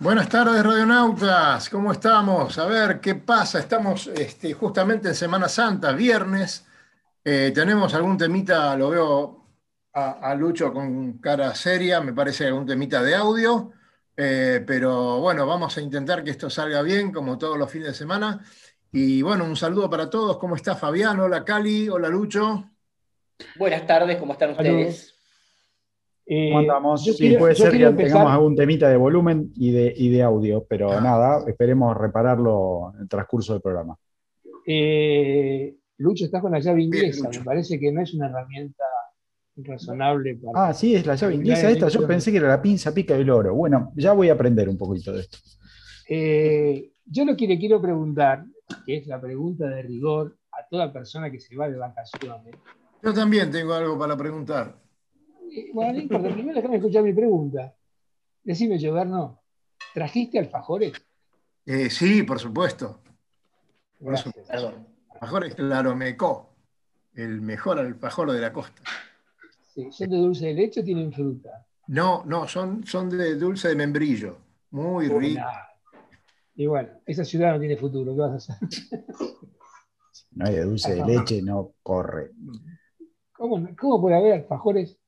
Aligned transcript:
Buenas 0.00 0.28
tardes, 0.28 0.60
radionautas. 0.64 1.70
¿Cómo 1.70 1.92
estamos? 1.92 2.58
A 2.58 2.66
ver, 2.66 3.00
¿qué 3.00 3.14
pasa? 3.14 3.60
Estamos 3.60 4.08
este, 4.08 4.52
justamente 4.52 5.08
en 5.08 5.14
Semana 5.14 5.48
Santa, 5.48 5.92
viernes. 5.92 6.66
Eh, 7.24 7.52
tenemos 7.54 7.94
algún 7.94 8.18
temita, 8.18 8.76
lo 8.76 8.90
veo 8.90 9.46
a, 9.92 10.34
Lucho 10.34 10.72
con 10.72 11.18
cara 11.18 11.54
seria, 11.54 12.00
me 12.00 12.12
parece 12.12 12.46
algún 12.48 12.66
temita 12.66 13.02
de 13.04 13.14
audio. 13.14 13.70
Eh, 14.16 14.64
pero 14.66 15.20
bueno, 15.20 15.46
vamos 15.46 15.78
a 15.78 15.80
intentar 15.80 16.24
que 16.24 16.30
esto 16.30 16.50
salga 16.50 16.82
bien, 16.82 17.12
como 17.12 17.38
todos 17.38 17.56
los 17.56 17.70
fines 17.70 17.88
de 17.88 17.94
semana. 17.94 18.44
Y 18.90 19.22
bueno, 19.22 19.44
un 19.44 19.56
saludo 19.56 19.88
para 19.88 20.10
todos. 20.10 20.38
¿Cómo 20.38 20.56
está 20.56 20.74
Fabián? 20.74 21.20
Hola 21.20 21.44
Cali, 21.44 21.88
hola 21.88 22.08
Lucho. 22.08 22.68
Buenas 23.56 23.86
tardes, 23.86 24.16
¿cómo 24.16 24.32
están 24.32 24.50
ustedes? 24.50 25.13
Eh, 26.26 26.48
¿Cómo 26.48 26.60
andamos? 26.60 27.04
Sí, 27.04 27.36
puede 27.38 27.54
ser 27.54 27.72
que 27.72 27.90
tengamos 27.90 28.32
algún 28.32 28.56
temita 28.56 28.88
de 28.88 28.96
volumen 28.96 29.52
y 29.56 29.70
de, 29.70 29.92
de 29.92 30.22
audio, 30.22 30.64
pero 30.68 30.90
ah. 30.90 31.00
nada, 31.00 31.44
esperemos 31.46 31.96
repararlo 31.96 32.92
en 32.94 33.02
el 33.02 33.08
transcurso 33.08 33.52
del 33.52 33.62
programa. 33.62 33.96
Eh, 34.66 35.76
Lucho, 35.98 36.24
estás 36.24 36.40
con 36.40 36.52
la 36.52 36.60
llave 36.60 36.82
inglesa, 36.82 37.28
me 37.30 37.44
parece 37.44 37.78
que 37.78 37.92
no 37.92 38.00
es 38.00 38.14
una 38.14 38.26
herramienta 38.26 38.84
razonable 39.56 40.36
para... 40.36 40.68
Ah, 40.68 40.74
sí, 40.74 40.94
es 40.94 41.06
la 41.06 41.14
llave 41.14 41.34
inglesa 41.34 41.70
esta, 41.70 41.88
yo 41.88 42.06
pensé 42.06 42.32
que 42.32 42.38
era 42.38 42.48
la 42.48 42.62
pinza 42.62 42.92
pica 42.92 43.16
del 43.16 43.30
oro. 43.30 43.54
Bueno, 43.54 43.92
ya 43.94 44.12
voy 44.12 44.28
a 44.28 44.32
aprender 44.32 44.68
un 44.68 44.78
poquito 44.78 45.12
de 45.12 45.20
esto. 45.20 45.38
Eh, 46.08 46.90
yo 47.04 47.24
lo 47.24 47.36
que 47.36 47.46
le 47.46 47.58
quiero 47.58 47.80
preguntar, 47.80 48.44
que 48.86 48.96
es 48.96 49.06
la 49.06 49.20
pregunta 49.20 49.68
de 49.68 49.82
rigor 49.82 50.36
a 50.50 50.66
toda 50.68 50.92
persona 50.92 51.30
que 51.30 51.38
se 51.38 51.54
va 51.54 51.68
de 51.68 51.76
vacaciones. 51.76 52.54
Yo 53.02 53.12
también 53.12 53.50
tengo 53.50 53.74
algo 53.74 53.98
para 53.98 54.16
preguntar. 54.16 54.83
Bueno, 55.72 55.92
no 55.92 55.98
importa, 56.00 56.28
primero 56.32 56.56
déjame 56.56 56.76
escuchar 56.76 57.02
mi 57.02 57.12
pregunta. 57.12 57.74
Decime, 58.42 58.78
Gioverno, 58.78 59.40
¿trajiste 59.92 60.38
alfajores? 60.38 60.92
Eh, 61.66 61.88
sí, 61.90 62.22
por 62.22 62.38
supuesto. 62.38 63.00
Alfajores 65.20 65.54
Claromeco, 65.54 66.50
el 67.14 67.40
mejor 67.40 67.78
alfajor 67.78 68.32
de 68.32 68.40
la 68.40 68.52
costa. 68.52 68.82
Sí, 69.72 69.88
¿Son 69.90 70.10
de 70.10 70.16
dulce 70.16 70.46
de 70.46 70.54
leche 70.54 70.80
o 70.80 70.84
tienen 70.84 71.12
fruta? 71.12 71.66
No, 71.86 72.24
no, 72.26 72.46
son, 72.48 72.84
son 72.86 73.08
de 73.10 73.36
dulce 73.36 73.68
de 73.68 73.76
membrillo. 73.76 74.38
Muy 74.70 75.08
rico. 75.08 75.42
Y 76.56 76.66
bueno, 76.66 76.88
esa 77.06 77.24
ciudad 77.24 77.52
no 77.52 77.60
tiene 77.60 77.76
futuro, 77.76 78.14
¿qué 78.14 78.20
vas 78.20 78.48
a 78.48 78.54
hacer? 78.54 78.68
no 80.32 80.46
hay 80.46 80.54
de 80.54 80.64
dulce 80.64 80.94
de 80.94 81.04
leche, 81.04 81.42
no 81.42 81.72
corre. 81.82 82.30
¿Cómo, 83.32 83.68
cómo 83.76 84.00
puede 84.00 84.16
haber 84.16 84.32
alfajores 84.34 84.98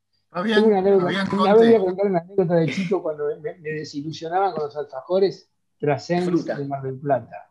una, 0.43 0.79
anécdota, 0.79 1.55
vez 1.55 1.57
voy 1.57 1.75
a 1.75 1.81
contar 1.81 2.07
una 2.07 2.19
anécdota 2.21 2.55
de 2.57 2.67
chico 2.67 3.03
cuando 3.03 3.25
me, 3.41 3.55
desilusionaban 3.55 4.53
con 4.53 4.65
los 4.65 4.77
alfajores 4.77 5.51
Trascens 5.79 6.45
de 6.45 6.65
Mar 6.67 6.83
del 6.83 6.99
Plata. 6.99 7.49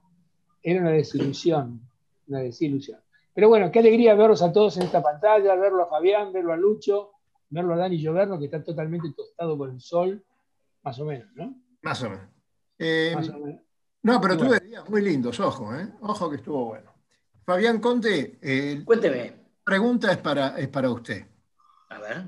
Era 0.62 0.82
una 0.82 0.92
desilusión, 0.92 1.82
una 2.28 2.40
desilusión. 2.40 3.00
Pero 3.34 3.50
bueno, 3.50 3.72
qué 3.72 3.80
alegría 3.80 4.16
verlos 4.16 4.42
a 4.42 4.52
todos 4.52 4.78
en 4.78 4.84
esta 4.84 5.02
pantalla, 5.02 5.56
verlo 5.56 5.84
a 5.84 5.88
Fabián, 5.88 6.32
verlo 6.32 6.54
a 6.54 6.58
Lucho, 6.58 7.12
verlo 7.50 7.74
a 7.74 7.78
Dani 7.78 7.98
Lloverno, 7.98 8.40
que 8.40 8.46
está 8.46 8.64
totalmente 8.64 9.12
tostado 9.16 9.58
por 9.58 9.70
el 9.70 9.82
sol, 9.82 10.24
más 10.84 11.00
o 11.00 11.06
menos, 11.06 11.28
¿no? 11.36 11.56
Más 11.82 12.02
o 12.04 12.10
menos. 12.10 12.26
Eh, 12.80 13.16
no, 14.04 14.22
pero 14.22 14.38
tú 14.38 14.46
días 14.46 14.90
muy 14.90 15.02
lindos, 15.02 15.40
ojo, 15.40 15.76
¿eh? 15.76 15.88
Ojo 16.02 16.30
que 16.30 16.38
estuvo 16.38 16.66
bueno. 16.66 16.94
Fabián 17.44 17.80
Conte, 17.80 18.40
eh, 18.42 18.84
cuénteme. 18.86 19.34
Pregunta 19.64 20.12
es 20.12 20.18
para, 20.18 20.58
es 20.58 20.68
para 20.68 20.90
usted. 20.90 21.26
A 21.96 22.00
ver. 22.00 22.26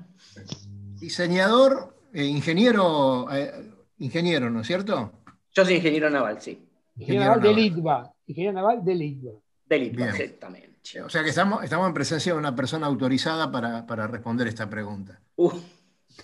Diseñador, 0.99 1.93
eh, 2.13 2.23
ingeniero, 2.23 3.27
eh, 3.31 3.69
ingeniero, 3.99 4.49
¿no 4.49 4.61
es 4.61 4.67
cierto? 4.67 5.11
Yo 5.53 5.65
soy 5.65 5.75
ingeniero 5.75 6.09
naval, 6.09 6.41
sí. 6.41 6.65
Ingeniero, 6.95 7.25
naval 7.25 7.41
de 7.41 7.53
Litva. 7.53 8.13
Ingeniero 8.27 8.53
naval 8.53 8.85
de 8.85 8.95
Litva. 8.95 9.31
De 9.65 9.79
Litva, 9.79 10.09
exactamente. 10.09 10.77
O 11.03 11.09
sea 11.09 11.21
que 11.21 11.29
estamos, 11.29 11.63
estamos 11.63 11.87
en 11.87 11.93
presencia 11.93 12.31
de 12.31 12.39
una 12.39 12.55
persona 12.55 12.87
autorizada 12.87 13.51
para, 13.51 14.07
responder 14.07 14.47
esta 14.47 14.69
pregunta. 14.69 15.19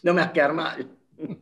no 0.03 0.13
me 0.13 0.21
has 0.21 0.31
quedado 0.31 0.53
mal. 0.53 0.87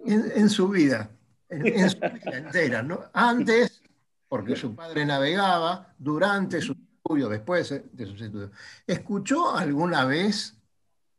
En, 0.06 0.50
su 0.50 0.70
vida, 0.70 1.12
en, 1.50 1.90
su 1.90 2.00
vida 2.00 2.38
entera, 2.38 2.82
¿no? 2.82 3.00
Antes, 3.14 3.84
porque 4.28 4.56
su 4.56 4.76
padre 4.76 5.06
navegaba, 5.06 5.94
durante 5.98 6.62
su 6.62 6.74
estudio, 6.74 7.30
después 7.30 7.70
de 7.92 8.06
sus 8.06 8.20
estudios. 8.22 8.52
¿Escuchó 8.88 9.56
alguna 9.56 10.06
vez, 10.06 10.58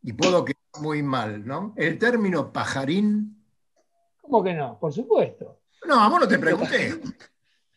y 0.03 0.13
puedo 0.13 0.45
que 0.45 0.55
muy 0.81 1.03
mal, 1.03 1.47
¿no? 1.47 1.75
El 1.77 1.99
término 1.99 2.53
pajarín. 2.53 3.37
¿Cómo 4.21 4.43
que 4.43 4.55
no? 4.55 4.79
Por 4.79 4.93
supuesto. 4.93 5.61
No, 5.87 6.01
a 6.01 6.09
vos 6.09 6.21
no 6.21 6.29
te 6.29 6.39
pregunté. 6.39 7.01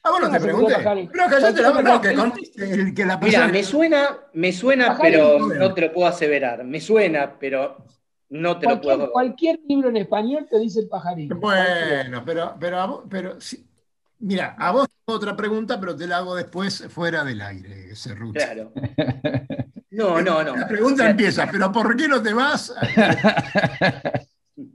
A 0.04 0.12
vos 0.12 0.22
no 0.22 0.32
te 0.32 0.40
pregunté. 0.40 0.76
Pero 0.84 1.30
callate 1.30 1.62
la 1.62 1.82
no, 1.82 2.02
que 2.02 2.14
conteste 2.14 2.94
que 2.94 3.06
la 3.06 3.18
Mira, 3.18 3.48
me 3.48 3.64
suena, 3.64 4.20
me 4.34 4.54
suena, 4.54 4.98
pero 5.02 5.40
no 5.40 5.74
te 5.74 5.82
lo 5.82 5.94
puedo 5.94 6.08
aseverar. 6.08 6.64
Me 6.64 6.80
suena, 6.80 7.38
pero 7.40 7.78
no 8.30 8.60
te 8.60 8.68
lo 8.68 8.80
puedo. 8.80 9.12
Cualquier 9.12 9.60
libro 9.68 9.90
en 9.90 9.98
español 9.98 10.48
te 10.50 10.60
dice 10.60 10.82
el 10.82 10.88
pajarín. 10.88 11.30
Bueno, 11.30 12.24
pero, 12.24 12.56
pero, 12.60 13.04
pero 13.10 13.38
mira, 14.20 14.56
a 14.60 14.72
vos 14.72 14.88
otra 15.06 15.36
pregunta, 15.36 15.80
pero 15.80 15.96
te 15.96 16.08
la 16.08 16.18
hago 16.18 16.36
después 16.36 16.86
fuera 16.90 17.24
del 17.24 17.42
aire, 17.42 17.96
Cerruti. 17.96 18.40
Claro. 18.40 18.72
No, 19.96 20.22
no, 20.22 20.44
no. 20.44 20.56
La 20.56 20.68
pregunta 20.68 21.10
empieza, 21.10 21.48
¿pero 21.50 21.72
por 21.72 21.96
qué 21.96 22.08
no 22.08 22.22
te 22.22 22.34
vas? 22.34 22.74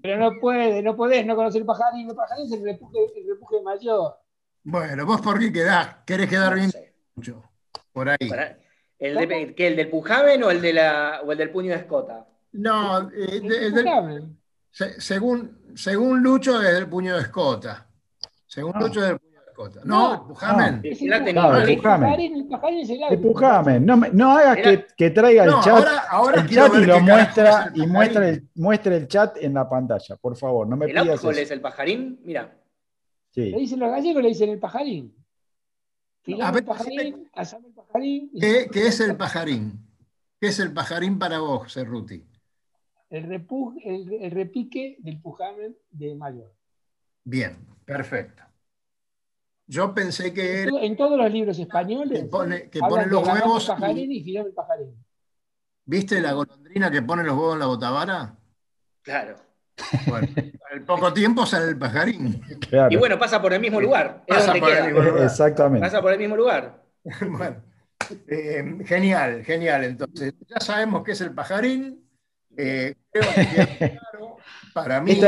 Pero 0.02 0.18
no 0.18 0.38
puede, 0.40 0.82
no 0.82 0.94
podés 0.96 1.24
no 1.24 1.34
conocer 1.36 1.62
el 1.62 1.66
pajarín. 1.66 2.08
El 2.08 2.16
pajarín 2.16 2.46
es 2.46 2.52
el 2.52 2.64
repuje, 2.64 3.56
el 3.56 3.62
mayor. 3.62 4.14
Bueno, 4.62 5.06
vos 5.06 5.20
por 5.20 5.38
qué 5.38 5.52
quedás, 5.52 5.96
querés 6.06 6.28
quedar 6.28 6.54
bien 6.54 6.70
mucho. 7.14 7.42
Por 7.92 8.10
ahí. 8.10 8.16
¿El, 8.98 9.14
de, 9.16 9.54
¿El 9.56 9.76
del 9.76 9.88
Pujaven 9.88 10.42
o 10.44 10.50
el, 10.50 10.60
de 10.60 10.74
la, 10.74 11.22
o 11.24 11.32
el 11.32 11.38
del 11.38 11.50
puño 11.50 11.70
de 11.70 11.76
escota? 11.76 12.26
No, 12.52 13.10
eh, 13.10 13.40
el, 13.42 13.74
del, 13.74 14.36
según, 14.70 15.72
según 15.74 16.22
Lucho 16.22 16.60
es 16.60 16.74
del 16.74 16.88
puño 16.88 17.16
de 17.16 17.22
escota. 17.22 17.86
Según 18.46 18.72
ah. 18.76 18.80
Lucho 18.80 19.00
es 19.00 19.08
del 19.08 19.18
puño 19.18 19.29
no, 19.84 20.28
Pujamen. 23.22 23.86
No, 23.86 23.96
no 23.96 24.30
hagas 24.30 24.56
que, 24.56 24.86
que, 24.96 25.10
traiga 25.10 25.44
el 25.44 25.54
chat, 25.62 25.86
el 26.36 26.48
chat 26.48 26.74
y 26.74 26.86
lo 26.86 27.00
muestra 27.00 27.72
y 27.74 27.86
muestra 27.86 28.28
el, 28.28 28.48
muestra 28.54 28.96
el 28.96 29.08
chat 29.08 29.36
en 29.38 29.54
la 29.54 29.68
pantalla, 29.68 30.16
por 30.16 30.36
favor. 30.36 30.66
No 30.66 30.76
me 30.76 30.86
¿El 30.86 30.92
pidas 30.92 31.20
eso. 31.20 31.30
es 31.30 31.50
el 31.50 31.60
pajarín? 31.60 32.20
Mira. 32.24 32.56
Sí. 33.30 33.50
Le 33.50 33.58
dicen 33.58 33.80
los 33.80 33.90
gallegos, 33.90 34.22
le 34.22 34.28
dicen 34.28 34.50
el 34.50 34.58
pajarín. 34.58 35.14
A 36.42 36.52
ver, 36.52 36.64
pajarín, 36.64 37.28
el 37.34 37.72
pajarín. 37.74 38.30
¿Qué, 38.40 38.68
¿Qué, 38.72 38.86
es 38.86 39.00
el 39.00 39.16
pajarín? 39.16 39.86
¿Qué 40.40 40.48
es 40.48 40.58
el 40.58 40.72
pajarín 40.72 41.18
para 41.18 41.38
vos, 41.38 41.72
Cerruti? 41.72 42.24
El, 43.08 43.24
el, 43.84 44.12
el 44.20 44.30
repique 44.30 44.96
del 45.00 45.20
pujamen 45.20 45.76
de 45.90 46.14
mayor. 46.14 46.52
Bien, 47.24 47.56
perfecto. 47.84 48.49
Yo 49.70 49.94
pensé 49.94 50.34
que 50.34 50.62
era. 50.62 50.72
En 50.80 50.96
todos 50.96 51.16
los 51.16 51.30
libros 51.30 51.56
españoles. 51.56 52.18
Que 52.18 52.26
pone, 52.26 52.68
que 52.68 52.80
pone 52.80 53.06
los 53.06 53.24
huevos. 53.24 53.66
Pajarín 53.66 54.10
y, 54.10 54.36
el 54.36 54.52
pajarín. 54.52 54.96
¿Viste 55.84 56.20
la 56.20 56.32
golondrina 56.32 56.90
que 56.90 57.02
pone 57.02 57.22
los 57.22 57.36
huevos 57.36 57.52
en 57.52 57.60
la 57.60 57.66
botavara? 57.66 58.36
Claro. 59.02 59.36
Bueno, 60.08 60.26
al 60.72 60.82
poco 60.82 61.12
tiempo 61.12 61.46
sale 61.46 61.68
el 61.68 61.78
pajarín. 61.78 62.42
Y 62.90 62.96
bueno, 62.96 63.16
pasa 63.16 63.40
por 63.40 63.52
el 63.52 63.60
mismo 63.60 63.80
lugar. 63.80 64.24
Pasa 64.26 64.54
por 64.54 64.70
el 64.70 64.84
mismo 64.86 65.02
lugar. 65.02 65.22
Exactamente. 65.22 65.86
Pasa 65.86 66.02
por 66.02 66.12
el 66.12 66.18
mismo 66.18 66.36
lugar. 66.36 66.82
bueno, 67.28 67.62
eh, 68.26 68.76
genial, 68.84 69.44
genial. 69.44 69.84
Entonces, 69.84 70.34
ya 70.48 70.58
sabemos 70.58 71.04
qué 71.04 71.12
es 71.12 71.20
el 71.20 71.32
pajarín. 71.32 72.10
Eh, 72.56 72.96
creo 73.12 73.24
que 73.34 73.98
para 74.72 75.00
mí. 75.00 75.18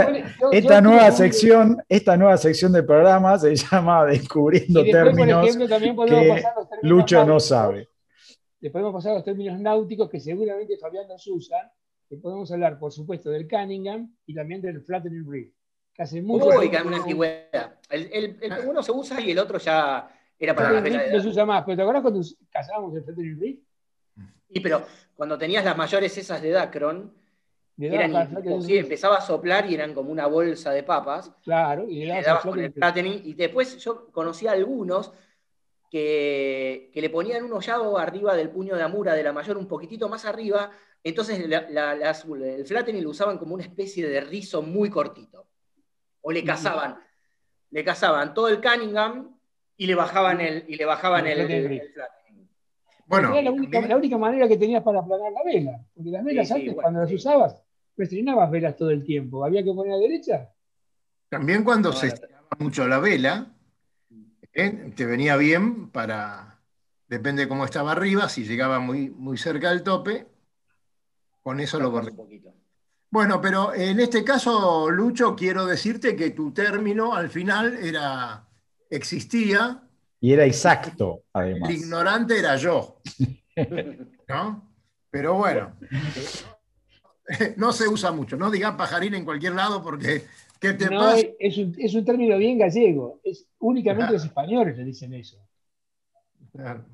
Esta, 0.53 0.81
nueva 0.81 1.11
sección, 1.11 1.83
esta 1.89 2.17
nueva 2.17 2.37
sección 2.37 2.73
del 2.73 2.85
programa 2.85 3.39
se 3.39 3.55
llama 3.57 4.05
Descubriendo 4.07 4.83
términos 4.85 5.57
que 5.57 6.45
Lucho 6.83 7.25
no 7.25 7.41
sabe. 7.41 7.89
Le 8.61 8.71
podemos 8.71 8.93
pasar 8.93 9.13
a 9.13 9.15
los 9.17 9.25
términos 9.25 9.59
náuticos 9.59 10.09
que 10.09 10.21
seguramente 10.21 10.77
Fabián 10.79 11.09
nos 11.09 11.27
usa. 11.27 11.73
Le 12.09 12.19
podemos 12.19 12.51
hablar, 12.53 12.79
por 12.79 12.93
supuesto, 12.93 13.31
del 13.31 13.49
Cunningham 13.49 14.15
y 14.27 14.35
también 14.35 14.61
del 14.61 14.83
Flattening 14.83 15.29
Reef. 15.29 15.53
Que 15.93 16.03
hace 16.03 16.23
mucho 16.23 16.47
Uy, 16.47 16.71
que 16.71 16.81
una 16.81 16.99
antigüedad. 16.99 17.79
El, 17.91 18.39
uno 18.67 18.83
se 18.83 18.93
usa 18.93 19.21
y 19.21 19.33
el 19.33 19.39
otro 19.39 19.59
ya 19.59 20.09
era 20.39 20.55
para 20.55 20.73
la 20.73 20.81
No 20.81 21.21
se 21.21 21.29
usa 21.29 21.45
más, 21.45 21.65
pero 21.65 21.77
¿te 21.77 21.83
acuerdas 21.83 22.03
cuando 22.03 22.21
casábamos 22.51 22.95
el 22.95 23.03
Flattening 23.03 23.41
Reef? 23.41 23.59
Y 24.55 24.61
pero 24.61 24.85
cuando 25.17 25.39
tenías 25.39 25.65
las 25.65 25.77
mayores 25.77 26.17
esas 26.17 26.43
de 26.43 26.51
Dacron, 26.51 27.13
empezaba 27.89 29.17
a 29.17 29.21
soplar 29.21 29.71
y 29.71 29.75
eran 29.75 29.95
como 29.95 30.11
una 30.11 30.27
bolsa 30.27 30.73
de 30.73 30.83
papas. 30.83 31.33
Claro, 31.43 31.89
y, 31.89 32.05
le 32.05 32.23
dabas 32.23 32.43
con 32.43 32.59
el 32.59 32.73
Y 33.25 33.35
después 33.35 33.79
yo 33.79 34.11
conocí 34.11 34.47
a 34.47 34.53
algunos 34.53 35.13
que, 35.91 36.91
le 36.95 37.11
ponían 37.11 37.45
un 37.45 37.53
hollado 37.53 37.99
arriba 37.99 38.35
del 38.35 38.51
puño 38.51 38.77
de 38.77 38.83
Amura 38.83 39.15
de 39.15 39.23
la 39.23 39.33
mayor, 39.33 39.57
un 39.57 39.69
poquitito 39.69 40.09
más 40.09 40.25
arriba. 40.25 40.71
Entonces 41.05 41.41
el 41.41 42.67
flattening 42.67 43.03
lo 43.03 43.11
usaban 43.11 43.39
como 43.39 43.55
una 43.55 43.65
especie 43.65 44.09
de 44.09 44.21
rizo 44.21 44.63
muy 44.63 44.89
cortito. 44.91 45.47
O 46.21 46.31
le 46.31 46.45
cazaban 46.45 46.99
le 47.73 47.85
cazaban 47.85 48.35
todo 48.35 48.49
el 48.49 48.61
Cunningham 48.61 49.35
y 49.77 49.87
le 49.87 49.95
bajaban 49.95 50.41
el, 50.41 50.65
y 50.69 50.77
le 50.77 50.85
bajaban 50.85 51.27
el, 51.27 51.83
Bueno, 53.07 53.33
era 53.33 53.43
la 53.43 53.51
única, 53.97 54.19
manera 54.19 54.47
que 54.47 54.59
tenías 54.59 54.83
para 54.83 55.01
aplanar 55.01 55.33
la 55.33 55.43
vela. 55.43 55.81
Porque 55.95 56.11
las 56.11 56.23
velas 56.23 56.53
antes, 56.53 56.75
cuando 56.75 57.01
las 57.01 57.11
usabas, 57.11 57.63
no 57.97 58.05
estrenabas 58.05 58.51
velas 58.51 58.77
todo 58.77 58.91
el 58.91 59.05
tiempo. 59.05 59.45
Había 59.45 59.63
que 59.63 59.73
poner 59.73 59.93
a 59.93 59.99
derecha. 59.99 60.51
También 61.29 61.65
cuando 61.65 61.93
se 61.93 62.09
estiraba 62.09 62.49
mucho 62.59 62.87
la 62.87 62.99
vela, 62.99 63.55
¿eh? 64.53 64.93
te 64.95 65.07
venía 65.07 65.37
bien 65.37 65.91
para, 65.91 66.61
depende 67.09 67.43
de 67.43 67.49
cómo 67.49 67.65
estaba 67.65 67.93
arriba, 67.93 68.29
si 68.29 68.45
llegaba 68.45 68.81
muy, 68.81 69.11
muy 69.11 69.39
cerca 69.39 69.71
del 69.71 69.83
tope, 69.83 70.27
con 71.43 71.61
eso 71.61 71.81
lo 71.81 71.91
corrí. 71.91 72.13
Bueno, 73.11 73.41
pero 73.41 73.75
en 73.75 74.01
este 74.01 74.25
caso, 74.25 74.91
Lucho, 74.91 75.37
quiero 75.37 75.67
decirte 75.67 76.17
que 76.17 76.31
tu 76.31 76.53
término 76.53 77.15
al 77.15 77.29
final 77.29 77.77
era, 77.83 78.49
existía. 78.89 79.83
Y 80.21 80.33
era 80.33 80.47
exacto, 80.47 81.25
además. 81.33 81.69
El 81.69 81.77
ignorante 81.77 82.39
era 82.39 82.57
yo. 82.57 83.03
¿No? 84.29 84.73
Pero 85.11 85.35
bueno, 85.35 85.77
no 87.57 87.73
se 87.73 87.89
usa 87.89 88.13
mucho. 88.13 88.37
No 88.37 88.51
digas 88.51 88.75
pajarín 88.75 89.15
en 89.15 89.25
cualquier 89.25 89.55
lado 89.55 89.83
porque 89.83 90.23
¿qué 90.61 90.73
te 90.73 90.89
pasa? 90.89 91.27
Es 91.39 91.59
un, 91.59 91.75
es 91.79 91.95
un, 91.95 92.05
término 92.05 92.37
bien 92.39 92.59
gallego. 92.59 93.21
Es, 93.25 93.47
únicamente 93.59 94.13
los 94.13 94.25
españoles 94.25 94.77
le 94.77 94.85
dicen 94.85 95.15
eso. 95.15 95.39
Claro. 96.53 96.85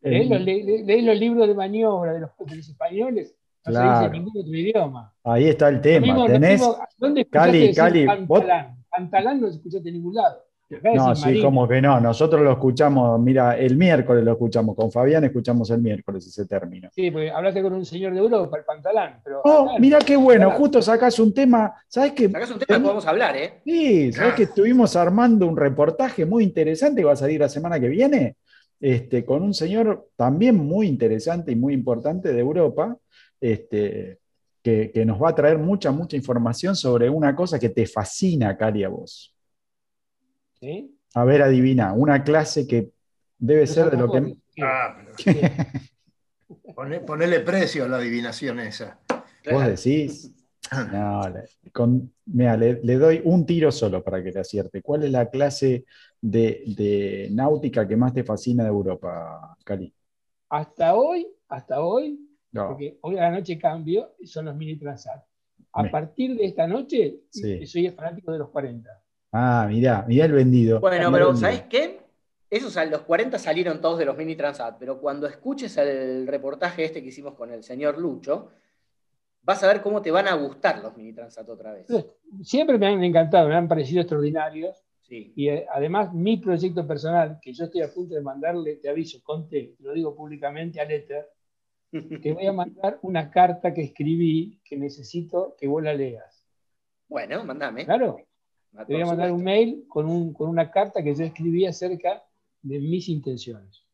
Leí 0.00 0.28
los, 0.28 1.18
libros 1.18 1.48
de 1.48 1.54
maniobra 1.54 2.12
de 2.12 2.20
los, 2.20 2.30
de 2.46 2.56
los 2.56 2.68
españoles 2.68 3.34
no 3.66 3.72
se 3.72 3.82
dice 3.82 4.10
ningún 4.10 4.38
otro 4.38 4.52
idioma. 4.52 5.14
Ahí 5.24 5.48
está 5.48 5.68
el 5.68 5.80
tema. 5.80 6.26
¿Tenés? 6.26 6.62
¿Dónde 6.98 7.24
Cali, 7.26 7.74
Cali, 7.74 8.04
Pantalán? 8.04 8.84
Pantalán 8.90 9.40
no 9.40 9.48
se 9.48 9.56
escuchaste 9.56 9.88
en 9.88 9.94
ningún 9.94 10.14
lado. 10.14 10.43
No, 10.68 11.14
sí, 11.14 11.42
como 11.42 11.68
que 11.68 11.80
no. 11.80 12.00
Nosotros 12.00 12.42
lo 12.42 12.52
escuchamos, 12.52 13.20
mira, 13.20 13.56
el 13.56 13.76
miércoles 13.76 14.24
lo 14.24 14.32
escuchamos. 14.32 14.74
Con 14.74 14.90
Fabián 14.90 15.24
escuchamos 15.24 15.70
el 15.70 15.80
miércoles 15.80 16.26
ese 16.26 16.46
término. 16.46 16.88
Sí, 16.92 17.10
porque 17.10 17.30
hablaste 17.30 17.62
con 17.62 17.74
un 17.74 17.84
señor 17.84 18.14
de 18.14 18.20
Europa, 18.20 18.56
el 18.56 18.64
pantalán. 18.64 19.20
Pero 19.22 19.42
oh, 19.44 19.78
mira 19.78 19.98
qué 19.98 20.16
bueno, 20.16 20.50
justo 20.52 20.80
sacás 20.80 21.18
un 21.18 21.34
tema. 21.34 21.74
¿Sabes 21.86 22.12
qué? 22.12 22.30
Sacás 22.30 22.50
un 22.50 22.58
tema 22.58 22.78
que 22.78 22.82
podemos 22.82 23.06
hablar, 23.06 23.36
¿eh? 23.36 23.60
Sí, 23.64 24.12
¿sabes 24.12 24.34
que 24.34 24.44
estuvimos 24.44 24.96
armando 24.96 25.46
un 25.46 25.56
reportaje 25.56 26.24
muy 26.24 26.44
interesante 26.44 27.02
que 27.02 27.06
va 27.06 27.12
a 27.12 27.16
salir 27.16 27.40
la 27.40 27.48
semana 27.48 27.78
que 27.78 27.88
viene? 27.88 28.36
Este, 28.80 29.24
con 29.24 29.42
un 29.42 29.54
señor 29.54 30.08
también 30.16 30.56
muy 30.56 30.86
interesante 30.86 31.52
y 31.52 31.56
muy 31.56 31.72
importante 31.74 32.32
de 32.32 32.40
Europa, 32.40 32.96
este, 33.40 34.18
que, 34.62 35.04
nos 35.06 35.22
va 35.22 35.30
a 35.30 35.34
traer 35.34 35.58
mucha, 35.58 35.90
mucha 35.90 36.16
información 36.16 36.74
sobre 36.74 37.08
una 37.10 37.36
cosa 37.36 37.58
que 37.58 37.68
te 37.68 37.86
fascina, 37.86 38.56
Cari, 38.56 38.84
a 38.84 38.88
vos. 38.88 39.33
¿Sí? 40.64 40.98
A 41.14 41.24
ver, 41.24 41.42
adivina, 41.42 41.92
una 41.92 42.24
clase 42.24 42.66
que 42.66 42.90
debe 43.38 43.66
ser 43.66 43.90
de 43.90 43.98
lo 43.98 44.10
que... 44.10 44.38
Ah, 44.62 44.96
ponele 47.06 47.40
precio 47.40 47.84
a 47.84 47.88
la 47.88 47.98
adivinación 47.98 48.60
esa. 48.60 48.98
¿Vos 49.50 49.66
decís? 49.66 50.30
No, 50.90 51.22
le, 51.28 52.80
le, 52.82 52.94
doy 52.94 53.20
un 53.22 53.44
tiro 53.44 53.70
solo 53.70 54.02
para 54.02 54.24
que 54.24 54.32
te 54.32 54.40
acierte. 54.40 54.80
¿Cuál 54.80 55.04
es 55.04 55.10
la 55.10 55.28
clase 55.28 55.84
de, 56.22 57.28
náutica 57.30 57.86
que 57.86 57.96
más 57.98 58.14
te 58.14 58.24
fascina 58.24 58.62
de 58.64 58.70
Europa, 58.70 59.54
Cari? 59.62 59.94
Hasta 60.48 60.94
hoy, 60.94 61.28
hasta 61.48 61.84
hoy, 61.84 62.18
porque 62.50 62.96
hoy 63.02 63.18
a 63.18 63.24
la 63.24 63.32
noche 63.32 63.58
cambio, 63.58 64.14
son 64.24 64.46
los 64.46 64.56
mini 64.56 64.76
transat. 64.76 65.22
A 65.72 65.84
partir 65.90 66.34
de 66.34 66.46
esta 66.46 66.66
noche, 66.66 67.20
soy 67.30 67.90
fanático 67.90 68.32
de 68.32 68.38
los 68.38 68.48
40. 68.48 69.03
Ah, 69.36 69.66
mirá, 69.68 70.04
mirá 70.06 70.26
el 70.26 70.32
vendido. 70.32 70.78
Bueno, 70.78 71.10
pero 71.10 71.34
¿sabes 71.34 71.62
qué? 71.62 71.98
Esos 72.48 72.76
los 72.88 73.02
40 73.02 73.36
salieron 73.36 73.80
todos 73.80 73.98
de 73.98 74.04
los 74.04 74.16
mini 74.16 74.36
transat, 74.36 74.76
pero 74.78 75.00
cuando 75.00 75.26
escuches 75.26 75.76
el 75.76 76.28
reportaje 76.28 76.84
este 76.84 77.02
que 77.02 77.08
hicimos 77.08 77.34
con 77.34 77.50
el 77.50 77.64
señor 77.64 77.98
Lucho, 77.98 78.52
vas 79.42 79.60
a 79.64 79.66
ver 79.66 79.82
cómo 79.82 80.00
te 80.02 80.12
van 80.12 80.28
a 80.28 80.34
gustar 80.34 80.78
los 80.78 80.96
mini 80.96 81.12
transat 81.12 81.48
otra 81.48 81.72
vez. 81.72 81.88
Siempre 82.44 82.78
me 82.78 82.86
han 82.86 83.02
encantado, 83.02 83.48
me 83.48 83.56
han 83.56 83.66
parecido 83.66 84.02
extraordinarios. 84.02 84.84
Y 85.08 85.48
eh, 85.48 85.66
además, 85.68 86.14
mi 86.14 86.36
proyecto 86.36 86.86
personal, 86.86 87.38
que 87.42 87.52
yo 87.52 87.64
estoy 87.64 87.82
a 87.82 87.92
punto 87.92 88.14
de 88.14 88.22
mandarle, 88.22 88.76
te 88.76 88.88
aviso, 88.88 89.18
conté, 89.24 89.74
lo 89.80 89.92
digo 89.92 90.14
públicamente 90.14 90.80
al 90.80 90.92
Ether, 90.92 91.28
te 91.90 92.32
voy 92.32 92.46
a 92.46 92.52
mandar 92.52 93.00
una 93.02 93.32
carta 93.32 93.74
que 93.74 93.82
escribí 93.82 94.60
que 94.64 94.76
necesito 94.76 95.56
que 95.58 95.66
vos 95.66 95.82
la 95.82 95.92
leas. 95.92 96.46
Bueno, 97.08 97.44
mandame. 97.44 97.84
Claro. 97.84 98.18
Te 98.86 98.92
voy 98.92 99.02
a 99.02 99.06
mandar 99.06 99.30
un 99.30 99.42
mail 99.42 99.84
con, 99.88 100.06
una 100.38 100.70
carta 100.70 101.02
que 101.02 101.14
yo 101.14 101.24
escribí 101.24 101.64
acerca 101.64 102.22
de 102.62 102.80
mis 102.80 103.08
intenciones. 103.08 103.84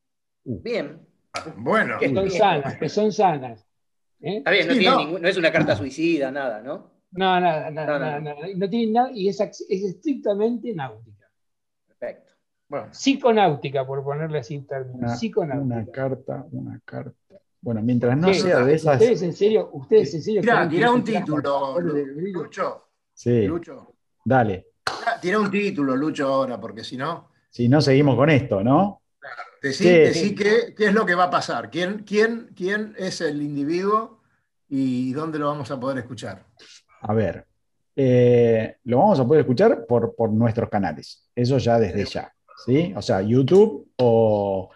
Uh. 0.45 0.61
Bien. 0.63 1.07
Bueno. 1.57 1.99
Que 1.99 2.13
son 2.13 2.31
sanas, 2.31 2.77
que 2.77 2.89
son 2.89 3.13
sanas. 3.13 3.67
¿eh? 4.21 4.39
Está 4.39 4.51
bien, 4.51 4.69
no, 4.69 4.73
tiene 4.73 5.21
no. 5.21 5.29
es 5.29 5.37
una 5.37 5.53
carta 5.53 5.77
suicida, 5.77 6.31
nada, 6.31 6.63
¿no? 6.63 6.91
No, 7.13 7.41
nada, 7.41 7.71
nada, 7.71 7.99
nada, 7.99 8.21
nada. 8.21 8.37
No 8.57 8.71
tiene 8.71 8.93
nada 8.93 9.11
y 9.13 9.29
es, 9.29 9.41
es 9.41 9.61
estrictamente 9.69 10.73
náutica. 10.75 11.31
Perfecto. 11.87 12.33
Bueno. 12.69 12.89
Psiconáutica, 12.93 13.87
por 13.87 14.03
ponerle 14.03 14.39
así 14.39 14.57
un 14.57 14.67
término. 14.67 15.09
Psiconáutica. 15.09 15.75
Una 15.77 15.87
carta, 15.91 16.47
una 16.53 16.81
carta. 16.85 17.41
Bueno, 17.61 17.83
mientras 17.83 18.17
no 18.17 18.33
sea 18.33 18.65
de 18.65 18.75
esas. 18.75 18.95
Ustedes 18.95 19.23
en 19.23 19.33
serio, 19.35 19.71
ustedes 19.73 20.15
en 20.15 20.23
serio. 20.23 20.41
Tira, 20.41 20.91
un 20.91 21.05
título, 21.05 21.79
Lucho. 21.81 22.87
Sí. 23.13 23.43
Lucho. 23.47 23.95
Dale. 24.25 24.70
Tira 25.21 25.39
un 25.39 25.51
título, 25.51 25.97
Lucho, 25.97 26.27
ahora, 26.27 26.61
porque 26.61 26.85
si 26.85 26.97
no. 26.97 27.31
Si 27.49 27.69
no, 27.69 27.81
seguimos 27.81 28.17
con 28.17 28.31
esto, 28.31 28.63
¿no? 28.63 29.03
Claro. 29.19 29.43
Decí, 29.63 30.35
qué, 30.35 30.75
es 30.79 30.95
lo 30.95 31.05
que 31.05 31.15
va 31.15 31.25
a 31.25 31.31
pasar. 31.31 31.71
¿Quién, 31.71 32.05
quién, 32.05 32.51
¿Quién 32.57 32.95
es 32.97 33.21
el 33.21 33.43
individuo 33.43 34.21
y 34.69 35.13
dónde 35.13 35.39
lo 35.39 35.49
vamos 35.49 35.71
a 35.71 35.79
poder 35.79 35.99
escuchar? 35.99 36.45
A 37.03 37.13
ver. 37.13 37.47
Eh, 37.95 38.77
lo 38.85 38.99
vamos 38.99 39.21
a 39.21 39.27
poder 39.27 39.41
escuchar 39.41 39.85
por, 39.87 40.15
por 40.15 40.31
nuestros 40.31 40.71
canales. 40.71 41.29
Eso 41.35 41.59
ya 41.59 41.79
desde 41.79 42.05
ya. 42.07 42.33
¿sí? 42.65 42.95
O 42.97 43.03
sea, 43.03 43.21
YouTube 43.21 43.91
o 43.97 44.71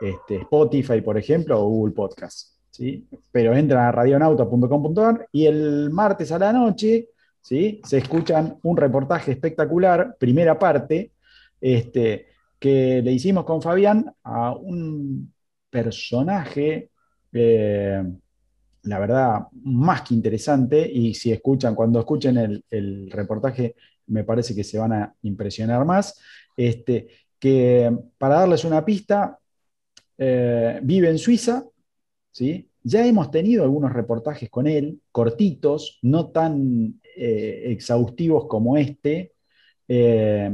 este, 0.00 0.36
Spotify, 0.36 1.00
por 1.00 1.18
ejemplo, 1.18 1.60
o 1.60 1.68
Google 1.68 1.94
Podcast. 1.94 2.58
¿sí? 2.70 3.08
Pero 3.32 3.54
entran 3.56 3.86
a 3.86 3.92
radionauta.com.ar 3.92 5.28
y 5.32 5.46
el 5.46 5.90
martes 5.90 6.30
a 6.30 6.38
la 6.38 6.52
noche 6.52 7.08
¿sí? 7.48 7.80
se 7.82 7.96
escuchan 7.96 8.58
un 8.62 8.76
reportaje 8.76 9.32
espectacular, 9.32 10.16
primera 10.18 10.58
parte, 10.58 11.12
este, 11.58 12.26
que 12.58 13.00
le 13.02 13.10
hicimos 13.10 13.46
con 13.46 13.62
Fabián 13.62 14.12
a 14.22 14.52
un 14.52 15.32
personaje, 15.70 16.90
eh, 17.32 18.04
la 18.82 18.98
verdad, 18.98 19.46
más 19.62 20.02
que 20.02 20.12
interesante, 20.12 20.90
y 20.92 21.14
si 21.14 21.32
escuchan, 21.32 21.74
cuando 21.74 22.00
escuchen 22.00 22.62
el, 22.68 23.10
reportaje, 23.10 23.76
me 24.08 24.24
parece 24.24 24.54
que 24.54 24.62
se 24.64 24.78
van 24.78 24.92
a 24.92 25.14
impresionar 25.22 25.86
más, 25.86 26.20
este, 26.54 27.08
que 27.38 27.90
para 28.18 28.40
darles 28.40 28.64
una 28.64 28.84
pista, 28.84 29.38
eh, 30.18 30.80
vive 30.82 31.08
en 31.08 31.18
Suiza, 31.18 31.64
¿sí? 32.30 32.68
Ya 32.82 33.06
hemos 33.06 33.30
tenido 33.30 33.64
algunos 33.64 33.92
reportajes 33.92 34.50
con 34.50 34.66
él, 34.66 35.00
cortitos, 35.12 35.98
no 36.02 36.28
tan 36.28 37.00
eh, 37.18 37.72
exhaustivos 37.72 38.46
como 38.46 38.76
este, 38.76 39.32
eh, 39.88 40.50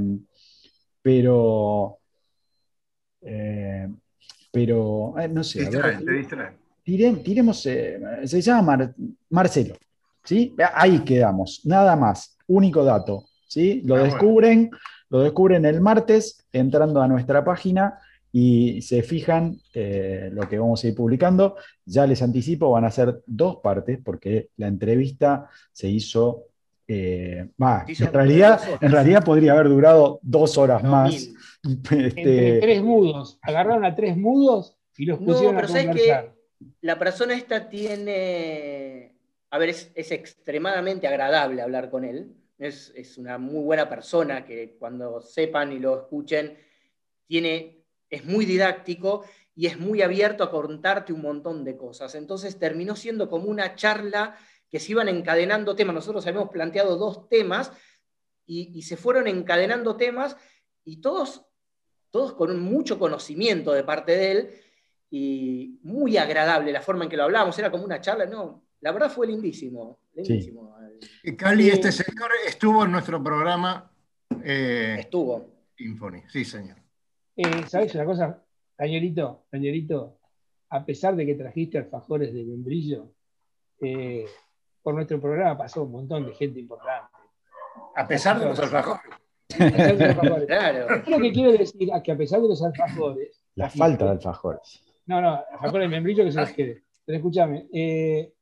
pero, 1.02 1.98
pero 4.50 5.14
no 5.30 5.44
sé. 5.44 5.68
tiremos, 6.82 7.60
se 7.60 8.40
llama 8.40 8.94
Marcelo, 9.30 9.74
¿sí? 10.22 10.54
Ahí 10.74 11.00
quedamos, 11.00 11.60
nada 11.64 11.96
más, 11.96 12.36
único 12.46 12.84
dato, 12.84 13.26
¿sí? 13.46 13.82
Lo 13.84 13.96
ah, 13.96 14.02
descubren, 14.02 14.70
lo 15.10 15.20
descubren 15.20 15.64
el 15.66 15.80
martes 15.80 16.46
entrando 16.52 17.02
a 17.02 17.08
nuestra 17.08 17.44
página 17.44 17.98
y 18.36 18.82
se 18.82 19.04
fijan 19.04 19.60
eh, 19.72 20.28
lo 20.32 20.48
que 20.48 20.58
vamos 20.58 20.82
a 20.82 20.88
ir 20.88 20.94
publicando. 20.96 21.54
Ya 21.84 22.04
les 22.04 22.20
anticipo, 22.20 22.68
van 22.68 22.84
a 22.84 22.90
ser 22.90 23.22
dos 23.26 23.58
partes 23.62 24.00
porque 24.04 24.48
la 24.56 24.66
entrevista 24.66 25.48
se 25.70 25.88
hizo... 25.88 26.46
Eh, 26.86 27.48
en, 27.58 28.12
realidad, 28.12 28.60
en 28.80 28.92
realidad 28.92 29.24
podría 29.24 29.52
haber 29.52 29.68
durado 29.68 30.18
dos 30.22 30.58
horas 30.58 30.82
más. 30.82 31.30
Este, 31.64 32.58
tres 32.60 32.82
mudos. 32.82 33.38
Agarraron 33.40 33.86
a 33.86 33.94
tres 33.94 34.18
mudos 34.18 34.76
y 34.98 35.06
los 35.06 35.18
pusieron 35.18 35.54
no, 35.54 35.62
pero 35.62 35.64
a 35.64 35.68
sabes 35.68 35.96
que 35.96 36.30
la 36.82 36.98
persona 36.98 37.32
esta 37.32 37.70
tiene. 37.70 39.16
A 39.48 39.56
ver, 39.56 39.70
es, 39.70 40.12
extremadamente 40.12 41.06
agradable 41.06 41.62
hablar 41.62 41.88
con 41.88 42.04
él. 42.04 42.34
Es, 42.58 42.92
es, 42.94 43.16
una 43.16 43.38
muy 43.38 43.64
buena 43.64 43.88
persona 43.88 44.44
que 44.44 44.76
cuando 44.78 45.22
sepan 45.22 45.72
y 45.72 45.78
lo 45.78 45.98
escuchen, 46.02 46.58
tiene 47.26 47.84
es 48.10 48.24
muy 48.24 48.44
didáctico 48.44 49.24
y 49.56 49.66
es 49.66 49.78
muy 49.78 50.02
abierto 50.02 50.44
a 50.44 50.50
contarte 50.50 51.12
un 51.12 51.22
montón 51.22 51.64
de 51.64 51.76
cosas. 51.76 52.14
Entonces 52.14 52.58
terminó 52.58 52.96
siendo 52.96 53.28
como 53.28 53.46
una 53.46 53.74
charla 53.74 54.36
que 54.74 54.80
se 54.80 54.90
iban 54.90 55.08
encadenando 55.08 55.76
temas. 55.76 55.94
Nosotros 55.94 56.26
habíamos 56.26 56.50
planteado 56.50 56.96
dos 56.96 57.28
temas 57.28 57.70
y, 58.44 58.82
se 58.82 58.96
fueron 58.96 59.28
encadenando 59.28 59.96
temas 59.96 60.36
y 60.84 61.00
todos, 61.00 61.46
todos 62.10 62.32
con 62.32 62.58
mucho 62.58 62.98
conocimiento 62.98 63.72
de 63.72 63.84
parte 63.84 64.16
de 64.16 64.32
él 64.32 64.50
y 65.10 65.78
muy 65.84 66.16
agradable 66.16 66.72
la 66.72 66.82
forma 66.82 67.04
en 67.04 67.10
que 67.10 67.16
lo 67.16 67.22
hablábamos, 67.22 67.56
era 67.56 67.70
como 67.70 67.84
una 67.84 68.00
charla, 68.00 68.26
no, 68.26 68.64
la 68.80 68.90
verdad 68.90 69.12
fue 69.12 69.28
lindísimo. 69.28 70.00
lindísimo. 70.12 70.76
Cali, 71.38 71.68
este 71.68 71.92
señor 71.92 72.32
estuvo 72.44 72.84
en 72.84 72.90
nuestro 72.90 73.22
programa. 73.22 73.88
Eh, 74.42 74.96
estuvo. 74.98 75.68
Infony, 75.78 76.22
sí, 76.28 76.44
señor. 76.44 76.78
Eh, 77.36 77.64
¿Sabes 77.68 77.94
una 77.94 78.06
cosa, 78.06 78.42
Cañerito? 78.76 80.18
a 80.70 80.84
pesar 80.84 81.14
de 81.14 81.26
que 81.26 81.36
trajiste 81.36 81.78
alfajores 81.78 82.34
de 82.34 82.42
membrillo, 82.42 83.12
eh, 83.80 84.26
por 84.84 84.94
nuestro 84.94 85.18
programa 85.18 85.56
pasó 85.56 85.82
un 85.82 85.92
montón 85.92 86.26
de 86.26 86.34
gente 86.34 86.60
importante. 86.60 87.08
A 87.96 88.06
pesar 88.06 88.38
de 88.38 88.44
los 88.44 88.60
alfajores. 88.60 89.02
Claro. 90.46 91.02
lo 91.06 91.18
que 91.18 91.32
quiero 91.32 91.52
decir 91.52 91.90
que 92.02 92.12
a 92.12 92.16
pesar 92.16 92.40
de 92.42 92.48
los 92.48 92.62
alfajores. 92.62 93.42
La 93.54 93.70
falta 93.70 94.04
de 94.04 94.10
alfajores. 94.12 94.84
No, 95.06 95.20
no, 95.20 95.42
alfajores 95.50 95.88
de 95.88 95.88
membrillo 95.88 96.24
que 96.24 96.32
se 96.32 96.40
les 96.40 96.52
quede. 96.52 96.84
Pero 97.04 97.18
escúchame, 97.18 97.66
eh, 97.72 98.34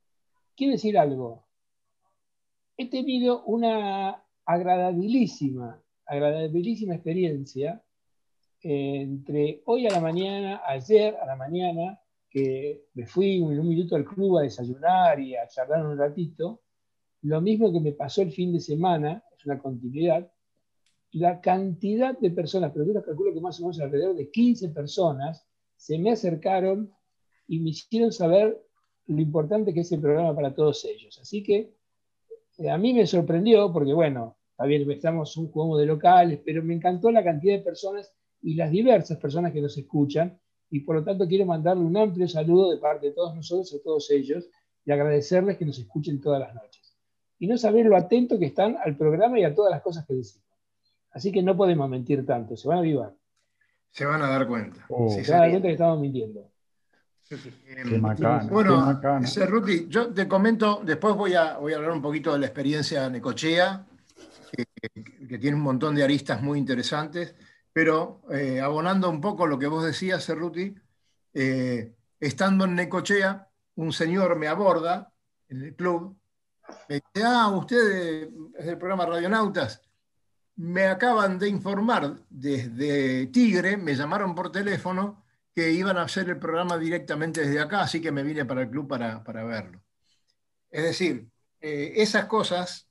quiero 0.56 0.72
decir 0.72 0.98
algo. 0.98 1.46
He 2.76 2.90
tenido 2.90 3.44
una 3.44 4.24
agradabilísima, 4.44 5.80
agradabilísima 6.06 6.94
experiencia 6.94 7.82
entre 8.62 9.62
hoy 9.66 9.86
a 9.86 9.90
la 9.90 10.00
mañana, 10.00 10.62
ayer 10.66 11.16
a 11.22 11.26
la 11.26 11.36
mañana, 11.36 12.00
que 12.32 12.86
me 12.94 13.06
fui 13.06 13.40
un, 13.40 13.58
un 13.58 13.68
minuto 13.68 13.94
al 13.94 14.04
club 14.04 14.38
a 14.38 14.42
desayunar 14.42 15.20
y 15.20 15.36
a 15.36 15.46
charlar 15.46 15.86
un 15.86 15.98
ratito, 15.98 16.62
lo 17.22 17.40
mismo 17.40 17.70
que 17.72 17.80
me 17.80 17.92
pasó 17.92 18.22
el 18.22 18.32
fin 18.32 18.52
de 18.52 18.60
semana, 18.60 19.22
es 19.36 19.44
una 19.44 19.58
continuidad, 19.58 20.30
la 21.12 21.40
cantidad 21.40 22.18
de 22.18 22.30
personas, 22.30 22.72
pero 22.72 22.86
yo 22.86 23.02
calculo 23.02 23.34
que 23.34 23.40
más 23.40 23.60
o 23.60 23.64
menos 23.64 23.80
alrededor 23.80 24.16
de 24.16 24.30
15 24.30 24.70
personas, 24.70 25.46
se 25.76 25.98
me 25.98 26.12
acercaron 26.12 26.90
y 27.46 27.60
me 27.60 27.70
hicieron 27.70 28.12
saber 28.12 28.58
lo 29.06 29.20
importante 29.20 29.74
que 29.74 29.80
es 29.80 29.92
el 29.92 30.00
programa 30.00 30.34
para 30.34 30.54
todos 30.54 30.84
ellos. 30.86 31.18
Así 31.20 31.42
que 31.42 31.74
eh, 32.58 32.70
a 32.70 32.78
mí 32.78 32.94
me 32.94 33.06
sorprendió, 33.06 33.72
porque 33.72 33.92
bueno, 33.92 34.38
está 34.52 34.64
bien, 34.64 34.90
estamos 34.90 35.36
un 35.36 35.50
juego 35.50 35.76
de 35.76 35.86
locales, 35.86 36.40
pero 36.44 36.62
me 36.62 36.74
encantó 36.74 37.10
la 37.10 37.22
cantidad 37.22 37.58
de 37.58 37.62
personas 37.62 38.14
y 38.40 38.54
las 38.54 38.70
diversas 38.70 39.18
personas 39.18 39.52
que 39.52 39.60
nos 39.60 39.76
escuchan, 39.76 40.40
y 40.72 40.80
por 40.80 40.96
lo 40.96 41.04
tanto 41.04 41.28
quiero 41.28 41.44
mandarle 41.44 41.84
un 41.84 41.94
amplio 41.98 42.26
saludo 42.26 42.70
de 42.70 42.78
parte 42.78 43.08
de 43.08 43.12
todos 43.12 43.36
nosotros 43.36 43.74
a 43.74 43.82
todos 43.84 44.10
ellos 44.10 44.48
y 44.86 44.90
agradecerles 44.90 45.58
que 45.58 45.66
nos 45.66 45.78
escuchen 45.78 46.18
todas 46.18 46.40
las 46.40 46.54
noches. 46.54 46.96
Y 47.38 47.46
no 47.46 47.58
saber 47.58 47.84
lo 47.84 47.94
atento 47.94 48.38
que 48.38 48.46
están 48.46 48.78
al 48.82 48.96
programa 48.96 49.38
y 49.38 49.44
a 49.44 49.54
todas 49.54 49.70
las 49.70 49.82
cosas 49.82 50.06
que 50.06 50.14
decimos. 50.14 50.48
Así 51.10 51.30
que 51.30 51.42
no 51.42 51.54
podemos 51.58 51.90
mentir 51.90 52.24
tanto, 52.24 52.56
se 52.56 52.66
van 52.66 52.78
a 52.78 52.80
avivar. 52.80 53.14
Se 53.90 54.06
van 54.06 54.22
a 54.22 54.30
dar 54.30 54.48
cuenta. 54.48 54.86
Oh. 54.88 55.10
se 55.10 55.30
van 55.30 55.40
a 55.40 55.42
dar 55.42 55.50
cuenta 55.50 55.68
que 55.68 55.72
estamos 55.72 56.00
mintiendo. 56.00 56.50
Qué 57.28 57.98
macana, 57.98 58.44
bueno, 58.50 59.00
Cerruti, 59.26 59.88
yo 59.88 60.12
te 60.12 60.26
comento, 60.26 60.82
después 60.84 61.14
voy 61.14 61.34
a, 61.34 61.58
voy 61.58 61.74
a 61.74 61.76
hablar 61.76 61.92
un 61.92 62.02
poquito 62.02 62.32
de 62.32 62.38
la 62.38 62.46
experiencia 62.46 63.08
Necochea, 63.10 63.86
que, 64.50 64.66
que 65.26 65.38
tiene 65.38 65.56
un 65.56 65.62
montón 65.62 65.94
de 65.94 66.02
aristas 66.02 66.42
muy 66.42 66.58
interesantes, 66.58 67.34
pero 67.72 68.22
eh, 68.30 68.60
abonando 68.60 69.08
un 69.08 69.20
poco 69.20 69.46
lo 69.46 69.58
que 69.58 69.66
vos 69.66 69.84
decías, 69.84 70.24
Cerruti, 70.24 70.74
eh, 71.32 71.94
estando 72.20 72.64
en 72.64 72.74
Necochea, 72.74 73.48
un 73.76 73.92
señor 73.92 74.36
me 74.36 74.48
aborda 74.48 75.12
en 75.48 75.62
el 75.62 75.74
club, 75.74 76.16
me 76.88 76.96
dice, 76.96 77.26
ah, 77.26 77.48
usted 77.48 78.28
es 78.58 78.66
del 78.66 78.78
programa 78.78 79.06
Radionautas, 79.06 79.80
me 80.56 80.84
acaban 80.84 81.38
de 81.38 81.48
informar 81.48 82.16
desde 82.28 83.26
Tigre, 83.28 83.76
me 83.76 83.94
llamaron 83.94 84.34
por 84.34 84.52
teléfono, 84.52 85.24
que 85.54 85.70
iban 85.70 85.98
a 85.98 86.02
hacer 86.02 86.28
el 86.30 86.38
programa 86.38 86.78
directamente 86.78 87.42
desde 87.42 87.60
acá, 87.60 87.82
así 87.82 88.00
que 88.00 88.12
me 88.12 88.22
vine 88.22 88.44
para 88.44 88.62
el 88.62 88.70
club 88.70 88.88
para, 88.88 89.44
verlo. 89.44 89.82
Es 90.70 90.84
decir, 90.84 91.28
eh, 91.60 91.92
esas 91.96 92.26
cosas, 92.26 92.88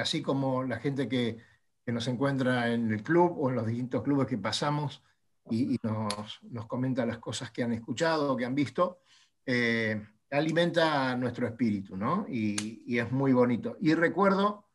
así 0.00 0.22
como 0.22 0.64
la 0.64 0.80
gente 0.80 1.08
que, 1.08 1.38
nos 1.86 2.06
encuentra 2.06 2.72
en 2.72 2.92
el 2.92 3.02
club 3.02 3.36
o 3.38 3.50
en 3.50 3.56
los 3.56 3.66
distintos 3.66 4.02
clubes 4.02 4.28
que 4.28 4.38
pasamos 4.38 5.02
y, 5.50 5.76
nos, 5.82 6.66
comenta 6.66 7.04
las 7.04 7.18
cosas 7.18 7.50
que 7.50 7.64
han 7.64 7.72
escuchado 7.72 8.36
que 8.36 8.44
han 8.44 8.54
visto, 8.54 9.00
eh, 9.44 10.00
alimenta 10.30 11.16
nuestro 11.16 11.48
espíritu, 11.48 11.96
¿no? 11.96 12.26
Y, 12.28 12.96
es 12.96 13.10
muy 13.10 13.32
bonito. 13.32 13.76
Y 13.80 13.94
recuerdo 13.94 14.66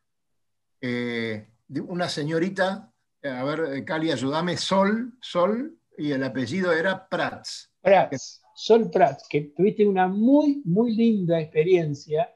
de 0.82 1.82
una 1.88 2.10
señorita, 2.10 2.92
a 3.24 3.44
ver, 3.44 3.86
Cali, 3.86 4.12
ayúdame, 4.12 4.58
Sol, 4.58 5.14
Sol, 5.22 5.78
y 5.98 6.12
el 6.12 6.24
apellido 6.24 6.72
era 6.72 7.08
Prats. 7.08 7.72
Prats, 7.82 8.42
Sol 8.54 8.92
Prats, 8.92 9.28
que 9.28 9.54
tuviste 9.56 9.86
una 9.86 10.08
muy, 10.08 10.62
muy 10.66 10.96
linda 10.96 11.40
experiencia, 11.40 12.32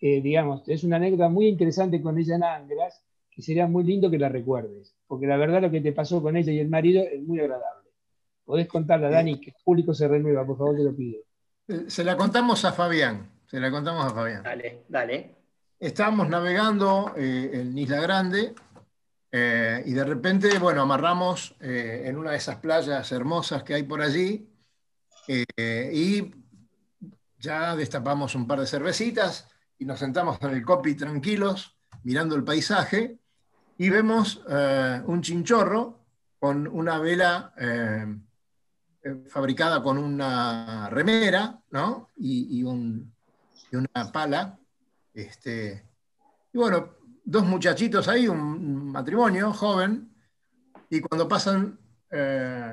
digamos, 0.00 0.68
es 0.68 0.84
una 0.84 0.96
anécdota 0.96 1.28
muy 1.28 1.46
interesante 1.46 2.00
con 2.00 2.18
ella 2.18 2.36
en 2.36 2.44
Angras, 2.44 3.02
que 3.38 3.42
sería 3.42 3.68
muy 3.68 3.84
lindo 3.84 4.10
que 4.10 4.18
la 4.18 4.28
recuerdes, 4.28 4.96
porque 5.06 5.28
la 5.28 5.36
verdad 5.36 5.62
lo 5.62 5.70
que 5.70 5.80
te 5.80 5.92
pasó 5.92 6.20
con 6.20 6.36
ella 6.36 6.50
y 6.50 6.58
el 6.58 6.68
marido 6.68 7.04
es 7.04 7.22
muy 7.22 7.38
agradable. 7.38 7.88
Podés 8.44 8.66
contarla, 8.66 9.08
Dani, 9.08 9.40
que 9.40 9.50
el 9.50 9.56
público 9.64 9.94
se 9.94 10.08
renueva, 10.08 10.44
por 10.44 10.58
favor, 10.58 10.76
te 10.76 10.82
lo 10.82 10.92
pido. 10.92 11.20
Eh, 11.68 11.84
se 11.86 12.02
la 12.02 12.16
contamos 12.16 12.64
a 12.64 12.72
Fabián, 12.72 13.30
se 13.46 13.60
la 13.60 13.70
contamos 13.70 14.04
a 14.06 14.10
Fabián. 14.10 14.42
Dale, 14.42 14.82
dale. 14.88 15.36
Estábamos 15.78 16.28
navegando 16.28 17.14
eh, 17.16 17.50
en 17.52 17.78
Isla 17.78 18.00
Grande 18.00 18.56
eh, 19.30 19.84
y 19.86 19.92
de 19.92 20.02
repente, 20.02 20.58
bueno, 20.58 20.82
amarramos 20.82 21.54
eh, 21.60 22.02
en 22.06 22.16
una 22.16 22.32
de 22.32 22.38
esas 22.38 22.56
playas 22.56 23.12
hermosas 23.12 23.62
que 23.62 23.74
hay 23.74 23.84
por 23.84 24.02
allí 24.02 24.48
eh, 25.28 25.92
y 25.94 26.28
ya 27.38 27.76
destapamos 27.76 28.34
un 28.34 28.48
par 28.48 28.58
de 28.58 28.66
cervecitas 28.66 29.48
y 29.78 29.84
nos 29.84 30.00
sentamos 30.00 30.38
en 30.40 30.50
el 30.50 30.64
copy 30.64 30.96
tranquilos, 30.96 31.76
mirando 32.02 32.34
el 32.34 32.42
paisaje 32.42 33.20
y 33.78 33.88
vemos 33.88 34.42
un 35.06 35.22
chinchorro 35.22 36.04
con 36.38 36.68
una 36.68 36.98
vela 36.98 37.54
fabricada 39.28 39.82
con 39.82 39.98
una 39.98 40.88
remera 40.90 41.60
¿no? 41.70 42.10
y, 42.16 42.62
una 42.62 44.12
pala. 44.12 44.58
Este, 45.14 45.84
y 46.52 46.58
bueno, 46.58 46.94
dos 47.24 47.44
muchachitos 47.44 48.08
ahí, 48.08 48.28
un 48.28 48.92
matrimonio 48.92 49.52
joven, 49.52 50.14
y 50.90 51.00
cuando 51.00 51.28
pasan 51.28 51.78
eh, 52.10 52.72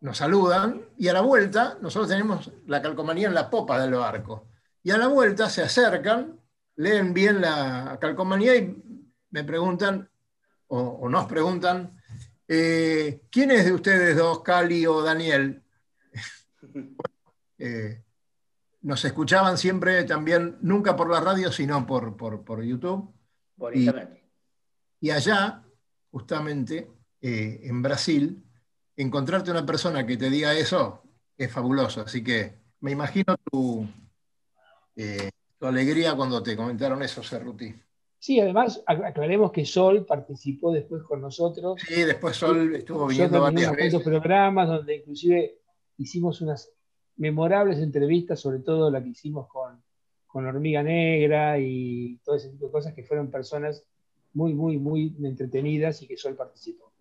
nos 0.00 0.16
saludan, 0.16 0.82
y 0.98 1.08
a 1.08 1.12
la 1.12 1.22
vuelta 1.22 1.78
nosotros 1.80 2.08
tenemos 2.08 2.50
la 2.66 2.82
calcomanía 2.82 3.28
en 3.28 3.34
la 3.34 3.50
popa 3.50 3.80
del 3.80 3.94
barco, 3.94 4.48
y 4.82 4.90
a 4.90 4.98
la 4.98 5.08
vuelta 5.08 5.48
se 5.48 5.62
acercan, 5.62 6.38
leen 6.76 7.14
bien 7.14 7.40
la 7.40 7.98
calcomanía 8.00 8.54
y 8.56 8.82
me 9.30 9.44
preguntan, 9.44 10.10
o, 10.68 11.08
nos 11.08 11.26
preguntan, 11.26 12.00
eh, 12.48 13.22
¿quién 13.30 13.50
es 13.50 13.64
de 13.64 13.72
ustedes 13.72 14.16
dos, 14.16 14.42
Cali 14.42 14.86
o 14.86 15.02
Daniel? 15.02 15.62
Eh, 17.58 18.02
nos 18.82 19.02
escuchaban 19.06 19.56
siempre 19.56 20.04
también, 20.04 20.58
nunca 20.60 20.94
por 20.94 21.08
la 21.08 21.20
radio, 21.20 21.50
sino 21.50 21.86
por, 21.86 22.14
por 22.14 22.62
YouTube. 22.62 23.16
Y, 25.00 25.10
allá, 25.10 25.62
justamente, 26.10 26.90
eh, 27.20 27.60
en 27.64 27.82
Brasil, 27.82 28.44
encontrarte 28.96 29.50
una 29.50 29.64
persona 29.64 30.06
que 30.06 30.16
te 30.16 30.30
diga 30.30 30.54
eso 30.54 31.02
es 31.36 31.50
fabuloso. 31.50 32.02
Así 32.02 32.22
que 32.22 32.58
me 32.80 32.92
imagino 32.92 33.36
tu, 33.50 33.88
eh, 34.94 35.30
tu 35.58 35.66
alegría 35.66 36.14
cuando 36.14 36.42
te 36.42 36.56
comentaron 36.56 37.02
eso, 37.02 37.22
Cerruti. 37.22 37.74
Sí, 38.18 38.40
además 38.40 38.82
aclaremos 38.86 39.52
que 39.52 39.64
Sol 39.64 40.04
participó 40.06 40.72
después 40.72 41.02
con 41.02 41.20
nosotros. 41.20 41.80
Sí, 41.86 42.02
después 42.02 42.36
Sol 42.36 42.74
estuvo 42.74 43.06
viniendo 43.06 43.40
varias 43.40 43.74
veces. 43.76 44.02
programas 44.02 44.68
donde 44.68 44.96
inclusive 44.96 45.58
hicimos 45.98 46.40
unas 46.40 46.72
memorables 47.16 47.78
entrevistas, 47.78 48.40
sobre 48.40 48.60
todo 48.60 48.90
la 48.90 49.02
que 49.02 49.10
hicimos 49.10 49.48
con, 49.48 49.82
con 50.26 50.46
Hormiga 50.46 50.82
Negra 50.82 51.58
y 51.58 52.18
todo 52.24 52.36
ese 52.36 52.50
tipo 52.50 52.66
de 52.66 52.72
cosas 52.72 52.94
que 52.94 53.04
fueron 53.04 53.30
personas 53.30 53.84
muy, 54.32 54.54
muy, 54.54 54.78
muy 54.78 55.14
entretenidas 55.22 56.02
y 56.02 56.06
que 56.06 56.16
Sol 56.16 56.34
participó. 56.34 56.92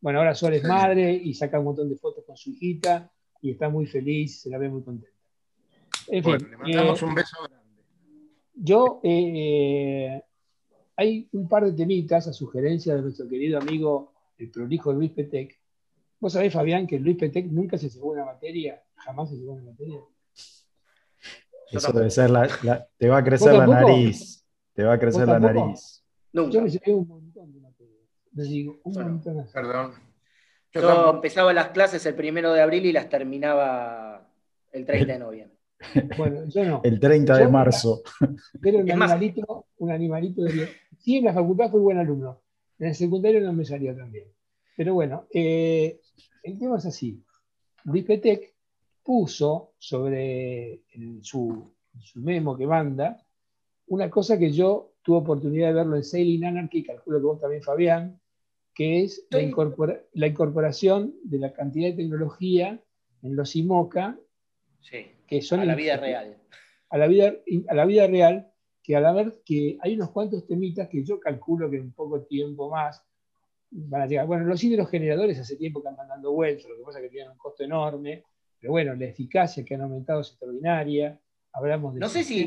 Bueno, 0.00 0.18
ahora 0.18 0.34
Sol 0.34 0.54
es 0.54 0.64
madre 0.64 1.12
y 1.12 1.34
saca 1.34 1.58
un 1.58 1.64
montón 1.64 1.88
de 1.88 1.96
fotos 1.96 2.24
con 2.26 2.36
su 2.36 2.50
hijita 2.50 3.10
y 3.40 3.50
está 3.50 3.68
muy 3.68 3.86
feliz, 3.86 4.42
se 4.42 4.50
la 4.50 4.58
ve 4.58 4.68
muy 4.68 4.82
contenta. 4.82 5.18
En 6.08 6.22
fin, 6.22 6.50
le 6.50 6.56
mandamos 6.56 7.02
eh, 7.02 7.04
un 7.04 7.14
beso 7.14 7.36
grande. 7.48 7.82
Yo, 8.54 9.00
eh, 9.02 10.22
hay 10.96 11.28
un 11.32 11.48
par 11.48 11.64
de 11.64 11.72
temitas 11.72 12.26
a 12.28 12.32
sugerencia 12.32 12.94
de 12.94 13.02
nuestro 13.02 13.28
querido 13.28 13.58
amigo, 13.58 14.12
el 14.38 14.50
prolijo 14.50 14.92
Luis 14.92 15.10
Petec. 15.10 15.58
Vos 16.20 16.32
sabés, 16.32 16.52
Fabián, 16.52 16.86
que 16.86 16.98
Luis 16.98 17.16
Petec 17.16 17.46
nunca 17.46 17.76
se 17.76 17.88
llevó 17.88 18.12
una 18.12 18.24
materia, 18.24 18.82
jamás 18.96 19.30
se 19.30 19.36
llevó 19.36 19.52
una 19.52 19.70
materia. 19.70 20.00
Eso 21.70 21.92
debe 21.92 22.10
ser 22.10 22.30
la, 22.30 22.48
te 22.96 23.08
va 23.08 23.18
a 23.18 23.24
crecer 23.24 23.54
la 23.54 23.66
nariz. 23.66 24.44
Te 24.74 24.84
va 24.84 24.94
a 24.94 24.98
crecer 24.98 25.26
la 25.26 25.38
nariz. 25.38 26.04
Yo 26.32 26.62
me 26.62 26.68
llevé 26.68 26.94
un 26.94 27.06
montón 27.06 27.52
de 27.52 27.60
materias. 27.60 28.08
Les 28.32 28.48
digo, 28.48 28.80
un 28.84 28.92
montón. 28.92 29.46
Perdón. 29.52 29.92
Yo, 30.72 31.10
empezaba 31.10 31.52
las 31.52 31.68
clases 31.68 32.04
el 32.06 32.14
primero 32.14 32.52
de 32.52 32.60
abril 32.60 32.86
y 32.86 32.92
las 32.92 33.08
terminaba 33.08 34.28
el 34.72 34.84
30 34.84 35.12
de 35.12 35.18
noviembre. 35.18 35.58
Bueno, 36.16 36.44
yo 36.48 36.64
no. 36.64 36.80
El 36.82 36.98
30 36.98 37.38
de 37.38 37.48
marzo. 37.48 38.02
Pero 38.60 38.78
un 38.78 38.90
animalito, 38.90 39.66
un 39.78 39.90
animalito 39.92 40.42
de... 40.42 40.68
Sí, 41.04 41.18
en 41.18 41.24
la 41.26 41.34
facultad 41.34 41.70
fui 41.70 41.80
buen 41.80 41.98
alumno. 41.98 42.40
En 42.78 42.88
el 42.88 42.94
secundario 42.94 43.38
no 43.42 43.52
me 43.52 43.66
salió 43.66 43.94
tan 43.94 44.10
bien. 44.10 44.26
Pero 44.74 44.94
bueno, 44.94 45.26
eh, 45.30 46.00
el 46.42 46.58
tema 46.58 46.78
es 46.78 46.86
así. 46.86 47.22
Luis 47.84 48.04
Petec 48.04 48.54
puso 49.02 49.74
sobre 49.76 50.80
su, 51.20 51.70
su, 52.00 52.20
memo 52.20 52.56
que 52.56 52.66
manda 52.66 53.22
una 53.88 54.08
cosa 54.08 54.38
que 54.38 54.50
yo 54.50 54.94
tuve 55.02 55.18
oportunidad 55.18 55.68
de 55.68 55.74
verlo 55.74 55.96
en 55.96 56.04
Sailing 56.04 56.46
Anarchy, 56.46 56.82
calculo 56.84 57.18
que 57.18 57.26
vos 57.26 57.40
también, 57.40 57.62
Fabián, 57.62 58.18
que 58.74 59.02
es 59.02 59.26
la, 59.28 59.40
la, 60.14 60.26
incorporación 60.26 61.14
de 61.22 61.38
la 61.38 61.52
cantidad 61.52 61.90
de 61.90 61.96
tecnología 61.96 62.82
en 63.20 63.36
los 63.36 63.54
IMOCA, 63.56 64.18
que 65.26 65.42
son 65.42 65.60
a 65.60 65.66
la 65.66 65.74
vida 65.74 65.98
real. 65.98 66.38
A 66.88 66.96
la 66.96 67.06
vida, 67.08 67.34
a 67.68 67.74
la 67.74 67.84
vida 67.84 68.06
real, 68.06 68.53
que 68.84 68.94
a 68.94 69.00
la 69.00 69.12
vez 69.12 69.40
que 69.44 69.78
hay 69.80 69.94
unos 69.94 70.10
cuantos 70.10 70.46
temitas 70.46 70.88
que 70.88 71.02
yo 71.02 71.18
calculo 71.18 71.70
que 71.70 71.78
en 71.78 71.92
poco 71.92 72.22
tiempo 72.22 72.70
más 72.70 73.02
van 73.70 74.02
a 74.02 74.06
llegar. 74.06 74.26
Bueno, 74.26 74.44
los 74.44 74.62
hidrogeneradores 74.62 75.38
hace 75.40 75.56
tiempo 75.56 75.82
que 75.82 75.88
andan 75.88 76.06
dando 76.06 76.32
vueltas, 76.32 76.68
lo 76.68 76.76
que 76.76 76.82
pasa 76.82 76.98
es 76.98 77.04
que 77.04 77.10
tienen 77.10 77.32
un 77.32 77.38
costo 77.38 77.64
enorme, 77.64 78.24
pero 78.60 78.72
bueno, 78.72 78.94
la 78.94 79.06
eficacia 79.06 79.64
que 79.64 79.74
han 79.74 79.80
aumentado 79.80 80.20
es 80.20 80.28
extraordinaria. 80.28 81.18
Hablamos 81.52 81.94
de 81.94 82.00
no 82.00 82.08
sé 82.08 82.24
si, 82.24 82.46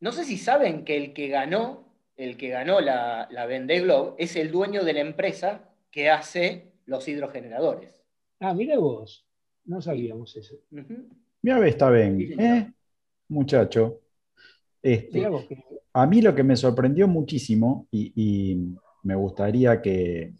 no 0.00 0.12
sé 0.12 0.24
si 0.24 0.38
saben 0.38 0.84
que 0.84 0.96
el 0.96 1.12
que 1.12 1.28
ganó 1.28 1.92
el 2.16 2.36
que 2.36 2.48
ganó 2.48 2.80
la, 2.80 3.26
la 3.30 3.46
Vendée 3.46 3.80
Globe, 3.80 4.14
es 4.18 4.36
el 4.36 4.52
dueño 4.52 4.84
de 4.84 4.92
la 4.92 5.00
empresa 5.00 5.70
que 5.90 6.08
hace 6.08 6.72
los 6.86 7.08
hidrogeneradores. 7.08 8.04
Ah, 8.40 8.54
mira 8.54 8.78
vos, 8.78 9.26
no 9.64 9.80
sabíamos 9.80 10.36
eso. 10.36 10.56
Mira, 11.42 11.66
está 11.66 11.90
bien, 11.90 12.20
¿eh? 12.38 12.72
muchacho. 13.28 14.01
Este, 14.82 15.28
a 15.92 16.06
mí 16.06 16.22
lo 16.22 16.34
que 16.34 16.42
me 16.42 16.56
sorprendió 16.56 17.06
muchísimo, 17.08 17.86
y, 17.90 18.74
me 19.04 19.16
gustaría 19.16 19.82
que, 19.82 20.34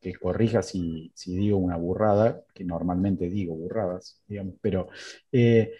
que 0.00 0.14
corrija 0.14 0.60
si, 0.62 1.12
digo 1.26 1.58
una 1.58 1.76
burrada, 1.76 2.42
que 2.52 2.64
normalmente 2.64 3.30
digo 3.30 3.54
burradas, 3.54 4.20
digamos, 4.26 4.54
pero 4.60 4.88
eh, 5.30 5.72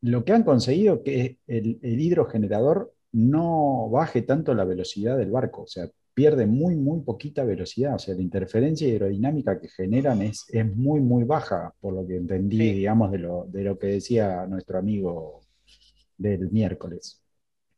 lo 0.00 0.24
que 0.24 0.32
han 0.32 0.42
conseguido 0.42 1.04
que 1.04 1.38
el, 1.46 1.78
el 1.80 2.00
hidrogenerador 2.00 2.92
no 3.12 3.88
baje 3.88 4.22
tanto 4.22 4.52
la 4.52 4.64
velocidad 4.64 5.16
del 5.16 5.30
barco, 5.30 5.62
o 5.62 5.66
sea, 5.68 5.88
pierde 6.18 6.46
muy, 6.46 6.74
muy 6.74 7.02
poquita 7.02 7.44
velocidad, 7.44 7.94
o 7.94 7.98
sea, 8.00 8.12
la 8.16 8.22
interferencia 8.22 8.88
aerodinámica 8.88 9.60
que 9.60 9.68
generan 9.68 10.20
es, 10.22 10.46
es 10.48 10.66
muy, 10.66 11.00
muy 11.00 11.22
baja, 11.22 11.72
por 11.80 11.94
lo 11.94 12.04
que 12.04 12.16
entendí, 12.16 12.72
digamos, 12.72 13.12
de 13.12 13.18
lo, 13.18 13.46
de 13.46 13.62
lo 13.62 13.78
que 13.78 13.86
decía 13.86 14.44
nuestro 14.48 14.78
amigo 14.80 15.42
del 16.18 16.50
miércoles. 16.50 17.22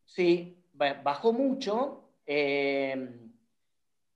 Sí, 0.04 0.64
bajó 0.72 1.32
mucho, 1.32 2.10
eh, 2.26 3.08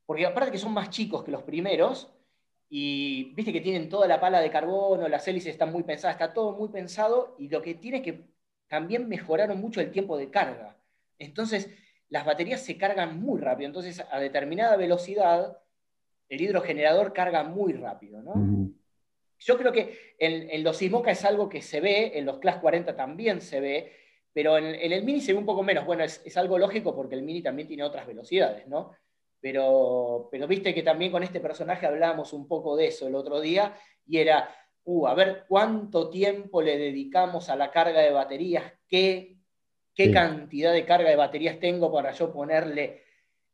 porque 0.06 0.26
aparte 0.26 0.50
que 0.50 0.58
son 0.58 0.72
más 0.72 0.90
chicos 0.90 1.22
que 1.22 1.30
los 1.30 1.42
primeros, 1.42 2.10
y 2.68 3.32
viste 3.34 3.52
que 3.52 3.60
tienen 3.60 3.88
toda 3.88 4.08
la 4.08 4.18
pala 4.18 4.40
de 4.40 4.50
carbono, 4.50 5.06
las 5.06 5.28
hélices 5.28 5.52
están 5.52 5.70
muy 5.70 5.84
pensadas, 5.84 6.16
está 6.16 6.32
todo 6.32 6.52
muy 6.56 6.70
pensado, 6.70 7.36
y 7.38 7.48
lo 7.48 7.62
que 7.62 7.74
tiene 7.74 7.98
es 7.98 8.02
que 8.02 8.24
también 8.66 9.08
mejoraron 9.08 9.60
mucho 9.60 9.80
el 9.80 9.92
tiempo 9.92 10.16
de 10.16 10.30
carga. 10.30 10.76
Entonces, 11.18 11.70
las 12.08 12.24
baterías 12.24 12.60
se 12.60 12.76
cargan 12.76 13.20
muy 13.20 13.40
rápido. 13.40 13.68
Entonces, 13.68 14.02
a 14.10 14.18
determinada 14.18 14.76
velocidad, 14.76 15.58
el 16.28 16.40
hidrogenerador 16.40 17.12
carga 17.12 17.44
muy 17.44 17.72
rápido. 17.74 18.22
Yo 19.38 19.58
creo 19.58 19.72
que 19.72 20.14
en, 20.18 20.64
los 20.64 20.78
Simoca 20.78 21.10
es 21.10 21.24
algo 21.24 21.48
que 21.48 21.60
se 21.60 21.80
ve, 21.80 22.18
en 22.18 22.24
los 22.24 22.38
Class 22.38 22.56
40 22.56 22.96
también 22.96 23.40
se 23.40 23.60
ve, 23.60 23.92
pero 24.34 24.58
en, 24.58 24.74
el 24.74 25.02
Mini 25.04 25.22
se 25.22 25.32
ve 25.32 25.38
un 25.38 25.46
poco 25.46 25.62
menos. 25.62 25.86
Bueno, 25.86 26.04
es, 26.04 26.36
algo 26.36 26.58
lógico 26.58 26.94
porque 26.94 27.14
el 27.14 27.22
Mini 27.22 27.40
también 27.40 27.66
tiene 27.66 27.84
otras 27.84 28.06
velocidades, 28.06 28.66
¿no? 28.66 28.90
Pero, 29.40 30.28
pero 30.30 30.46
viste 30.46 30.74
que 30.74 30.82
también 30.82 31.10
con 31.10 31.22
este 31.22 31.40
personaje 31.40 31.86
hablábamos 31.86 32.32
un 32.32 32.46
poco 32.46 32.76
de 32.76 32.88
eso 32.88 33.06
el 33.06 33.14
otro 33.14 33.40
día, 33.40 33.74
y 34.06 34.18
era, 34.18 34.54
uh, 34.84 35.06
a 35.06 35.14
ver 35.14 35.44
cuánto 35.48 36.10
tiempo 36.10 36.60
le 36.60 36.76
dedicamos 36.76 37.48
a 37.48 37.56
la 37.56 37.70
carga 37.70 38.00
de 38.00 38.10
baterías, 38.10 38.72
qué 38.88 39.34
qué 39.94 40.10
cantidad 40.10 40.72
de 40.72 40.84
carga 40.84 41.08
de 41.08 41.16
baterías 41.16 41.58
tengo 41.58 41.92
para 41.92 42.10
yo 42.12 42.32
ponerle. 42.32 43.02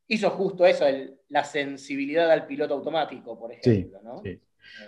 Hizo 0.09 0.31
justo 0.31 0.66
eso, 0.66 0.87
la 1.29 1.45
sensibilidad 1.45 2.31
al 2.31 2.47
piloto 2.47 2.75
automático, 2.75 3.38
por 3.38 3.53
ejemplo. 3.53 4.01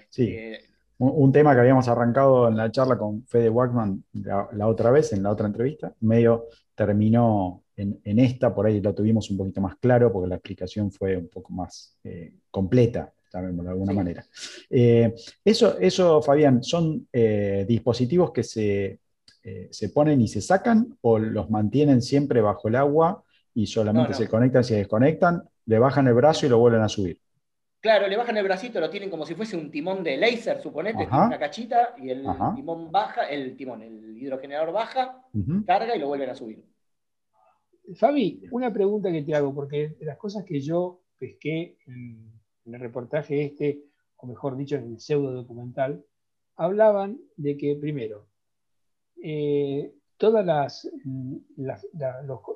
Sí, 0.09 0.35
este, 0.35 0.72
un, 1.11 1.33
tema 1.33 1.55
que 1.55 1.61
habíamos 1.61 1.89
arrancado 1.89 2.49
en 2.49 2.57
la 2.57 2.71
charla 2.71 2.97
con 2.97 3.25
Fede 3.27 3.51
Wackman 3.51 4.05
la, 4.13 4.67
otra 4.67 4.91
vez, 4.91 5.13
en 5.13 5.23
la 5.23 5.31
otra 5.31 5.47
entrevista, 5.47 5.93
medio 6.01 6.47
terminó 6.75 7.65
en, 7.77 8.19
esta, 8.19 8.55
por 8.55 8.67
ahí 8.67 8.81
lo 8.81 8.95
tuvimos 8.95 9.31
un 9.31 9.39
poquito 9.39 9.61
más 9.61 9.77
claro, 9.77 10.13
porque 10.13 10.29
la 10.29 10.37
explicación 10.37 10.93
fue 10.93 11.17
un 11.17 11.29
poco 11.29 11.53
más 11.53 11.97
eh, 12.05 12.35
completa, 12.51 13.13
también 13.31 13.57
de 13.57 13.71
alguna 13.71 13.93
manera. 13.93 14.25
Eh, 14.71 15.15
eso, 15.45 15.79
eso, 15.79 16.23
Fabián, 16.23 16.63
son 16.63 17.09
eh, 17.13 17.65
dispositivos 17.67 18.31
que 18.31 18.45
se 18.45 19.01
eh, 19.45 19.69
se 19.73 19.89
ponen 19.89 20.21
y 20.21 20.29
se 20.29 20.41
sacan 20.41 20.97
o 21.01 21.19
los 21.19 21.51
mantienen 21.51 22.01
siempre 22.01 22.41
bajo 22.41 22.69
el 22.69 22.77
agua 22.77 23.25
y 23.53 23.67
solamente 23.67 24.15
se 24.15 24.29
conectan, 24.29 24.63
se 24.63 24.77
desconectan, 24.77 25.43
le 25.67 25.81
bajan 25.81 26.07
el 26.07 26.15
brazo 26.15 26.47
y 26.47 26.49
lo 26.49 26.59
vuelven 26.59 26.83
a 26.83 26.89
subir. 26.89 27.19
Claro, 27.83 28.09
le 28.09 28.17
bajan 28.17 28.37
el 28.39 28.45
bracito, 28.45 28.81
lo 28.81 28.89
tienen 28.89 29.11
como 29.11 29.27
si 29.27 29.35
fuese 29.35 29.57
un 29.57 29.71
timón 29.71 30.03
de 30.03 30.17
láser, 30.17 30.63
suponete, 30.63 31.07
una 31.07 31.39
cachita 31.39 31.95
y 31.99 32.09
el 32.09 32.25
timón 32.55 32.91
baja, 32.91 33.25
el 33.25 33.57
timón, 33.57 33.83
el 33.83 34.17
hidrogenerador 34.17 34.73
baja, 34.73 35.27
carga 35.67 35.95
y 35.95 35.99
lo 35.99 36.07
vuelven 36.07 36.31
a 36.31 36.35
subir. 36.35 36.65
Fabi, 37.97 38.45
una 38.53 38.73
pregunta 38.73 39.11
que 39.11 39.23
te 39.23 39.35
hago, 39.35 39.53
porque 39.53 39.97
de 39.99 40.07
las 40.07 40.17
cosas 40.17 40.45
que 40.45 40.61
yo 40.61 41.03
pesqué 41.19 41.77
en, 41.87 42.33
en 42.65 42.75
el 42.75 42.81
reportaje 42.81 43.45
este, 43.45 43.83
o 44.17 44.27
mejor 44.27 44.57
dicho, 44.57 44.77
en 44.77 44.85
el 44.85 45.01
pseudo 45.01 45.33
documental, 45.33 46.05
hablaban 46.57 47.19
de 47.37 47.57
que, 47.57 47.75
primero, 47.75 48.29
eh, 49.23 49.93
todas 50.17 50.47
las, 50.47 50.89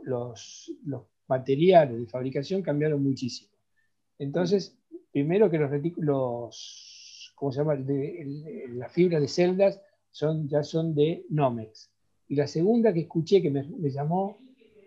los, 0.04 1.12
materiales 1.28 1.98
de 1.98 2.06
fabricación 2.06 2.62
cambiaron 2.62 3.02
muchísimo. 3.02 3.50
Entonces, 4.18 4.78
primero 5.16 5.50
que 5.50 5.56
los, 5.56 5.70
los 5.96 7.32
¿cómo 7.34 7.50
se 7.50 7.60
llama? 7.60 7.74
las 7.74 8.92
fibras 8.92 9.22
de 9.22 9.28
celdas 9.28 9.80
son, 10.10 10.46
ya 10.46 10.62
son 10.62 10.94
de 10.94 11.24
Nomex. 11.30 11.90
Y 12.28 12.34
la 12.34 12.46
segunda 12.46 12.92
que 12.92 13.00
escuché 13.00 13.40
que 13.40 13.50
me, 13.50 13.64
llamó 13.90 14.38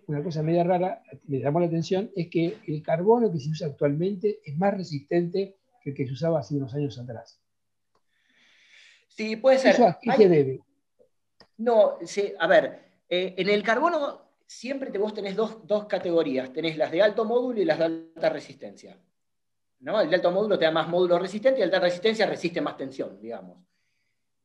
una 0.06 0.24
cosa 0.24 0.44
media 0.44 0.63
rara, 0.63 1.02
me 1.26 1.39
llamó 1.39 1.60
la 1.60 1.65
atención, 1.65 2.12
es 2.15 2.30
que 2.30 2.60
el 2.68 2.84
carbono 2.84 3.32
que 3.32 3.39
se 3.39 3.50
usa 3.50 3.70
actualmente 3.70 4.39
es 4.46 4.56
más 4.56 4.76
resistente 4.76 5.56
que 5.82 5.89
el 5.89 5.96
que 5.96 6.06
se 6.06 6.13
usaba 6.13 6.42
hace 6.42 6.54
unos 6.54 6.76
años 6.76 7.00
atrás. 7.00 7.42
Sí, 9.08 9.36
puede 9.36 9.58
ser. 9.58 9.74
¿Eso 9.74 9.98
qué 10.00 10.12
se 10.12 10.30
debe? 10.30 10.60
No, 11.58 11.98
sí, 12.04 12.34
a 12.38 12.46
ver, 12.46 13.02
eh, 13.10 13.34
en 13.36 13.50
el 13.50 13.63
carbono 13.63 14.22
siempre 14.46 14.92
te, 14.92 15.00
vos 15.00 15.15
tenés 15.15 15.36
dos, 15.36 15.86
categorías, 15.88 16.54
tenés 16.54 16.78
las 16.78 16.92
de 16.92 17.02
alto 17.02 17.26
módulo 17.26 17.60
y 17.60 17.65
las 17.65 17.80
de 17.80 17.86
alta 17.86 18.30
resistencia. 18.30 18.96
¿No? 19.80 20.02
El 20.02 20.10
de 20.10 20.15
alto 20.15 20.32
módulo 20.32 20.58
te 20.58 20.65
da 20.65 20.72
más 20.72 20.88
módulo 20.88 21.20
resistente 21.20 21.60
y 21.60 21.63
alta 21.63 21.80
resistencia 21.80 22.26
resiste 22.26 22.62
más 22.62 22.78
tensión, 22.78 23.20
digamos. 23.22 23.58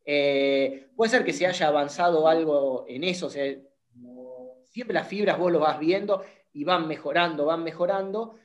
Eh, 0.04 0.88
puede 0.94 1.10
ser 1.10 1.24
que 1.24 1.32
se 1.32 1.46
haya 1.46 1.68
avanzado 1.68 2.28
algo 2.28 2.84
en 2.88 3.04
eso, 3.04 3.30
siempre 3.30 4.94
las 4.94 5.08
fibras 5.08 5.38
vos 5.38 5.50
lo 5.50 5.60
vas 5.60 5.78
viendo 5.78 6.24
y 6.52 6.64
van 6.64 6.86
mejorando, 6.86 7.46
van 7.46 7.64
mejorando, 7.64 8.36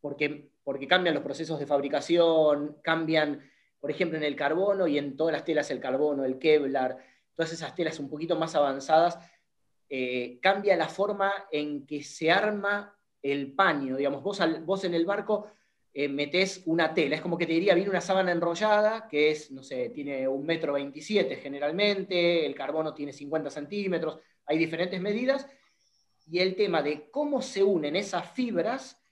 porque, 0.00 0.52
porque 0.62 0.86
cambian 0.86 1.14
los 1.14 1.24
procesos 1.24 1.58
de 1.58 1.66
fabricación, 1.66 2.78
cambian, 2.82 3.42
por 3.80 3.90
ejemplo, 3.90 4.16
en 4.16 4.24
el 4.24 4.36
carbono 4.36 4.86
y 4.86 4.98
en 4.98 5.16
todas 5.16 5.32
las 5.32 5.44
telas 5.44 5.70
el 5.70 5.80
carbono, 5.80 6.24
el 6.24 6.38
Kevlar, 6.38 6.98
todas 7.34 7.52
esas 7.52 7.74
telas 7.74 7.98
un 7.98 8.08
poquito 8.08 8.36
más 8.36 8.54
avanzadas, 8.54 9.18
eh, 9.88 10.38
cambia 10.40 10.76
la 10.76 10.88
forma 10.88 11.32
en 11.50 11.86
que 11.86 12.02
se 12.02 12.30
arma 12.30 12.96
el 13.22 13.52
paño. 13.54 13.96
Digamos, 13.96 14.22
vos, 14.22 14.40
vos 14.64 14.84
en 14.84 14.94
el 14.94 15.06
barco 15.06 15.50
eh, 16.00 16.08
metés 16.08 16.62
una 16.66 16.94
tela, 16.94 17.16
es 17.16 17.20
como 17.20 17.36
que 17.36 17.44
te 17.44 17.54
diría, 17.54 17.74
viene 17.74 17.90
una 17.90 18.00
sábana 18.00 18.30
enrollada, 18.30 19.08
que 19.08 19.32
es, 19.32 19.50
no 19.50 19.64
sé, 19.64 19.88
tiene 19.88 20.28
un 20.28 20.46
metro 20.46 20.74
27 20.74 21.34
generalmente, 21.34 22.46
el 22.46 22.54
carbono 22.54 22.94
tiene 22.94 23.12
50 23.12 23.50
centímetros, 23.50 24.20
hay 24.46 24.58
diferentes 24.58 25.00
medidas, 25.00 25.48
y 26.30 26.38
el 26.38 26.54
tema 26.54 26.82
de 26.82 27.10
cómo 27.10 27.42
se 27.42 27.64
unen 27.64 27.96
esas 27.96 28.30
fibras 28.30 29.02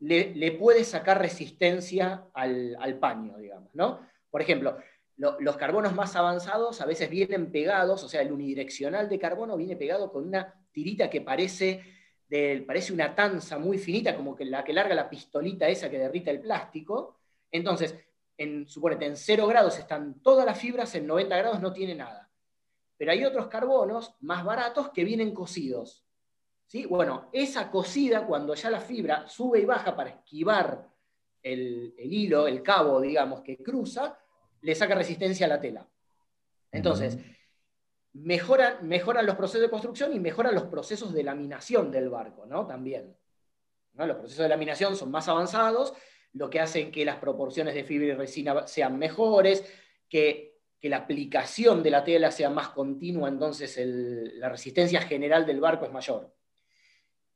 le, 0.00 0.52
puede 0.52 0.84
sacar 0.84 1.20
resistencia 1.20 2.24
al, 2.32 2.74
al 2.80 2.98
paño, 2.98 3.36
digamos, 3.36 3.74
¿no? 3.74 4.00
Por 4.30 4.40
ejemplo, 4.40 4.78
los 5.18 5.56
carbonos 5.58 5.94
más 5.94 6.16
avanzados 6.16 6.80
a 6.80 6.86
veces 6.86 7.10
vienen 7.10 7.52
pegados, 7.52 8.02
o 8.02 8.08
sea, 8.08 8.22
el 8.22 8.32
unidireccional 8.32 9.10
de 9.10 9.18
carbono 9.18 9.58
viene 9.58 9.76
pegado 9.76 10.10
con 10.10 10.26
una 10.26 10.54
tirita 10.72 11.10
que 11.10 11.20
parece 11.20 11.82
parece 12.66 12.92
una 12.92 13.14
tanza 13.14 13.58
muy 13.58 13.78
finita, 13.78 14.16
como 14.16 14.34
que 14.34 14.44
la 14.44 14.64
que 14.64 14.72
larga 14.72 14.94
la 14.94 15.08
pistolita 15.08 15.68
esa 15.68 15.90
que 15.90 15.98
derrita 15.98 16.30
el 16.30 16.40
plástico. 16.40 17.16
Entonces, 17.50 17.94
en, 18.36 18.66
suponete, 18.66 19.06
en 19.06 19.16
0 19.16 19.46
grados 19.46 19.78
están 19.78 20.20
todas 20.20 20.44
las 20.44 20.58
fibras, 20.58 20.94
en 20.94 21.06
90 21.06 21.36
grados 21.36 21.60
no 21.60 21.72
tiene 21.72 21.94
nada. 21.94 22.30
Pero 22.96 23.12
hay 23.12 23.24
otros 23.24 23.48
carbonos 23.48 24.14
más 24.20 24.44
baratos 24.44 24.90
que 24.90 25.04
vienen 25.04 25.32
cocidos. 25.34 26.04
¿sí? 26.66 26.86
Bueno, 26.86 27.28
esa 27.32 27.70
cocida, 27.70 28.26
cuando 28.26 28.54
ya 28.54 28.70
la 28.70 28.80
fibra 28.80 29.28
sube 29.28 29.60
y 29.60 29.64
baja 29.64 29.94
para 29.94 30.10
esquivar 30.10 30.88
el, 31.42 31.94
hilo, 31.98 32.46
el 32.46 32.62
cabo, 32.62 33.00
digamos, 33.00 33.42
que 33.42 33.62
cruza, 33.62 34.18
le 34.62 34.74
saca 34.74 34.94
resistencia 34.94 35.46
a 35.46 35.50
la 35.50 35.60
tela. 35.60 35.86
Entonces, 36.72 37.18
mejoran, 38.14 39.26
los 39.26 39.36
procesos 39.36 39.62
de 39.62 39.70
construcción 39.70 40.12
y 40.14 40.20
mejoran 40.20 40.54
los 40.54 40.64
procesos 40.64 41.12
de 41.12 41.24
laminación 41.24 41.90
del 41.90 42.08
barco, 42.08 42.46
¿no? 42.46 42.66
También. 42.66 43.16
Los 43.94 44.16
procesos 44.16 44.44
de 44.44 44.48
laminación 44.48 44.96
son 44.96 45.10
más 45.10 45.28
avanzados, 45.28 45.94
lo 46.32 46.48
que 46.50 46.60
hace 46.60 46.90
que 46.90 47.04
las 47.04 47.16
proporciones 47.16 47.74
de 47.74 47.84
fibra 47.84 48.08
y 48.08 48.12
resina 48.12 48.66
sean 48.66 48.98
mejores, 48.98 49.64
que, 50.08 50.52
la 50.82 50.98
aplicación 50.98 51.82
de 51.82 51.90
la 51.90 52.04
tela 52.04 52.30
sea 52.30 52.50
más 52.50 52.68
continua, 52.68 53.30
entonces 53.30 53.74
la 53.82 54.50
resistencia 54.50 55.00
general 55.00 55.46
del 55.46 55.58
barco 55.58 55.86
es 55.86 55.90
mayor. 55.90 56.36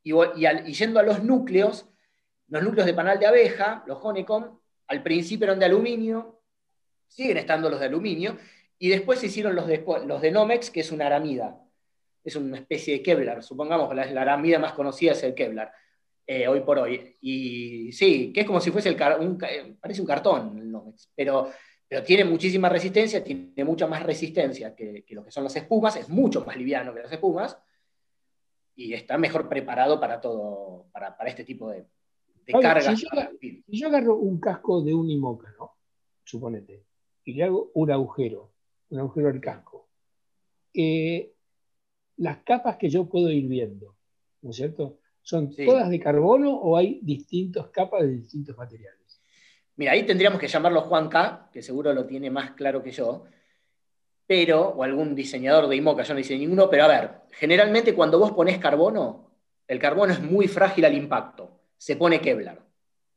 Y, 0.03 0.13
y, 0.13 0.73
yendo 0.75 1.01
a 1.01 1.03
los 1.03 1.25
núcleos, 1.25 1.87
los 2.49 2.63
núcleos 2.63 2.85
de 2.85 2.93
panal 2.93 3.19
de 3.19 3.27
abeja, 3.27 3.85
los 3.87 4.01
honeycomb, 4.03 4.59
al 4.89 5.03
principio 5.03 5.47
eran 5.47 5.59
de 5.59 5.65
aluminio, 5.65 6.43
siguen 7.07 7.39
estando 7.39 7.71
los 7.71 7.81
de 7.81 7.87
aluminio, 7.87 8.37
y 8.79 8.89
después 8.89 9.19
se 9.19 9.27
hicieron 9.27 9.55
los 9.55 9.67
de, 9.67 9.85
los 10.07 10.23
de 10.23 10.31
Nomex, 10.31 10.71
que 10.71 10.81
es 10.81 10.93
una 10.93 11.07
aramida. 11.07 11.61
Es 12.23 12.37
una 12.37 12.59
especie 12.59 12.95
de 12.95 13.03
Kevlar. 13.03 13.43
Supongamos 13.43 13.89
que 13.89 13.95
la, 13.95 14.23
aramida 14.23 14.59
más 14.59 14.73
conocida 14.73 15.13
es 15.13 15.23
el 15.25 15.35
Kevlar, 15.35 15.73
eh, 16.27 16.47
hoy 16.47 16.61
por 16.61 16.79
hoy. 16.79 17.17
Y 17.21 17.91
sí, 17.93 18.33
que 18.33 18.41
es 18.41 18.47
como 18.47 18.61
si 18.61 18.71
fuese 18.71 18.91
el 18.91 18.97
eh, 19.01 19.77
parece 19.81 20.01
un 20.01 20.07
cartón 20.07 20.59
el 20.59 20.71
Nomex, 20.71 21.11
pero, 21.15 21.51
pero 21.89 22.03
tiene 22.03 22.25
muchísima 22.25 22.69
resistencia, 22.69 23.25
tiene 23.25 23.65
mucha 23.65 23.87
más 23.87 24.03
resistencia 24.03 24.75
que, 24.75 25.05
lo 25.11 25.25
que 25.25 25.31
son 25.31 25.45
las 25.45 25.57
espumas, 25.57 25.97
es 25.97 26.09
mucho 26.09 26.45
más 26.45 26.57
liviano 26.57 26.95
que 26.95 27.03
las 27.03 27.13
espumas 27.13 27.59
y 28.77 28.93
está 28.95 29.19
mejor 29.19 29.49
preparado 29.49 29.99
para 29.99 30.21
todo, 30.21 30.87
para, 30.93 31.17
este 31.27 31.45
tipo 31.45 31.69
de, 31.71 31.85
de 32.47 32.53
cargas. 32.53 32.97
Si 32.97 33.65
yo, 33.67 33.89
agarro 33.89 34.17
un 34.17 34.39
casco 34.39 34.83
de 34.83 34.95
un 34.95 35.11
IMOCA, 35.11 35.53
¿no? 35.59 35.73
Suponete, 36.23 36.85
y 37.25 37.33
le 37.33 37.45
hago 37.45 37.71
un 37.75 37.91
agujero 37.91 38.53
un 38.91 39.01
agujero 39.01 39.29
del 39.29 39.41
casco. 39.41 39.89
Eh, 40.73 41.33
las 42.17 42.39
capas 42.39 42.77
que 42.77 42.89
yo 42.89 43.09
puedo 43.09 43.31
ir 43.31 43.47
viendo, 43.47 43.97
¿no 44.43 44.51
es 44.51 44.57
cierto? 44.57 44.99
¿Son 45.23 45.55
todas 45.55 45.91
de 45.91 46.01
carbono 46.01 46.55
o 46.55 46.77
hay 46.77 47.01
distintas 47.03 47.69
capas 47.69 48.03
de 48.03 48.09
distintos 48.09 48.57
materiales? 48.57 49.21
Mira, 49.77 49.93
ahí 49.93 50.05
tendríamos 50.05 50.41
que 50.41 50.49
llamarlo 50.49 50.83
Juan 50.83 51.09
K, 51.09 51.51
que 51.53 51.63
seguro 51.63 51.93
lo 51.93 52.07
tiene 52.07 52.31
más 52.31 52.53
claro 52.53 52.83
que 52.83 52.91
yo, 52.91 53.25
pero, 54.27 54.71
o 54.71 54.83
algún 54.83 55.15
diseñador 55.15 55.69
de 55.69 55.77
IMOCA, 55.77 56.03
yo 56.03 56.15
no 56.15 56.21
hice 56.21 56.37
ninguno, 56.37 56.69
pero 56.69 56.85
a 56.85 56.89
ver, 56.89 57.11
generalmente 57.31 57.95
cuando 57.95 58.19
vos 58.19 58.33
pones 58.33 58.59
carbono, 58.59 59.31
el 59.67 59.79
carbono 59.79 60.13
es 60.13 60.21
muy 60.21 60.49
frágil 60.49 60.85
al 60.85 60.95
impacto, 60.95 61.61
se 61.77 61.97
pone 61.97 62.21
Kevlar 62.21 62.61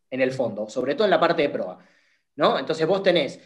en 0.10 0.22
el 0.22 0.32
fondo, 0.32 0.70
sobre 0.70 0.96
todo 0.96 1.06
en 1.06 1.12
la 1.12 1.20
parte 1.20 1.42
de 1.42 1.50
proa. 1.50 1.80
¿no? 2.36 2.60
Entonces 2.60 2.88
vos 2.88 3.04
tenés 3.04 3.40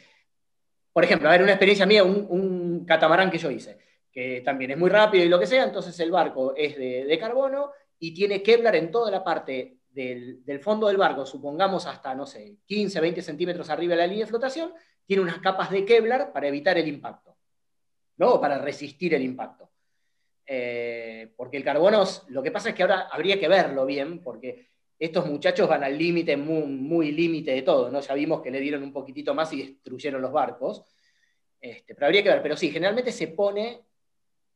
por 0.95 1.03
ejemplo, 1.03 1.27
a 1.27 1.33
ver, 1.33 1.43
una 1.43 1.51
experiencia 1.51 1.85
mía, 1.85 2.05
un, 2.05 2.85
catamarán 2.87 3.29
que 3.29 3.37
yo 3.37 3.51
hice, 3.51 3.77
que 4.09 4.39
también 4.45 4.71
es 4.71 4.77
muy 4.77 4.89
rápido 4.89 5.25
y 5.25 5.27
lo 5.27 5.37
que 5.37 5.45
sea, 5.45 5.65
entonces 5.65 5.99
el 5.99 6.09
barco 6.09 6.55
es 6.55 6.77
de, 6.77 7.17
carbono 7.19 7.71
y 7.99 8.13
tiene 8.13 8.41
Kevlar 8.41 8.77
en 8.77 8.91
toda 8.91 9.11
la 9.11 9.21
parte 9.21 9.79
del, 9.89 10.41
fondo 10.61 10.87
del 10.87 10.95
barco, 10.95 11.25
supongamos 11.25 11.85
hasta, 11.85 12.15
no 12.15 12.25
sé, 12.25 12.59
15, 12.65 13.01
20 13.01 13.21
centímetros 13.21 13.69
arriba 13.69 13.95
de 13.95 13.97
la 13.97 14.07
línea 14.07 14.23
de 14.23 14.29
flotación, 14.29 14.71
tiene 15.05 15.21
unas 15.21 15.39
capas 15.39 15.69
de 15.69 15.83
Kevlar 15.83 16.31
para 16.31 16.47
evitar 16.47 16.77
el 16.77 16.87
impacto, 16.87 17.35
¿no? 18.15 18.39
para 18.39 18.57
resistir 18.57 19.13
el 19.15 19.23
impacto. 19.23 19.69
Eh, 20.47 21.33
porque 21.35 21.57
el 21.57 21.63
carbono, 21.65 22.05
lo 22.29 22.41
que 22.41 22.51
pasa 22.51 22.69
es 22.69 22.75
que 22.75 22.83
ahora 22.83 23.09
habría 23.11 23.37
que 23.37 23.49
verlo 23.49 23.85
bien, 23.85 24.23
porque 24.23 24.69
estos 24.97 25.25
muchachos 25.27 25.67
van 25.67 25.83
al 25.83 25.97
límite, 25.97 26.37
muy, 26.37 27.11
límite 27.11 27.51
de 27.51 27.61
todo, 27.61 27.91
¿no? 27.91 27.99
Ya 27.99 28.13
vimos 28.13 28.41
que 28.41 28.51
le 28.51 28.59
dieron 28.59 28.83
un 28.83 28.93
poquitito 28.93 29.33
más 29.33 29.51
y 29.53 29.61
destruyeron 29.61 30.21
los 30.21 30.31
barcos. 30.31 30.85
Este, 31.59 31.95
pero 31.95 32.07
habría 32.07 32.23
que 32.23 32.29
ver, 32.29 32.41
pero 32.41 32.55
sí, 32.55 32.69
generalmente 32.69 33.11
se 33.11 33.27
pone 33.29 33.81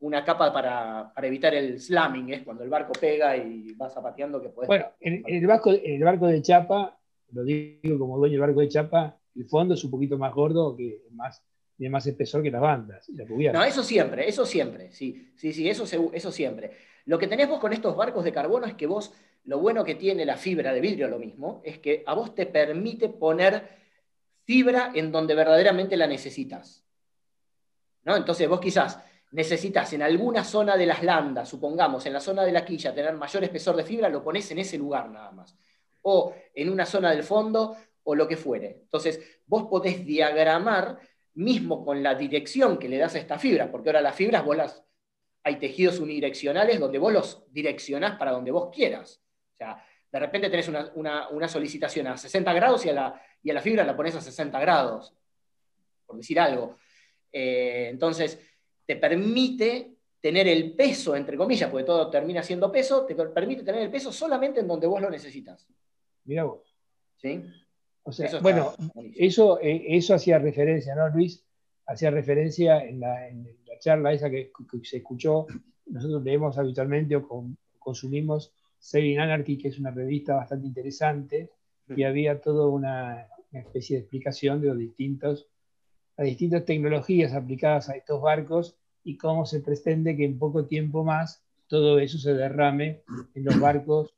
una 0.02 0.24
capa 0.24 0.54
para, 0.54 1.12
evitar 1.24 1.54
el 1.54 1.80
slamming, 1.80 2.34
es 2.34 2.44
cuando 2.44 2.64
el 2.64 2.70
barco 2.70 2.94
pega 2.94 3.36
y 3.36 3.74
va 3.74 3.90
zapateando 3.90 4.42
que 4.42 4.50
puede. 4.50 4.68
Bueno, 4.68 4.86
en, 5.02 5.24
el 5.26 5.48
barco, 5.48 5.72
el 5.72 6.04
barco 6.04 6.28
de 6.28 6.42
chapa, 6.42 6.98
lo 7.32 7.44
digo 7.44 8.00
como 8.00 8.18
dueño 8.18 8.34
del 8.34 8.42
barco 8.42 8.62
de 8.62 8.70
chapa, 8.70 9.18
el 9.36 9.46
fondo 9.46 9.74
es 9.74 9.84
un 9.84 9.92
poquito 9.92 10.18
más 10.18 10.34
gordo, 10.34 10.76
que 10.76 11.04
más, 11.12 11.44
tiene 11.76 11.92
más 11.92 12.06
espesor 12.08 12.44
que 12.44 12.52
las 12.52 12.62
bandas 12.62 13.10
No, 13.54 13.64
eso 13.64 13.84
siempre, 13.84 14.28
eso 14.28 14.46
siempre, 14.46 14.92
sí, 14.92 15.32
sí, 15.36 15.52
sí, 15.52 15.70
eso, 15.70 15.86
eso 16.14 16.32
siempre. 16.32 16.72
Lo 17.06 17.18
que 17.18 17.28
tenés 17.28 17.50
vos 17.50 17.60
con 17.60 17.74
estos 17.74 17.96
barcos 17.96 18.24
de 18.24 18.32
carbono 18.32 18.68
es 18.68 18.76
que 18.76 18.86
vos 18.86 19.14
lo 19.50 19.58
bueno 19.58 19.84
que 19.84 19.96
tiene 19.96 20.26
la 20.26 20.38
fibra 20.38 20.72
de 20.72 20.80
vidrio, 20.80 21.08
lo 21.08 21.18
mismo, 21.18 21.60
es 21.64 21.80
que 21.80 22.04
a 22.06 22.14
vos 22.14 22.36
te 22.36 22.46
permite 22.46 23.10
poner 23.10 23.68
fibra 24.46 24.92
en 24.94 25.12
donde 25.12 25.34
verdaderamente 25.34 25.98
la 25.98 26.06
necesitas. 26.06 26.84
¿No? 28.04 28.16
Entonces 28.16 28.48
vos 28.48 28.60
quizás 28.60 29.00
necesitas 29.32 29.92
en 29.94 30.04
alguna 30.04 30.44
zona 30.44 30.78
de 30.78 30.86
las 30.86 31.02
landas, 31.02 31.50
supongamos 31.50 32.06
en 32.06 32.14
la 32.14 32.20
zona 32.20 32.44
de 32.44 32.52
la 32.52 32.64
quilla, 32.64 32.94
tener 32.94 33.16
mayor 33.16 33.44
espesor 33.44 33.76
de 33.76 33.84
fibra, 33.84 34.08
lo 34.08 34.24
pones 34.24 34.52
en 34.52 34.60
ese 34.60 34.78
lugar 34.78 35.10
nada 35.10 35.32
más. 35.32 35.58
O 36.04 36.32
en 36.54 36.70
una 36.70 36.86
zona 36.86 37.10
del 37.10 37.24
fondo 37.24 37.76
o 38.04 38.14
lo 38.14 38.28
que 38.28 38.38
fuere. 38.38 38.82
Entonces 38.84 39.20
vos 39.48 39.64
podés 39.64 40.06
diagramar 40.06 41.00
mismo 41.34 41.84
con 41.84 42.04
la 42.04 42.14
dirección 42.14 42.78
que 42.78 42.88
le 42.88 43.00
das 43.00 43.16
a 43.16 43.20
esta 43.20 43.40
fibra, 43.40 43.72
porque 43.72 43.90
ahora 43.90 44.02
las 44.02 44.16
fibras 44.16 44.46
vos 44.46 44.58
las, 44.58 44.84
hay 45.42 45.56
tejidos 45.56 46.00
unidireccionales 46.00 46.80
donde 46.80 47.00
vos 47.00 47.12
los 47.12 47.52
direccionás 47.52 48.16
para 48.20 48.30
donde 48.30 48.52
vos 48.52 48.70
quieras. 48.72 49.24
O 49.60 49.66
sea, 49.66 49.84
de 50.12 50.20
repente 50.20 50.50
tenés 50.50 50.70
una, 50.96 51.50
solicitación 51.50 52.08
a 52.08 52.18
60 52.18 52.54
grados 52.54 52.86
y 52.86 52.90
a, 52.90 52.94
la, 52.94 53.22
y 53.44 53.50
a 53.50 53.54
la 53.54 53.62
fibra 53.62 53.84
la 53.84 53.96
pones 53.96 54.16
a 54.16 54.22
60 54.22 54.58
grados, 54.60 55.14
por 56.06 56.16
decir 56.16 56.40
algo. 56.40 56.78
Eh, 57.32 57.90
entonces, 57.92 58.40
te 58.86 58.96
permite 58.96 59.96
tener 60.22 60.48
el 60.48 60.74
peso, 60.74 61.16
entre 61.16 61.38
comillas, 61.38 61.70
porque 61.70 61.86
todo 61.86 62.10
termina 62.10 62.42
siendo 62.42 62.72
peso, 62.72 63.06
te 63.06 63.16
permite 63.16 63.64
tener 63.64 63.82
el 63.82 63.92
peso 63.92 64.12
solamente 64.12 64.62
en 64.62 64.68
donde 64.68 64.88
vos 64.88 65.02
lo 65.02 65.10
necesitas. 65.10 65.68
Mira 66.24 66.46
vos. 66.46 66.76
¿Sí? 67.18 67.44
O 68.04 68.12
sea, 68.12 68.40
bueno, 68.40 68.74
eso, 69.16 69.60
eh, 69.62 69.84
eso 69.90 70.16
hacía 70.16 70.40
referencia, 70.40 70.96
¿no, 70.96 71.10
Luis? 71.10 71.46
Hacía 71.86 72.12
referencia 72.12 72.84
en 72.84 73.02
la, 73.02 73.30
charla 73.80 74.14
esa 74.14 74.30
que, 74.30 74.52
se 74.84 74.98
escuchó. 74.98 75.48
Nosotros 75.86 76.24
leemos 76.24 76.58
habitualmente 76.58 77.16
o 77.16 77.50
consumimos 77.78 78.54
Saving 78.80 79.20
Anarchy, 79.20 79.58
que 79.58 79.68
es 79.68 79.80
una 79.80 79.92
revista 79.92 80.36
bastante 80.36 80.68
interesante, 80.68 81.52
y 81.96 82.04
había 82.04 82.40
toda 82.40 82.68
una, 82.68 83.28
especie 83.52 83.98
de 83.98 84.02
explicación 84.02 84.62
de 84.62 84.68
los 84.68 84.78
distintos, 84.78 85.48
las 86.18 86.28
distintas 86.28 86.66
tecnologías 86.66 87.34
aplicadas 87.34 87.90
a 87.90 87.96
estos 87.96 88.22
barcos 88.22 88.78
y 89.04 89.18
cómo 89.18 89.46
se 89.46 89.62
pretende 89.62 90.16
que 90.16 90.26
en 90.26 90.38
poco 90.38 90.66
tiempo 90.66 91.04
más 91.04 91.44
todo 91.68 92.00
eso 92.00 92.18
se 92.18 92.34
derrame 92.34 93.02
en 93.34 93.44
los 93.44 93.60
barcos 93.60 94.14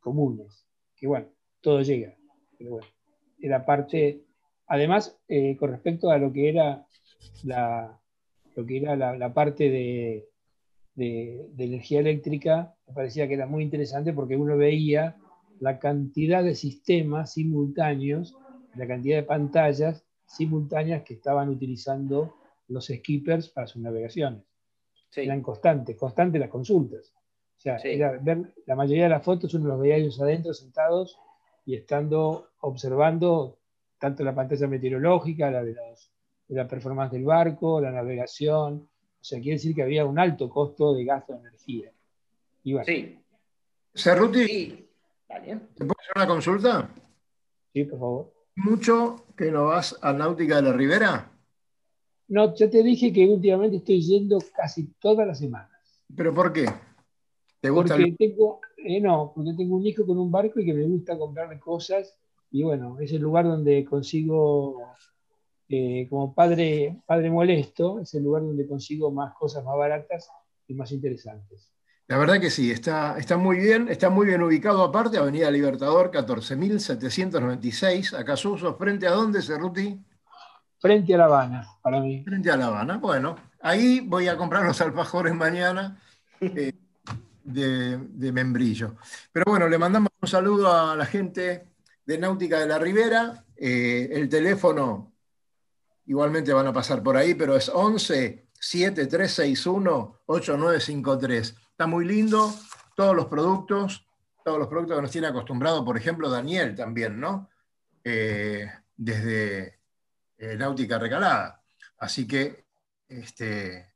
comunes. 0.00 0.66
Que 0.96 1.06
bueno, 1.06 1.28
todo 1.60 1.80
llega. 1.82 2.14
Pero 2.58 2.72
bueno, 2.72 2.86
era 3.40 3.64
parte. 3.64 4.24
Además, 4.66 5.18
eh, 5.28 5.56
con 5.56 5.70
respecto 5.70 6.10
a 6.10 6.18
lo 6.18 6.32
que 6.32 6.48
era 6.48 6.86
la, 7.44 7.98
lo 8.54 8.66
que 8.66 8.78
era 8.78 8.96
la 8.96 9.32
parte 9.32 9.70
de, 9.70 10.28
de, 10.98 11.48
energía 11.58 12.00
eléctrica, 12.00 12.74
me 12.88 12.94
parecía 12.94 13.28
que 13.28 13.34
era 13.34 13.46
muy 13.46 13.62
interesante 13.62 14.12
porque 14.12 14.36
uno 14.36 14.56
veía 14.56 15.16
la 15.60 15.78
cantidad 15.78 16.42
de 16.42 16.56
sistemas 16.56 17.34
simultáneos, 17.34 18.36
la 18.74 18.86
cantidad 18.86 19.16
de 19.16 19.22
pantallas 19.22 20.04
simultáneas 20.26 21.04
que 21.04 21.14
estaban 21.14 21.48
utilizando 21.48 22.34
los 22.66 22.86
skippers 22.86 23.48
para 23.48 23.68
sus 23.68 23.80
navegaciones. 23.80 24.42
Eran 25.14 25.40
constantes, 25.40 25.96
constantes 25.96 26.40
las 26.40 26.50
consultas. 26.50 27.14
O 27.56 27.60
sea, 27.60 27.78
ver 28.20 28.54
la 28.66 28.76
mayoría 28.76 29.04
de 29.04 29.10
las 29.10 29.24
fotos 29.24 29.54
uno 29.54 29.68
los 29.68 29.80
veía 29.80 29.96
ellos 29.96 30.20
adentro 30.20 30.52
sentados 30.52 31.18
y 31.64 31.76
estando 31.76 32.48
observando 32.60 33.58
tanto 33.98 34.22
la 34.22 34.34
pantalla 34.34 34.66
meteorológica, 34.66 35.50
la 35.50 35.62
de, 35.62 35.74
de 35.74 36.56
la 36.56 36.68
performance 36.68 37.12
del 37.12 37.24
barco, 37.24 37.80
la 37.80 37.90
navegación, 37.90 38.88
sea, 39.28 39.40
quiere 39.40 39.56
decir 39.56 39.74
que 39.74 39.82
había 39.82 40.04
un 40.04 40.18
alto 40.18 40.48
costo 40.48 40.94
de 40.94 41.04
gasto 41.04 41.34
de 41.34 41.40
energía. 41.40 41.92
Sí. 42.84 43.18
Cerruti, 43.94 44.46
sí. 44.46 44.88
¿te 45.26 45.84
puedo 45.84 45.96
hacer 45.98 46.12
una 46.16 46.26
consulta? 46.26 46.90
Sí, 47.72 47.84
por 47.84 47.98
favor. 47.98 48.34
¿Mucho 48.56 49.26
que 49.36 49.50
no 49.50 49.66
vas 49.66 49.96
a 50.02 50.12
Náutica 50.12 50.56
de 50.56 50.62
la 50.62 50.72
Ribera? 50.72 51.30
No, 52.28 52.54
ya 52.54 52.68
te 52.68 52.82
dije 52.82 53.12
que 53.12 53.26
últimamente 53.26 53.78
estoy 53.78 54.02
yendo 54.02 54.38
casi 54.54 54.92
todas 54.98 55.26
las 55.26 55.38
semanas. 55.38 56.04
¿Pero 56.14 56.34
por 56.34 56.52
qué? 56.52 56.66
¿Te 57.60 57.70
gusta 57.70 57.96
porque 57.96 58.12
tengo, 58.18 58.60
eh, 58.76 59.00
no, 59.00 59.32
porque 59.34 59.54
tengo 59.56 59.76
un 59.76 59.86
hijo 59.86 60.06
con 60.06 60.18
un 60.18 60.30
barco 60.30 60.60
y 60.60 60.66
que 60.66 60.74
me 60.74 60.84
gusta 60.84 61.18
comprarle 61.18 61.58
cosas. 61.58 62.16
Y 62.50 62.62
bueno, 62.62 62.98
es 63.00 63.12
el 63.12 63.22
lugar 63.22 63.44
donde 63.46 63.84
consigo, 63.84 64.92
eh, 65.68 66.06
como 66.08 66.34
padre, 66.34 66.96
padre 67.06 67.30
molesto, 67.30 68.00
es 68.00 68.14
el 68.14 68.22
lugar 68.22 68.42
donde 68.42 68.66
consigo 68.66 69.10
más 69.10 69.34
cosas 69.34 69.62
más 69.64 69.76
baratas 69.76 70.30
y 70.66 70.72
más 70.74 70.90
interesantes. 70.92 71.70
La 72.06 72.16
verdad 72.16 72.40
que 72.40 72.48
sí, 72.48 72.70
está, 72.70 73.18
está 73.18 73.36
muy 73.36 73.58
bien, 73.58 73.88
está 73.90 74.08
muy 74.08 74.26
bien 74.26 74.42
ubicado 74.42 74.82
aparte, 74.82 75.18
Avenida 75.18 75.50
Libertador 75.50 76.10
14.796, 76.10 78.18
acá 78.18 78.34
Suso, 78.34 78.74
¿frente 78.76 79.06
a 79.06 79.10
dónde, 79.10 79.42
Cerruti? 79.42 80.00
Frente 80.78 81.14
a 81.14 81.18
La 81.18 81.26
Habana, 81.26 81.68
para 81.82 82.00
mí. 82.00 82.24
Frente 82.24 82.50
a 82.50 82.56
La 82.56 82.68
Habana, 82.68 82.96
bueno, 82.96 83.36
ahí 83.60 84.00
voy 84.00 84.26
a 84.28 84.38
comprar 84.38 84.64
los 84.64 84.80
alfajores 84.80 85.34
mañana 85.34 86.00
eh, 86.40 86.72
de, 87.44 88.32
membrillo. 88.32 88.96
Pero 89.30 89.44
bueno, 89.48 89.68
le 89.68 89.76
mandamos 89.76 90.08
un 90.22 90.28
saludo 90.28 90.72
a 90.72 90.96
la 90.96 91.04
gente 91.04 91.66
de 92.06 92.16
Náutica 92.16 92.60
de 92.60 92.68
la 92.68 92.78
Ribera, 92.78 93.44
eh, 93.54 94.08
el 94.12 94.30
teléfono 94.30 95.12
igualmente 96.08 96.52
van 96.52 96.66
a 96.66 96.72
pasar 96.72 97.02
por 97.02 97.16
ahí, 97.16 97.34
pero 97.34 97.54
es 97.54 97.68
11 97.68 98.48
7361 98.58 100.22
8953 100.26 101.54
Está 101.70 101.86
muy 101.86 102.04
lindo, 102.04 102.52
todos 102.96 103.14
los 103.14 103.26
productos, 103.26 104.04
todos 104.44 104.58
los 104.58 104.66
productos 104.66 104.96
que 104.96 105.02
nos 105.02 105.10
tiene 105.12 105.28
acostumbrado, 105.28 105.84
por 105.84 105.96
ejemplo, 105.96 106.28
Daniel 106.28 106.74
también, 106.74 107.20
¿no? 107.20 107.48
Eh, 108.02 108.68
desde 108.96 109.78
eh, 110.38 110.56
Náutica 110.56 110.98
Recalada. 110.98 111.62
Así 111.98 112.26
que 112.26 112.64
este, 113.06 113.94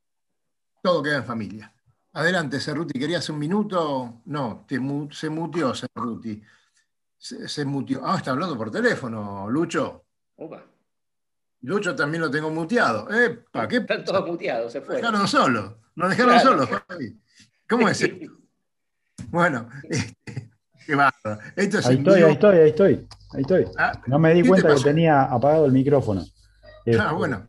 todo 0.81 1.03
queda 1.03 1.17
en 1.17 1.25
familia. 1.25 1.75
Adelante, 2.13 2.61
Cerruti, 2.61 2.99
¿querías 2.99 3.29
un 3.31 3.39
minuto? 3.39 4.23
No, 4.27 4.65
se 5.11 5.29
mutió 5.29 5.75
Cerruti. 5.75 6.41
Se, 7.19 7.49
se, 7.49 7.65
mutió. 7.65 8.03
Ah, 8.05 8.19
está 8.19 8.33
hablando 8.33 8.57
por 8.57 8.71
teléfono, 8.71 9.49
Lucho. 9.51 10.05
Lucho 11.63 11.95
también 11.95 12.21
lo 12.21 12.31
tengo 12.31 12.51
muteado. 12.51 13.09
¿Para 13.51 13.69
¿qué? 13.69 13.77
Están 13.79 14.05
todos 14.05 14.27
muteados, 14.27 14.73
se 14.73 14.81
fue. 14.81 15.01
Nos 15.01 15.03
dejaron 15.03 15.29
solo. 15.29 15.79
Nos 15.95 16.11
dejaron 16.11 16.41
solos. 16.41 16.69
¿Cómo 17.69 17.89
es 17.89 18.09
Bueno, 19.31 19.69
este, 19.89 20.17
qué 20.85 20.95
bárbaro. 20.95 21.41
ahí 21.57 21.67
estoy, 21.67 21.83
ahí 21.85 22.33
estoy, 22.33 22.57
ahí 22.57 22.69
estoy, 22.69 23.09
ahí 23.33 23.41
estoy. 23.41 23.67
Ah, 23.79 23.93
no 24.07 24.19
me 24.19 24.35
di 24.35 24.47
cuenta 24.47 24.75
que 24.75 24.81
tenía 24.83 25.23
apagado 25.23 25.65
el 25.65 25.73
micrófono. 25.73 26.23
ah, 26.23 26.81
este, 26.85 27.15
bueno. 27.15 27.47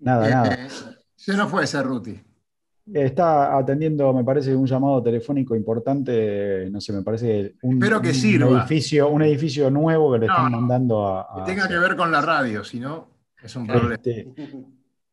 Nada, 0.00 0.28
nada. 0.28 0.54
Eh, 0.54 0.68
se 1.16 1.34
nos 1.34 1.50
fue 1.50 1.64
ese 1.64 1.82
Ruti. 1.82 2.20
Está 2.92 3.56
atendiendo, 3.56 4.12
me 4.12 4.24
parece, 4.24 4.54
un 4.54 4.66
llamado 4.66 5.02
telefónico 5.02 5.56
importante, 5.56 6.68
no 6.70 6.80
sé, 6.80 6.92
me 6.92 7.02
parece 7.02 7.54
un, 7.62 7.80
que 7.80 8.10
edificio, 8.10 9.08
un 9.08 9.22
edificio 9.22 9.70
nuevo 9.70 10.12
que 10.12 10.18
le 10.18 10.26
están 10.26 10.52
mandando 10.52 11.08
a, 11.08 11.44
Que 11.44 11.52
tenga 11.52 11.66
que 11.66 11.78
ver 11.78 11.96
con 11.96 12.12
la 12.12 12.20
radio, 12.20 12.62
si 12.62 12.80
no, 12.80 13.08
es 13.42 13.56
un 13.56 13.66
problema. 13.66 13.94
Este, 13.94 14.28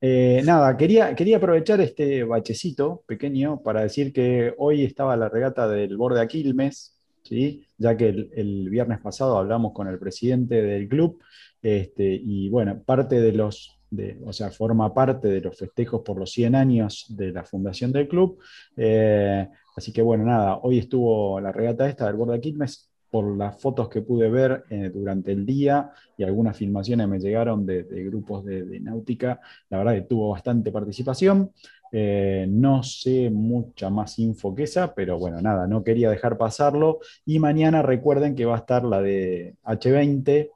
eh, 0.03 0.41
nada, 0.43 0.75
quería, 0.75 1.15
quería 1.15 1.37
aprovechar 1.37 1.79
este 1.79 2.23
bachecito 2.23 3.03
pequeño 3.05 3.61
para 3.61 3.81
decir 3.81 4.11
que 4.11 4.53
hoy 4.57 4.83
estaba 4.83 5.15
la 5.15 5.29
regata 5.29 5.67
del 5.67 5.95
borde 5.95 6.19
Aquilmes, 6.19 6.97
¿sí? 7.23 7.67
ya 7.77 7.95
que 7.95 8.09
el, 8.09 8.69
viernes 8.71 8.99
pasado 8.99 9.37
hablamos 9.37 9.73
con 9.73 9.87
el 9.87 9.99
presidente 9.99 10.61
del 10.61 10.87
club, 10.87 11.21
este, 11.61 12.19
y 12.21 12.49
bueno, 12.49 12.81
parte 12.83 13.21
de 13.21 13.31
los, 13.31 13.79
o 14.25 14.33
sea, 14.33 14.51
forma 14.51 14.93
parte 14.93 15.27
de 15.27 15.41
los 15.41 15.57
festejos 15.57 16.01
por 16.01 16.17
los 16.17 16.31
100 16.31 16.55
años 16.55 17.05
de 17.09 17.31
la 17.31 17.43
fundación 17.43 17.91
del 17.91 18.07
club. 18.07 18.39
Eh, 18.77 19.47
así 19.75 19.91
que 19.91 20.01
bueno, 20.01 20.23
nada, 20.25 20.57
hoy 20.63 20.79
estuvo 20.79 21.39
la 21.39 21.51
regata 21.51 21.89
esta 21.89 22.07
del 22.07 22.15
borde 22.15 22.37
Aquilmes, 22.37 22.91
por 23.11 23.37
las 23.37 23.61
fotos 23.61 23.89
que 23.89 24.01
pude 24.01 24.29
ver 24.29 24.63
eh, 24.69 24.89
durante 24.91 25.33
el 25.33 25.45
día 25.45 25.91
y 26.17 26.23
algunas 26.23 26.55
filmaciones 26.55 27.09
me 27.09 27.19
llegaron 27.19 27.65
de, 27.65 27.83
grupos 28.05 28.45
de, 28.45 28.79
náutica, 28.79 29.41
la 29.69 29.79
verdad 29.79 29.93
que 29.95 30.01
tuvo 30.01 30.29
bastante 30.29 30.71
participación. 30.71 31.51
Eh, 31.91 32.45
no 32.49 32.83
sé 32.83 33.29
mucha 33.29 33.89
más 33.89 34.17
info 34.17 34.55
que 34.55 34.63
esa, 34.63 34.95
pero 34.95 35.19
bueno, 35.19 35.41
nada, 35.41 35.67
no 35.67 35.83
quería 35.83 36.09
dejar 36.09 36.37
pasarlo. 36.37 36.99
Y 37.25 37.39
mañana 37.39 37.81
recuerden 37.81 38.33
que 38.33 38.45
va 38.45 38.55
a 38.55 38.59
estar 38.59 38.85
la 38.85 39.01
de 39.01 39.55
H20, 39.65 40.49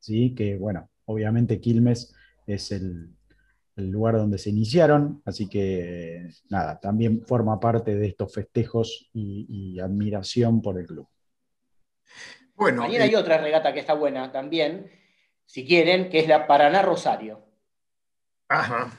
¿sí? 0.00 0.34
que 0.34 0.56
bueno, 0.56 0.88
obviamente 1.04 1.60
Quilmes 1.60 2.12
es 2.46 2.72
el, 2.72 3.10
lugar 3.76 4.16
donde 4.16 4.38
se 4.38 4.50
iniciaron, 4.50 5.22
así 5.24 5.48
que 5.48 6.28
nada, 6.50 6.78
también 6.78 7.24
forma 7.26 7.58
parte 7.58 7.96
de 7.96 8.06
estos 8.06 8.32
festejos 8.32 9.10
y 9.12 9.80
admiración 9.80 10.60
por 10.60 10.78
el 10.78 10.86
club. 10.86 11.08
Bueno, 12.54 12.82
Mañana 12.82 13.04
hay 13.04 13.14
eh, 13.14 13.16
otra 13.16 13.38
regata 13.38 13.72
que 13.72 13.80
está 13.80 13.94
buena 13.94 14.30
también, 14.30 14.90
si 15.44 15.66
quieren, 15.66 16.10
que 16.10 16.20
es 16.20 16.28
la 16.28 16.46
Paraná 16.46 16.82
Rosario. 16.82 17.44
Ajá. 18.48 18.90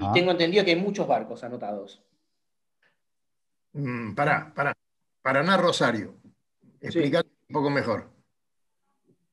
Y 0.00 0.12
tengo 0.12 0.30
entendido 0.30 0.64
que 0.64 0.72
hay 0.72 0.80
muchos 0.80 1.06
barcos 1.06 1.44
anotados. 1.44 2.02
Mm, 3.74 4.14
pará, 4.14 4.52
pará. 4.54 4.72
Paraná 5.20 5.56
Rosario. 5.56 6.16
Explícate 6.80 7.28
un 7.48 7.52
poco 7.52 7.70
mejor. 7.70 8.10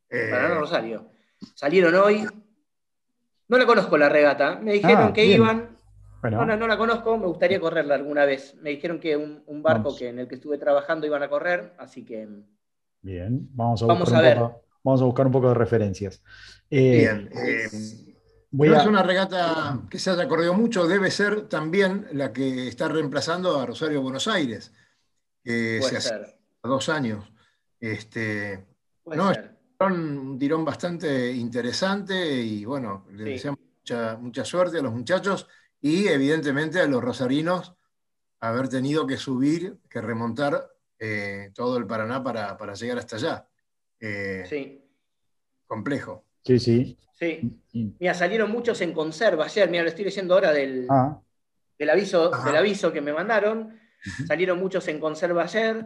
Eh, 0.10 0.28
Paraná 0.30 0.56
Rosario. 0.56 1.10
Salieron 1.56 1.96
hoy. 1.96 2.28
No 3.50 3.58
la 3.58 3.66
conozco 3.66 3.98
la 3.98 4.08
regata. 4.08 4.60
Me 4.62 4.74
dijeron 4.74 5.10
ah, 5.10 5.14
que 5.14 5.26
iban. 5.26 5.78
No, 6.24 6.46
no, 6.46 6.68
la 6.68 6.78
conozco, 6.78 7.18
me 7.18 7.28
gustaría 7.28 7.60
correrla 7.60 7.96
alguna 7.96 8.26
vez. 8.26 8.56
Me 8.62 8.72
dijeron 8.72 9.00
que 9.00 9.18
un, 9.18 9.64
barco 9.64 9.96
que 9.96 10.10
en 10.10 10.20
el 10.20 10.28
que 10.28 10.36
estuve 10.36 10.58
trabajando 10.58 11.08
iban 11.08 11.24
a 11.24 11.30
correr, 11.30 11.74
así 11.78 12.06
que 12.06 12.28
Bien, 13.02 13.48
vamos 13.54 13.82
a, 13.82 13.86
buscar, 13.86 14.38
Un 14.38 14.44
poco, 14.44 14.62
vamos 14.84 15.02
a 15.02 15.06
buscar 15.06 15.26
un 15.26 15.32
poco 15.32 15.48
de 15.48 15.54
referencias. 15.54 16.22
Eh, 16.70 16.98
Bien. 16.98 17.30
Eh, 17.34 17.68
no 18.52 18.76
es 18.76 18.86
una 18.86 19.04
regata 19.04 19.80
que 19.90 20.00
se 20.00 20.10
haya 20.10 20.28
corrido 20.28 20.54
mucho, 20.54 20.88
debe 20.88 21.10
ser 21.12 21.48
también 21.48 22.08
la 22.12 22.34
que 22.34 22.68
está 22.68 22.88
reemplazando 22.90 23.60
a 23.60 23.66
Rosario 23.66 24.02
Buenos 24.02 24.28
Aires, 24.28 24.74
que 25.44 25.82
se 25.82 25.98
hace 25.98 26.38
dos 26.64 26.90
años. 26.90 27.32
Este, 27.80 28.66
no, 29.06 29.32
un 29.88 30.38
tirón 30.38 30.66
bastante 30.66 31.32
interesante 31.32 32.42
y 32.42 32.66
bueno, 32.66 33.06
le 33.12 33.32
deseamos 33.32 33.60
mucha, 33.80 34.18
mucha 34.18 34.44
suerte 34.44 34.80
a 34.80 34.82
los 34.82 34.94
muchachos 34.94 35.48
y 35.82 36.08
evidentemente 36.08 36.80
a 36.80 36.88
los 36.88 37.04
rosarinos 37.04 37.76
haber 38.42 38.70
tenido 38.70 39.08
que 39.08 39.18
subir, 39.18 39.78
que 39.90 40.02
remontar 40.02 40.70
eh, 40.98 41.52
todo 41.54 41.78
el 41.78 41.88
Paraná 41.88 42.22
para, 42.24 42.74
llegar 42.74 42.98
hasta 42.98 43.16
allá. 43.16 43.48
Eh, 44.00 44.44
sí. 44.48 44.86
Complejo. 45.66 46.26
Sí, 46.44 46.60
sí. 46.60 46.98
Sí. 47.14 47.62
Mira, 48.00 48.14
salieron 48.14 48.50
muchos 48.50 48.80
en 48.80 48.94
conserva 48.94 49.46
ayer, 49.46 49.70
mira, 49.70 49.84
lo 49.84 49.90
estoy 49.90 50.06
diciendo 50.06 50.36
ahora 50.36 50.54
del, 50.54 50.88
ah. 50.90 51.22
del, 51.78 51.90
aviso, 51.90 52.30
del 52.30 52.56
aviso 52.56 52.94
que 52.94 53.02
me 53.02 53.12
mandaron. 53.12 53.78
Salieron 54.26 54.58
muchos 54.58 54.88
en 54.88 55.00
conserva 55.00 55.44
ayer. 55.44 55.86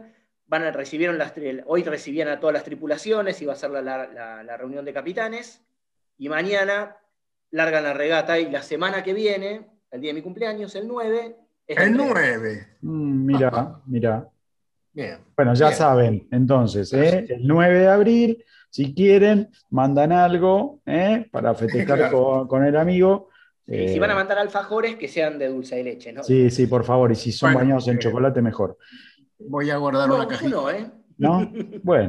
Van 0.54 0.62
a, 0.62 0.70
recibieron 0.70 1.18
las, 1.18 1.32
hoy 1.66 1.82
recibían 1.82 2.28
a 2.28 2.38
todas 2.38 2.54
las 2.54 2.62
tripulaciones, 2.62 3.42
iba 3.42 3.54
a 3.54 3.56
ser 3.56 3.70
la, 3.70 4.56
reunión 4.56 4.84
de 4.84 4.92
capitanes. 4.92 5.60
Y 6.16 6.28
mañana 6.28 6.96
largan 7.50 7.82
la 7.82 7.92
regata 7.92 8.38
y 8.38 8.48
la 8.48 8.62
semana 8.62 9.02
que 9.02 9.14
viene, 9.14 9.66
el 9.90 10.00
día 10.00 10.10
de 10.10 10.14
mi 10.14 10.22
cumpleaños, 10.22 10.76
el 10.76 10.86
9. 10.86 11.36
el 11.66 11.92
9. 11.96 12.68
Mm, 12.82 13.26
mira, 13.26 13.80
mira. 13.86 14.30
Bueno, 15.36 15.54
ya 15.54 15.72
saben, 15.72 16.28
entonces, 16.30 16.92
¿eh? 16.92 17.26
el 17.28 17.44
9 17.48 17.80
de 17.80 17.88
abril, 17.88 18.44
si 18.70 18.94
quieren, 18.94 19.50
mandan 19.70 20.12
algo 20.12 20.82
¿eh? 20.86 21.26
para 21.32 21.52
festejar 21.56 22.12
con, 22.12 22.64
el 22.64 22.76
amigo. 22.76 23.28
si 23.66 23.74
eh, 23.74 23.98
van 23.98 24.12
a 24.12 24.14
mandar 24.14 24.38
alfajores, 24.38 24.94
que 24.94 25.08
sean 25.08 25.36
de 25.36 25.48
dulce 25.48 25.74
de 25.74 25.82
leche, 25.82 26.12
¿no? 26.12 26.22
Sí, 26.22 26.48
sí, 26.48 26.68
por 26.68 26.84
favor, 26.84 27.10
y 27.10 27.16
si 27.16 27.32
son 27.32 27.54
bañados 27.54 27.88
en 27.88 27.98
chocolate, 27.98 28.40
mejor. 28.40 28.78
Voy 29.38 29.70
a 29.70 29.76
guardar 29.76 30.10
una 30.10 30.26
cajita. 30.26 30.50
No, 30.56 30.70
¿eh? 30.70 30.90
¿No? 31.18 31.52
Bueno. 31.82 32.08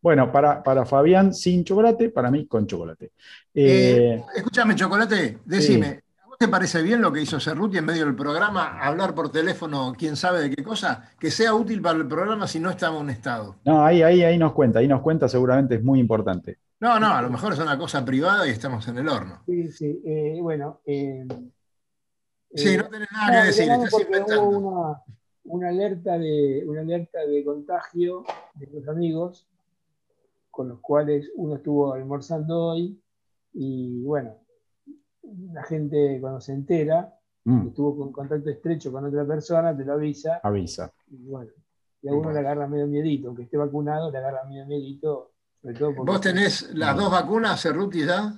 Bueno, 0.00 0.32
para, 0.32 0.62
para 0.62 0.84
Fabián 0.84 1.32
sin 1.32 1.62
chocolate, 1.62 2.10
para 2.10 2.28
mí 2.30 2.46
con 2.46 2.66
chocolate. 2.66 3.12
escúchame, 3.54 4.74
chocolate, 4.74 5.38
decime, 5.44 6.02
te 6.42 6.48
parece 6.48 6.82
bien 6.82 7.00
lo 7.00 7.12
que 7.12 7.22
hizo 7.22 7.38
Cerruti 7.38 7.78
en 7.78 7.84
medio 7.84 8.04
del 8.04 8.16
programa? 8.16 8.80
Hablar 8.80 9.14
por 9.14 9.30
teléfono, 9.30 9.92
quién 9.96 10.16
sabe 10.16 10.40
de 10.40 10.50
qué 10.50 10.64
cosa, 10.64 11.12
que 11.16 11.30
sea 11.30 11.54
útil 11.54 11.80
para 11.80 11.98
el 11.98 12.08
programa 12.08 12.48
si 12.48 12.58
no 12.58 12.68
está 12.68 12.88
en 12.88 12.94
un 12.94 13.10
estado. 13.10 13.60
No, 13.64 13.84
ahí, 13.84 14.02
ahí, 14.02 14.24
ahí 14.24 14.36
nos 14.36 14.52
cuenta, 14.52 14.80
ahí 14.80 14.88
nos 14.88 15.02
cuenta, 15.02 15.28
seguramente 15.28 15.76
es 15.76 15.84
muy 15.84 16.00
importante. 16.00 16.58
No, 16.80 16.98
no, 16.98 17.14
a 17.14 17.22
lo 17.22 17.30
mejor 17.30 17.52
es 17.52 17.60
una 17.60 17.78
cosa 17.78 18.04
privada 18.04 18.44
y 18.44 18.50
estamos 18.50 18.88
en 18.88 18.98
el 18.98 19.08
horno. 19.08 19.40
Sí, 19.46 19.70
sí, 19.70 20.02
eh, 20.04 20.38
bueno. 20.40 20.80
Eh, 20.84 21.28
sí, 22.52 22.76
no 22.76 22.88
tenés 22.88 23.08
nada 23.12 23.42
que 23.42 23.46
decir, 23.46 23.70
estás 23.70 24.00
inventando. 24.00 24.42
Hubo 24.42 25.04
una, 25.44 25.68
alerta 25.68 26.18
de, 26.18 26.64
una 26.66 26.80
alerta 26.80 27.26
de 27.26 27.44
contagio 27.44 28.24
de 28.54 28.66
los 28.72 28.88
amigos, 28.88 29.48
con 30.50 30.68
los 30.68 30.80
cuales 30.80 31.30
uno 31.36 31.56
estuvo 31.56 31.92
almorzando 31.92 32.66
hoy, 32.66 33.00
y 33.54 34.02
bueno, 34.02 34.36
la 35.52 35.62
gente 35.64 36.18
cuando 36.20 36.40
se 36.40 36.52
entera 36.52 37.14
mm. 37.44 37.68
estuvo 37.68 37.96
con 37.96 38.12
contacto 38.12 38.50
estrecho 38.50 38.92
con 38.92 39.04
otra 39.04 39.26
persona, 39.26 39.76
te 39.76 39.84
lo 39.84 39.94
avisa. 39.94 40.40
Avisa. 40.42 40.92
Y 41.10 41.26
bueno, 41.26 41.50
y 42.02 42.08
a 42.08 42.12
uno 42.12 42.32
le 42.32 42.38
agarra 42.40 42.66
medio 42.66 42.86
miedito, 42.86 43.28
aunque 43.28 43.44
esté 43.44 43.56
vacunado, 43.56 44.10
le 44.10 44.18
agarra 44.18 44.44
medio 44.48 44.66
miedito. 44.66 45.32
¿Vos 46.04 46.20
tenés 46.20 46.74
las 46.74 46.96
dos 46.96 47.10
vacunas, 47.10 47.62
Cerruti, 47.62 48.04
ya? 48.04 48.34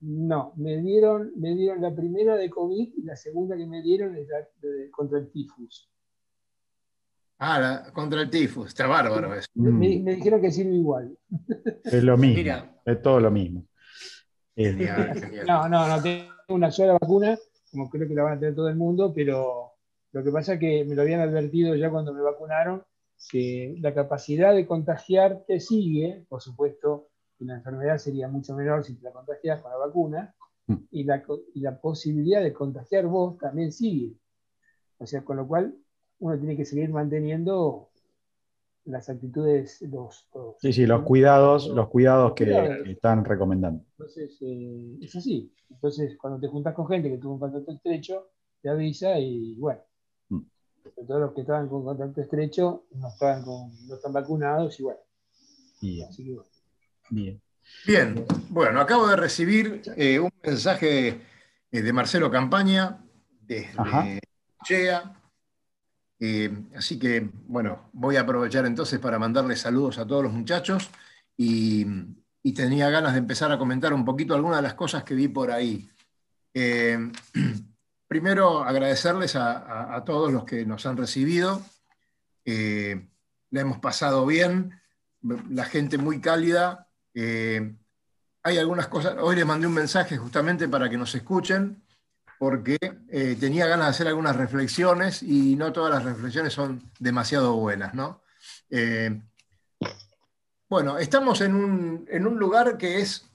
No, 0.00 0.52
me 0.56 0.76
dieron, 0.78 1.32
me 1.36 1.54
dieron 1.54 1.82
la 1.82 1.94
primera 1.94 2.36
de 2.36 2.48
COVID 2.48 2.94
y 2.96 3.02
la 3.02 3.16
segunda 3.16 3.56
que 3.56 3.66
me 3.66 3.82
dieron 3.82 4.16
es 4.16 4.28
la 4.28 4.38
de, 4.62 4.90
contra 4.90 5.18
el 5.18 5.30
tifus. 5.30 5.90
Ah, 7.42 7.84
contra 7.94 8.20
el 8.20 8.28
tifus, 8.28 8.68
está 8.68 8.86
bárbaro 8.86 9.34
eso. 9.34 9.48
Me, 9.54 9.70
me, 9.70 10.14
dijeron 10.14 10.42
que 10.42 10.52
sirve 10.52 10.74
igual. 10.74 11.16
Es 11.84 12.04
lo 12.04 12.18
mismo, 12.18 12.52
es 12.84 13.00
todo 13.00 13.18
lo 13.18 13.30
mismo. 13.30 13.64
no, 14.56 15.68
no, 15.70 15.88
no 15.88 16.02
tengo 16.02 16.28
una 16.48 16.70
sola 16.70 16.98
vacuna, 17.00 17.38
como 17.70 17.88
creo 17.88 18.06
que 18.06 18.14
la 18.14 18.24
van 18.24 18.36
a 18.36 18.40
tener 18.40 18.54
todo 18.54 18.68
el 18.68 18.76
mundo, 18.76 19.10
pero 19.14 19.72
lo 20.12 20.22
que 20.22 20.30
pasa 20.30 20.54
es 20.54 20.60
que 20.60 20.84
me 20.84 20.94
lo 20.94 21.00
habían 21.00 21.20
advertido 21.20 21.74
ya 21.76 21.90
cuando 21.90 22.12
me 22.12 22.20
vacunaron, 22.20 22.82
que 23.30 23.74
la 23.80 23.94
capacidad 23.94 24.54
de 24.54 24.66
contagiarte 24.66 25.60
sigue, 25.60 26.26
por 26.28 26.42
supuesto, 26.42 27.08
la 27.38 27.54
enfermedad 27.54 27.96
sería 27.96 28.28
mucho 28.28 28.54
menor 28.54 28.84
si 28.84 28.96
te 28.96 29.04
la 29.04 29.12
contagias 29.12 29.62
con 29.62 29.70
la 29.70 29.78
vacuna, 29.78 30.34
mm. 30.66 30.76
y 30.90 31.04
la, 31.04 31.22
y 31.54 31.60
la 31.60 31.80
posibilidad 31.80 32.42
de 32.42 32.52
contagiar 32.52 33.06
vos 33.06 33.38
también 33.38 33.72
sigue. 33.72 34.12
O 34.98 35.06
sea, 35.06 35.24
con 35.24 35.38
lo 35.38 35.48
cual 35.48 35.74
uno 36.20 36.38
tiene 36.38 36.56
que 36.56 36.64
seguir 36.64 36.90
manteniendo 36.90 37.90
las 38.84 39.08
actitudes, 39.08 39.82
los, 39.82 40.26
sí, 40.58 40.72
sí, 40.72 40.86
los 40.86 41.02
cuidados, 41.02 41.68
los 41.68 41.88
cuidados 41.88 42.32
que, 42.34 42.50
están 42.86 43.24
recomendando. 43.24 43.84
Entonces, 43.92 44.36
eh, 44.40 44.96
es 45.02 45.14
así. 45.16 45.52
Entonces, 45.68 46.16
cuando 46.18 46.40
te 46.40 46.48
juntas 46.48 46.74
con 46.74 46.88
gente 46.88 47.10
que 47.10 47.18
tuvo 47.18 47.34
un 47.34 47.40
contacto 47.40 47.72
estrecho, 47.72 48.30
te 48.62 48.68
avisa 48.68 49.18
y 49.18 49.54
bueno, 49.58 49.80
mm. 50.28 50.40
todos 51.06 51.20
los 51.20 51.34
que 51.34 51.42
estaban 51.42 51.68
con 51.68 51.84
contacto 51.84 52.20
estrecho 52.20 52.84
no, 52.92 53.08
estaban 53.08 53.44
no 53.44 53.94
están 53.94 54.12
vacunados 54.12 54.78
y 54.80 54.82
bueno. 54.84 55.00
Así 56.08 56.24
que 56.24 56.32
bueno. 56.32 56.50
Bien. 57.10 57.40
Bien, 57.86 58.24
bueno, 58.48 58.80
acabo 58.80 59.06
de 59.06 59.16
recibir 59.16 59.82
eh, 59.96 60.18
un 60.18 60.30
mensaje 60.42 61.20
eh, 61.70 61.82
de 61.82 61.92
Marcelo 61.92 62.30
Campaña 62.30 63.04
desde 63.42 64.20
Chea. 64.64 65.19
Eh, 66.20 66.52
así 66.76 66.98
que, 66.98 67.30
bueno, 67.48 67.90
voy 67.92 68.16
a 68.16 68.20
aprovechar 68.20 68.66
entonces 68.66 68.98
para 68.98 69.18
mandarle 69.18 69.56
saludos 69.56 69.98
a 69.98 70.06
todos 70.06 70.22
los 70.22 70.32
muchachos 70.32 70.90
y, 71.36 71.86
tenía 72.54 72.90
ganas 72.90 73.12
de 73.12 73.20
empezar 73.20 73.50
a 73.52 73.58
comentar 73.58 73.94
un 73.94 74.04
poquito 74.04 74.34
algunas 74.34 74.58
de 74.58 74.62
las 74.62 74.74
cosas 74.74 75.02
que 75.04 75.14
vi 75.14 75.28
por 75.28 75.50
ahí. 75.50 75.88
primero, 78.08 78.62
agradecerles 78.64 79.36
a, 79.36 80.02
todos 80.04 80.32
los 80.32 80.44
que 80.44 80.66
nos 80.66 80.84
han 80.86 80.96
recibido. 80.96 81.62
la 82.44 83.60
hemos 83.60 83.78
pasado 83.78 84.26
bien, 84.26 84.80
la 85.22 85.64
gente 85.64 85.98
muy 85.98 86.20
cálida, 86.20 86.88
eh, 87.14 87.74
hay 88.42 88.58
algunas 88.58 88.88
cosas, 88.88 89.16
hoy 89.20 89.36
les 89.36 89.46
mandé 89.46 89.66
un 89.66 89.74
mensaje 89.74 90.16
justamente 90.16 90.68
para 90.68 90.88
que 90.88 90.96
nos 90.96 91.14
escuchen, 91.14 91.82
porque 92.40 92.78
eh, 93.10 93.36
tenía 93.38 93.66
ganas 93.66 93.84
de 93.84 93.90
hacer 93.90 94.08
algunas 94.08 94.34
reflexiones 94.34 95.22
y 95.22 95.56
no 95.56 95.74
todas 95.74 95.92
las 95.92 96.04
reflexiones 96.04 96.54
son 96.54 96.90
demasiado 96.98 97.54
buenas, 97.56 97.92
¿no? 97.92 98.22
Eh, 98.70 99.20
bueno, 100.66 100.96
estamos 100.96 101.42
en 101.42 101.54
un, 101.54 102.06
en 102.08 102.26
un 102.26 102.38
lugar 102.38 102.78
que 102.78 103.00
es, 103.00 103.30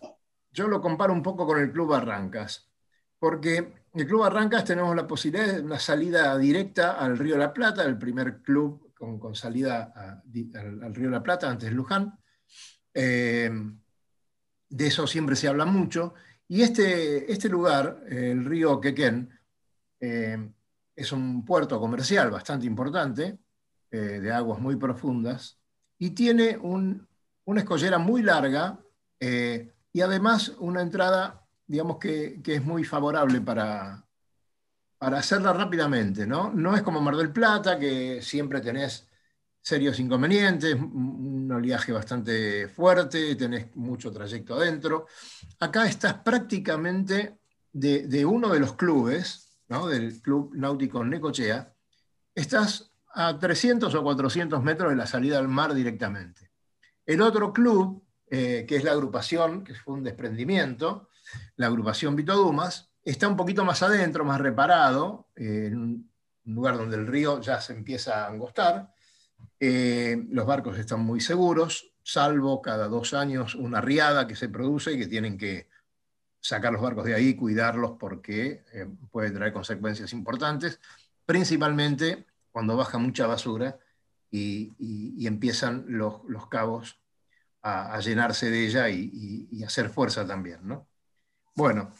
yo 0.51 0.67
lo 0.67 0.81
comparo 0.81 1.13
un 1.13 1.21
poco 1.21 1.45
con 1.45 1.59
el 1.59 1.71
Club 1.71 1.89
Barrancas, 1.89 2.71
porque 3.19 3.57
en 3.57 3.99
el 3.99 4.07
Club 4.07 4.21
Barrancas 4.21 4.65
tenemos 4.65 4.95
la 4.95 5.05
posibilidad 5.05 5.53
de 5.53 5.61
una 5.61 5.77
salida 5.77 6.35
directa 6.39 6.93
al 6.93 7.15
Río 7.15 7.37
la 7.37 7.53
Plata, 7.53 7.83
el 7.83 7.99
primer 7.99 8.41
club 8.41 8.91
con, 8.95 9.35
salida 9.35 9.93
al, 9.95 10.83
al, 10.83 10.95
Río 10.95 11.11
la 11.11 11.21
Plata, 11.21 11.47
antes 11.47 11.69
de 11.69 11.75
Luján. 11.75 12.17
Eh, 12.91 13.51
de 14.67 14.87
eso 14.87 15.05
siempre 15.05 15.35
se 15.35 15.47
habla 15.47 15.65
mucho. 15.65 16.15
Y 16.47 16.61
este, 16.61 17.31
este 17.31 17.49
lugar, 17.49 18.03
el 18.07 18.45
río 18.45 18.79
Quequén, 18.79 19.29
eh, 19.99 20.51
es 20.95 21.11
un 21.11 21.43
puerto 21.43 21.79
comercial 21.79 22.29
bastante 22.29 22.65
importante, 22.65 23.39
eh, 23.91 23.97
de 23.97 24.31
aguas 24.31 24.59
muy 24.59 24.75
profundas, 24.75 25.59
y 25.97 26.11
tiene 26.11 26.57
una 26.57 27.59
escollera 27.59 27.97
muy 27.97 28.21
larga 28.21 28.79
y 29.95 30.01
además 30.01 30.49
una 30.59 30.81
entrada, 30.81 31.47
digamos, 31.65 31.99
que, 31.99 32.41
es 32.45 32.63
muy 32.65 32.83
favorable 32.83 33.39
para, 33.39 34.05
para 34.97 35.19
hacerla 35.19 35.53
rápidamente. 35.53 36.27
¿no? 36.27 36.51
no 36.51 36.75
es 36.75 36.81
como 36.81 36.99
Mar 36.99 37.15
del 37.15 37.31
Plata, 37.31 37.79
que 37.79 38.21
siempre 38.21 38.59
tenés 38.59 39.07
serios 39.65 39.99
inconvenientes, 39.99 40.75
un 40.75 41.51
oleaje 41.51 41.91
bastante 41.91 42.67
fuerte, 42.67 43.35
tenés 43.35 43.75
mucho 43.75 44.11
trayecto 44.11 44.53
adentro. 44.53 45.07
Acá 45.59 45.87
estás 45.87 46.13
prácticamente 46.13 47.39
de, 47.73 48.25
uno 48.25 48.49
de 48.49 48.59
los 48.59 48.73
clubes, 48.73 49.57
del 49.67 50.21
Club 50.21 50.51
Náutico 50.53 51.03
Necochea, 51.03 51.73
estás 52.35 52.91
a 53.15 53.39
300 53.39 53.93
o 53.95 54.03
400 54.03 54.61
metros 54.61 54.91
de 54.91 54.97
la 54.97 55.07
salida 55.07 55.39
al 55.39 55.47
mar 55.47 55.73
directamente. 55.73 56.51
El 57.03 57.23
otro 57.23 57.51
club, 57.51 58.03
eh, 58.29 58.65
que 58.67 58.75
es 58.75 58.83
la 58.83 58.91
agrupación, 58.91 59.63
que 59.63 59.73
fue 59.73 59.95
un 59.95 60.03
desprendimiento, 60.03 61.09
la 61.55 61.65
agrupación 61.67 62.15
Vito 62.15 62.35
Dumas, 62.35 62.91
está 63.03 63.27
un 63.27 63.35
poquito 63.35 63.65
más 63.65 63.81
adentro, 63.81 64.25
más 64.25 64.39
reparado, 64.39 65.31
en 65.35 65.75
un 65.75 66.11
lugar 66.53 66.77
donde 66.77 66.97
el 66.97 67.07
río 67.07 67.41
ya 67.41 67.59
se 67.59 67.73
empieza 67.73 68.25
a 68.25 68.27
angostar, 68.27 68.94
eh, 69.59 70.25
los 70.29 70.45
barcos 70.45 70.77
están 70.77 71.01
muy 71.01 71.21
seguros, 71.21 71.93
salvo 72.03 72.61
cada 72.61 72.87
dos 72.87 73.13
años 73.13 73.55
una 73.55 73.81
riada 73.81 74.27
que 74.27 74.35
se 74.35 74.49
produce 74.49 74.93
y 74.93 74.99
que 74.99 75.07
tienen 75.07 75.37
que 75.37 75.69
sacar 76.39 76.71
los 76.71 76.81
barcos 76.81 77.05
de 77.05 77.15
ahí, 77.15 77.35
cuidarlos 77.35 77.93
porque 77.99 78.63
eh, 78.71 78.87
puede 79.09 79.31
traer 79.31 79.51
consecuencias 79.51 80.13
importantes, 80.13 80.79
principalmente 81.25 82.27
cuando 82.51 82.77
baja 82.77 82.97
mucha 82.97 83.25
basura 83.25 83.79
y, 84.29 85.25
empiezan 85.25 85.85
los, 85.87 86.21
cabos 86.49 86.99
a, 87.63 87.99
llenarse 87.99 88.49
de 88.49 88.65
ella 88.65 88.89
y, 88.89 89.63
hacer 89.63 89.89
fuerza 89.89 90.27
también. 90.27 90.59
¿no? 90.67 90.87
Bueno, 91.55 91.91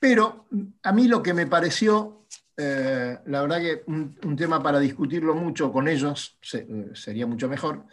pero 0.00 0.46
a 0.82 0.92
mí 0.92 1.08
lo 1.08 1.22
que 1.22 1.32
me 1.32 1.46
pareció 1.46 2.25
eh, 2.56 3.18
la 3.26 3.42
verdad 3.42 3.58
que 3.58 3.82
un, 3.86 4.36
tema 4.36 4.62
para 4.62 4.78
discutirlo 4.78 5.34
mucho 5.34 5.70
con 5.70 5.88
ellos 5.88 6.38
sería 6.94 7.26
mucho 7.26 7.48
mejor. 7.48 7.86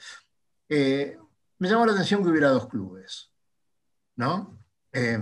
Eh, 0.69 1.17
me 1.59 1.69
llamó 1.69 1.85
la 1.85 1.91
atención 1.93 2.23
que 2.23 2.29
hubiera 2.29 2.49
dos 2.49 2.67
clubes, 2.67 3.31
¿no? 4.15 4.57
Eh, 4.91 5.19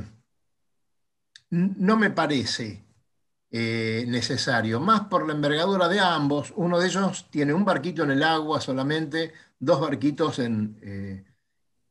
no 1.50 1.98
me 1.98 2.12
parece 2.12 2.86
necesario, 3.54 4.80
más 4.80 5.02
por 5.08 5.28
la 5.28 5.34
envergadura 5.34 5.90
de 5.90 6.00
ambos. 6.00 6.54
Uno 6.56 6.80
de 6.80 6.88
ellos 6.88 7.28
tiene 7.30 7.54
un 7.54 7.66
barquito 7.66 8.04
en 8.04 8.12
el 8.12 8.24
agua 8.24 8.62
solamente, 8.62 9.34
dos 9.60 9.82
barquitos 9.82 10.40
en, 10.40 11.26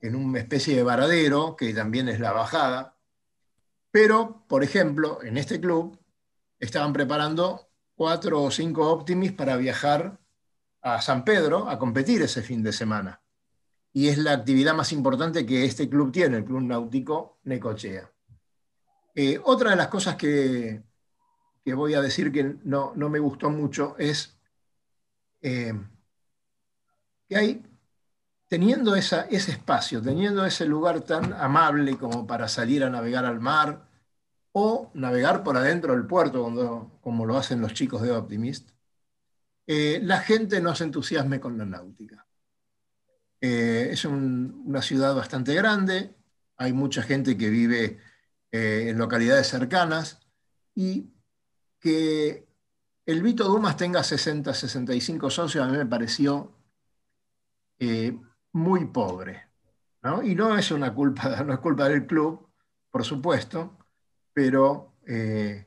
en 0.00 0.16
una 0.16 0.38
especie 0.38 0.74
de 0.74 0.82
varadero, 0.82 1.56
que 1.56 1.74
también 1.74 2.08
es 2.08 2.18
la 2.18 2.32
bajada. 2.32 2.96
Pero, 3.90 4.46
por 4.48 4.64
ejemplo, 4.64 5.22
en 5.22 5.36
este 5.36 5.60
club 5.60 5.99
estaban 6.60 6.92
preparando 6.92 7.70
cuatro 7.94 8.42
o 8.42 8.50
cinco 8.50 8.88
Optimis 8.90 9.32
para 9.32 9.56
viajar 9.56 10.20
a 10.82 11.00
San 11.00 11.24
Pedro 11.24 11.68
a 11.68 11.78
competir 11.78 12.22
ese 12.22 12.42
fin 12.42 12.62
de 12.62 12.72
semana. 12.72 13.22
Y 13.92 14.08
es 14.08 14.18
la 14.18 14.32
actividad 14.32 14.74
más 14.74 14.92
importante 14.92 15.44
que 15.44 15.64
este 15.64 15.88
club 15.88 16.12
tiene, 16.12 16.38
el 16.38 16.44
Club 16.44 16.62
Náutico 16.62 17.40
Necochea. 17.44 18.10
Eh, 19.14 19.40
otra 19.42 19.70
de 19.70 19.76
las 19.76 19.88
cosas 19.88 20.14
que, 20.14 20.82
voy 21.64 21.94
a 21.94 22.00
decir 22.00 22.30
que 22.30 22.56
no, 22.64 22.94
me 22.94 23.18
gustó 23.18 23.50
mucho 23.50 23.96
es 23.98 24.38
eh, 25.42 25.74
que 27.28 27.36
hay, 27.36 27.62
teniendo 28.46 28.94
ese 28.94 29.26
espacio, 29.28 30.00
teniendo 30.00 30.44
ese 30.44 30.66
lugar 30.66 31.00
tan 31.00 31.32
amable 31.32 31.96
como 31.96 32.26
para 32.26 32.48
salir 32.48 32.84
a 32.84 32.90
navegar 32.90 33.24
al 33.24 33.40
mar, 33.40 33.89
o 34.52 34.90
navegar 34.94 35.42
por 35.44 35.56
adentro 35.56 35.92
del 35.92 36.06
puerto, 36.06 36.98
como 37.00 37.26
lo 37.26 37.36
hacen 37.36 37.60
los 37.60 37.74
chicos 37.74 38.02
de 38.02 38.10
Optimist, 38.12 38.70
eh, 39.66 40.00
la 40.02 40.18
gente 40.20 40.60
no 40.60 40.74
se 40.74 40.84
entusiasme 40.84 41.38
con 41.40 41.56
la 41.56 41.64
náutica. 41.64 42.26
Eh, 43.40 43.90
es 43.92 44.04
una 44.04 44.82
ciudad 44.82 45.14
bastante 45.14 45.54
grande, 45.54 46.14
hay 46.56 46.72
mucha 46.72 47.02
gente 47.02 47.36
que 47.36 47.48
vive 47.48 47.98
eh, 48.50 48.86
en 48.88 48.98
localidades 48.98 49.46
cercanas 49.46 50.20
y 50.74 51.12
que 51.78 52.48
el 53.06 53.22
Vito 53.22 53.44
Dumas 53.44 53.76
tenga 53.76 54.02
60, 54.02 54.52
65 54.52 55.30
socios 55.30 55.64
a 55.64 55.68
mí 55.68 55.78
me 55.78 55.86
pareció 55.86 56.56
muy 58.52 58.86
pobre. 58.86 59.48
Y 60.24 60.34
no 60.34 60.56
es 60.56 60.70
una 60.70 60.94
culpa, 60.94 61.42
no 61.44 61.52
es 61.54 61.60
culpa 61.60 61.88
del 61.88 62.06
club, 62.06 62.48
por 62.90 63.04
supuesto, 63.04 63.78
pero 64.32 64.94
eh, 65.06 65.66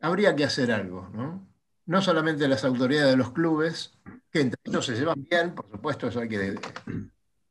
habría 0.00 0.34
que 0.36 0.44
hacer 0.44 0.70
algo, 0.72 1.08
¿no? 1.12 1.46
No 1.86 2.02
solamente 2.02 2.48
las 2.48 2.64
autoridades 2.64 3.10
de 3.10 3.16
los 3.16 3.30
clubes, 3.30 3.94
que 4.30 4.40
entre 4.40 4.60
ellos 4.64 4.84
se 4.84 4.94
llevan 4.94 5.26
bien, 5.30 5.54
por 5.54 5.70
supuesto, 5.70 6.08
eso 6.08 6.20
hay 6.20 6.28
que, 6.28 6.56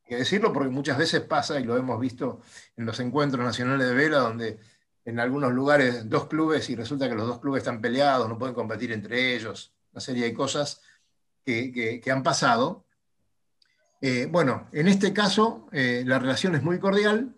decirlo, 0.09 0.51
porque 0.51 0.69
muchas 0.69 0.97
veces 0.97 1.21
pasa, 1.21 1.59
y 1.59 1.63
lo 1.63 1.77
hemos 1.77 1.99
visto 1.99 2.41
en 2.75 2.85
los 2.85 2.99
encuentros 2.99 3.43
nacionales 3.43 3.87
de 3.87 3.95
vela, 3.95 4.17
donde 4.17 4.59
en 5.05 5.19
algunos 5.19 5.53
lugares 5.53 6.09
dos 6.09 6.27
clubes 6.27 6.69
y 6.69 6.75
resulta 6.75 7.07
que 7.07 7.15
los 7.15 7.27
dos 7.27 7.39
clubes 7.39 7.61
están 7.61 7.79
peleados, 7.79 8.27
no 8.27 8.37
pueden 8.37 8.55
competir 8.55 8.91
entre 8.91 9.35
ellos, 9.35 9.73
una 9.91 10.01
serie 10.01 10.25
de 10.25 10.33
cosas 10.33 10.81
que, 11.45 12.01
han 12.11 12.23
pasado. 12.23 12.85
Eh, 14.01 14.27
bueno, 14.29 14.67
en 14.73 14.87
este 14.87 15.13
caso 15.13 15.67
eh, 15.71 16.03
la 16.05 16.19
relación 16.19 16.55
es 16.55 16.63
muy 16.63 16.79
cordial, 16.79 17.35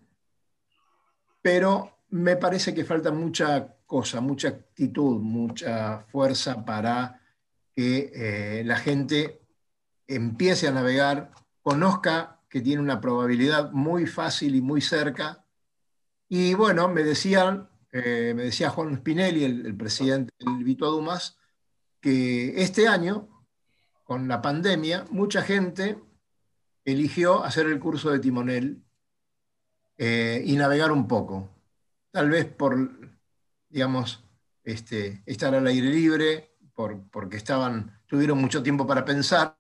pero 1.42 1.97
me 2.10 2.36
parece 2.36 2.74
que 2.74 2.86
falta 2.86 3.12
mucha 3.12 3.76
cosa, 3.86 4.22
mucha 4.22 4.50
actitud, 4.50 5.20
mucha 5.20 6.00
fuerza 6.12 6.64
para 6.66 7.22
que 7.76 8.12
eh, 8.14 8.64
la 8.66 8.78
gente 8.78 9.42
empiece 10.08 10.68
a 10.68 10.72
navegar, 10.72 11.32
conozca 11.62 12.42
que 12.50 12.62
tiene 12.62 12.82
una 12.82 13.02
probabilidad 13.02 13.72
muy 13.72 14.06
fácil 14.06 14.56
y 14.56 14.62
muy 14.62 14.82
cerca 14.82 15.44
y 16.30 16.54
bueno, 16.56 16.90
me 16.90 17.04
decían, 17.04 17.70
eh, 17.92 18.34
me 18.36 18.44
decía 18.44 18.70
Juan 18.70 18.98
Spinelli, 18.98 19.46
el, 19.46 19.78
presidente 19.78 20.34
del 20.40 20.64
Vito 20.64 20.92
Dumas, 20.92 21.38
que 22.02 22.62
este 22.62 22.88
año, 22.88 23.30
con 24.04 24.28
la 24.28 24.42
pandemia, 24.42 25.06
mucha 25.10 25.42
gente 25.42 25.98
eligió 26.84 27.44
hacer 27.44 27.68
el 27.68 27.80
curso 27.80 28.10
de 28.10 28.20
timonel 28.20 28.84
eh, 29.98 30.42
y 30.46 30.56
navegar 30.58 30.92
un 30.92 31.08
poco. 31.08 31.50
Tal 32.18 32.32
vez 32.32 32.46
por, 32.48 32.76
digamos, 33.70 34.28
este, 34.64 35.22
estar 35.28 35.54
al 35.54 35.68
aire 35.68 35.88
libre, 35.88 36.56
por, 36.74 37.08
porque 37.12 37.38
estaban, 37.38 38.02
tuvieron 38.08 38.40
mucho 38.40 38.64
tiempo 38.64 38.88
para 38.88 39.06
pensar, 39.06 39.56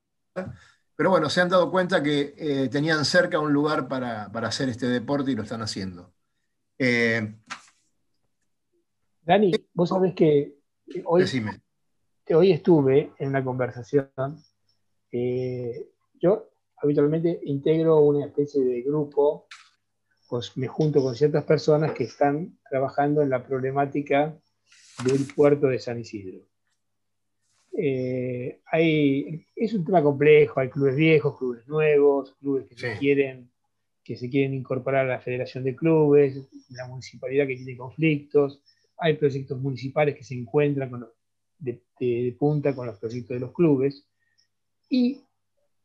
pero 0.95 1.11
bueno, 1.11 1.29
se 1.29 1.39
han 1.39 1.49
dado 1.49 1.69
cuenta 1.69 2.01
que 2.01 2.33
eh, 2.35 2.67
tenían 2.69 3.05
cerca 3.05 3.39
un 3.39 3.53
lugar 3.53 3.87
para, 3.87 4.31
para 4.31 4.47
hacer 4.47 4.69
este 4.69 4.87
deporte 4.87 5.29
y 5.29 5.35
lo 5.35 5.43
están 5.43 5.61
haciendo. 5.61 6.11
Eh, 6.79 7.31
Dani, 9.21 9.51
vos 9.75 9.89
sabés 9.89 10.15
que 10.15 10.55
hoy, 11.05 11.25
hoy 12.31 12.51
estuve 12.51 13.13
en 13.19 13.29
una 13.29 13.43
conversación. 13.43 14.09
Eh, 15.11 15.91
yo 16.15 16.49
habitualmente 16.77 17.39
integro 17.43 17.99
una 17.99 18.25
especie 18.25 18.63
de 18.63 18.81
grupo, 18.81 19.45
pues 20.29 20.55
me 20.57 20.67
junto 20.67 21.01
con 21.01 21.15
ciertas 21.15 21.43
personas 21.43 21.93
que 21.93 22.03
están 22.03 22.57
trabajando 22.69 23.21
en 23.21 23.29
la 23.29 23.43
problemática 23.43 24.37
del 25.03 25.25
puerto 25.35 25.67
de 25.67 25.79
San 25.79 25.99
Isidro. 25.99 26.39
Eh, 27.79 28.59
es 29.55 29.73
un 29.73 29.85
tema 29.85 30.01
complejo, 30.01 30.59
hay 30.59 30.69
clubes 30.69 30.95
viejos, 30.95 31.37
clubes 31.37 31.67
nuevos, 31.67 32.35
clubes 32.39 32.67
que 32.67 32.97
quieren 32.97 33.49
que 34.07 34.15
se 34.15 34.29
quieren 34.29 34.53
incorporar 34.53 35.05
a 35.05 35.09
la 35.09 35.19
Federación 35.19 35.65
de 35.65 35.75
Clubes, 35.75 36.47
la 36.69 36.87
municipalidad 36.87 37.45
que 37.45 37.57
tiene 37.57 37.75
conflictos, 37.75 38.61
hay 38.97 39.17
proyectos 39.17 39.59
municipales 39.59 40.15
que 40.15 40.23
se 40.23 40.33
encuentran 40.33 40.89
con 40.89 41.09
de, 41.59 42.35
punta 42.39 42.73
con 42.73 42.87
los 42.87 42.97
proyectos 42.99 43.35
de 43.35 43.41
los 43.41 43.51
clubes, 43.51 44.07
y 44.89 45.19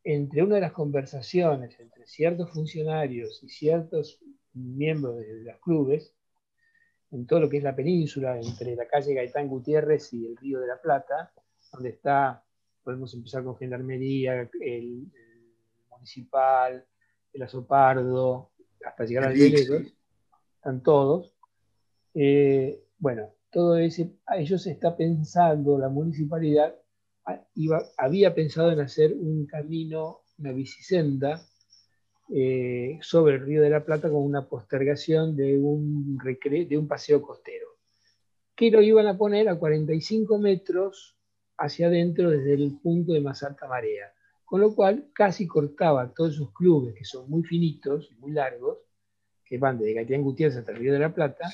entre 0.05 0.42
una 0.42 0.57
de 0.57 0.62
las 0.62 0.72
conversaciones 0.72 1.78
entre 1.78 2.07
ciertos 2.07 2.50
funcionarios 2.50 3.42
y 3.42 3.48
ciertos 3.48 4.20
miembros 4.55 5.18
de, 5.18 5.44
los 5.44 5.59
clubes, 5.61 6.14
en 7.11 7.26
todo 7.26 7.40
lo 7.40 7.48
que 7.48 7.59
es 7.59 7.62
la 7.62 7.76
península, 7.76 8.38
entre 8.38 8.74
la 8.74 8.86
calle 8.86 9.14
Gaitán 9.14 9.48
Gutiérrez 9.48 10.12
y 10.12 10.26
el 10.26 10.36
Río 10.36 10.61
de 10.61 10.66
la 10.66 10.80
Plata, 10.80 11.32
donde 11.72 11.90
está, 11.90 12.42
podemos 12.82 13.14
empezar 13.14 13.44
con 13.44 13.57
Gendarmería, 13.57 14.48
el 14.61 15.11
municipal, 15.90 16.84
el 17.32 17.42
Azopardo, 17.42 18.50
hasta 18.84 19.05
llegar 19.05 19.24
al 19.24 19.36
están 19.36 20.82
todos. 20.82 21.34
Eh, 22.14 22.84
bueno, 22.98 23.34
todo 23.50 23.78
ese, 23.78 24.12
ellos 24.36 24.66
está 24.66 24.96
pensando, 24.96 25.78
la 25.78 25.88
municipalidad 25.88 26.74
iba, 27.55 27.83
había 27.97 28.35
pensado 28.35 28.73
en 28.73 28.81
hacer 28.81 29.12
un 29.12 29.47
camino, 29.47 30.20
una 30.39 30.53
bicisenda 30.53 31.45
eh, 32.35 32.99
sobre 33.03 33.37
el 33.37 33.43
Río 33.43 33.62
de 33.62 33.70
la 33.70 33.85
Plata 33.85 34.09
con 34.09 34.23
una 34.23 34.49
postergación 34.49 35.37
de 35.37 35.59
un, 35.59 36.18
de 36.18 36.79
un 36.79 36.89
paseo 36.89 37.23
costero, 37.23 37.68
que 38.55 38.70
lo 38.70 38.83
iban 38.83 39.07
a 39.07 39.16
poner 39.16 39.49
a 39.49 39.59
45 39.59 40.39
metros 40.39 41.16
hacia 41.59 41.89
adentro 41.89 42.31
desde 42.31 42.55
el 42.55 42.79
punto 42.83 43.12
de 43.12 43.20
más 43.20 43.43
alta 43.43 43.68
marea 43.68 44.12
con 44.53 44.61
lo 44.61 44.75
cual 44.75 45.09
casi 45.14 45.47
cortaba 45.47 46.12
todos 46.12 46.35
esos 46.35 46.53
clubes 46.53 46.95
que 46.95 47.07
son 47.07 47.27
muy 47.31 47.43
finitos 47.43 48.11
y 48.12 48.16
muy 48.16 48.33
largos, 48.33 48.81
que 49.47 49.57
van 49.57 49.79
desde 49.79 49.95
Gaitán 49.95 50.20
Gutiérrez 50.20 50.59
hasta 50.59 50.73
el 50.73 50.77
Río 50.77 50.93
de 50.93 50.99
la 50.99 51.14
Plata, 51.14 51.51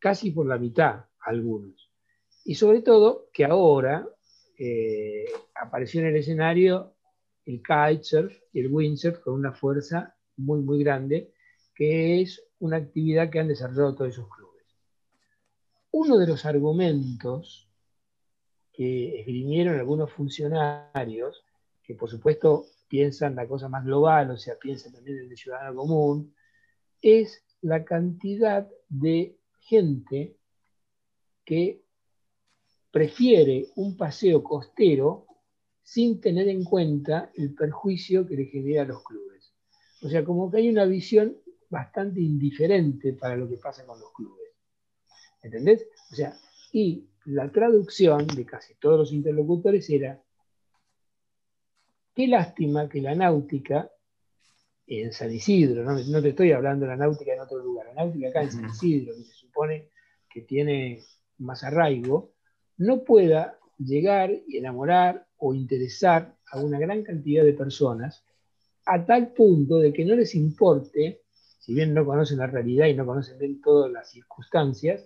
casi 0.00 0.32
por 0.32 0.46
la 0.46 0.58
mitad 0.58 1.04
algunos. 1.20 1.88
Y 2.44 2.56
sobre 2.56 2.82
todo 2.82 3.28
que 3.32 3.44
ahora 3.44 4.08
eh, 4.58 5.26
apareció 5.54 6.00
en 6.00 6.08
el 6.08 6.16
escenario 6.16 6.94
el 7.46 7.62
kitesurf 7.62 8.36
y 8.52 8.60
el 8.60 8.72
windsurf 8.72 9.20
con 9.20 9.34
una 9.34 9.52
fuerza 9.52 10.14
muy, 10.36 10.60
muy 10.60 10.82
grande, 10.82 11.32
que 11.74 12.20
es 12.20 12.42
una 12.58 12.76
actividad 12.76 13.30
que 13.30 13.38
han 13.38 13.48
desarrollado 13.48 13.94
todos 13.94 14.10
esos 14.10 14.28
clubes. 14.28 14.64
Uno 15.92 16.18
de 16.18 16.26
los 16.26 16.44
argumentos 16.44 17.68
que 18.72 19.20
esgrimieron 19.20 19.78
algunos 19.78 20.12
funcionarios 20.12 21.44
que 21.82 21.94
por 21.94 22.10
supuesto 22.10 22.66
piensan 22.86 23.34
la 23.34 23.48
cosa 23.48 23.68
más 23.68 23.84
global, 23.84 24.30
o 24.30 24.36
sea, 24.36 24.58
piensan 24.58 24.92
también 24.92 25.18
en 25.18 25.30
el 25.30 25.36
ciudadano 25.36 25.74
común, 25.74 26.34
es 27.00 27.42
la 27.62 27.84
cantidad 27.84 28.68
de 28.88 29.38
gente 29.60 30.36
que 31.46 31.82
prefiere 32.90 33.66
un 33.76 33.96
paseo 33.96 34.42
costero 34.42 35.26
sin 35.82 36.20
tener 36.20 36.48
en 36.48 36.64
cuenta 36.64 37.30
el 37.34 37.54
perjuicio 37.54 38.26
que 38.26 38.36
le 38.36 38.46
genera 38.46 38.82
a 38.82 38.86
los 38.86 39.02
clubes. 39.02 39.52
O 40.02 40.08
sea, 40.08 40.24
como 40.24 40.50
que 40.50 40.58
hay 40.58 40.68
una 40.68 40.84
visión 40.84 41.36
bastante 41.70 42.20
indiferente 42.20 43.12
para 43.14 43.36
lo 43.36 43.48
que 43.48 43.56
pasa 43.56 43.84
con 43.84 43.98
los 43.98 44.12
clubes. 44.12 44.52
¿Entendés? 45.42 45.86
O 46.12 46.14
sea, 46.14 46.36
y 46.72 47.08
la 47.26 47.50
traducción 47.50 48.26
de 48.26 48.44
casi 48.44 48.74
todos 48.74 48.98
los 48.98 49.12
interlocutores 49.12 49.88
era, 49.90 50.22
Qué 52.18 52.26
lástima 52.26 52.88
que 52.88 53.00
la 53.00 53.14
náutica 53.14 53.92
en 54.88 55.12
San 55.12 55.30
Isidro, 55.32 55.84
no, 55.84 56.20
te 56.20 56.30
estoy 56.30 56.50
hablando 56.50 56.84
de 56.84 56.90
la 56.90 56.96
náutica 56.96 57.32
en 57.32 57.38
otro 57.38 57.58
lugar, 57.58 57.86
la 57.86 57.94
náutica 57.94 58.30
acá 58.30 58.42
en 58.42 58.50
San 58.50 58.64
Isidro, 58.64 59.14
que 59.14 59.22
se 59.22 59.34
supone 59.34 59.90
que 60.28 60.40
tiene 60.40 61.00
más 61.38 61.62
arraigo, 61.62 62.32
no 62.78 63.04
pueda 63.04 63.58
llegar 63.78 64.30
y 64.46 64.56
enamorar 64.56 65.26
o 65.36 65.54
interesar 65.54 66.34
a 66.50 66.60
una 66.60 66.78
gran 66.78 67.02
cantidad 67.02 67.44
de 67.44 67.52
personas 67.52 68.24
a 68.86 69.04
tal 69.04 69.28
punto 69.28 69.78
de 69.78 69.92
que 69.92 70.04
no 70.04 70.14
les 70.14 70.34
importe, 70.34 71.20
si 71.58 71.74
bien 71.74 71.92
no 71.92 72.06
conocen 72.06 72.38
la 72.38 72.46
realidad 72.46 72.86
y 72.86 72.94
no 72.94 73.04
conocen 73.04 73.38
bien 73.38 73.60
todas 73.60 73.92
las 73.92 74.10
circunstancias, 74.10 75.04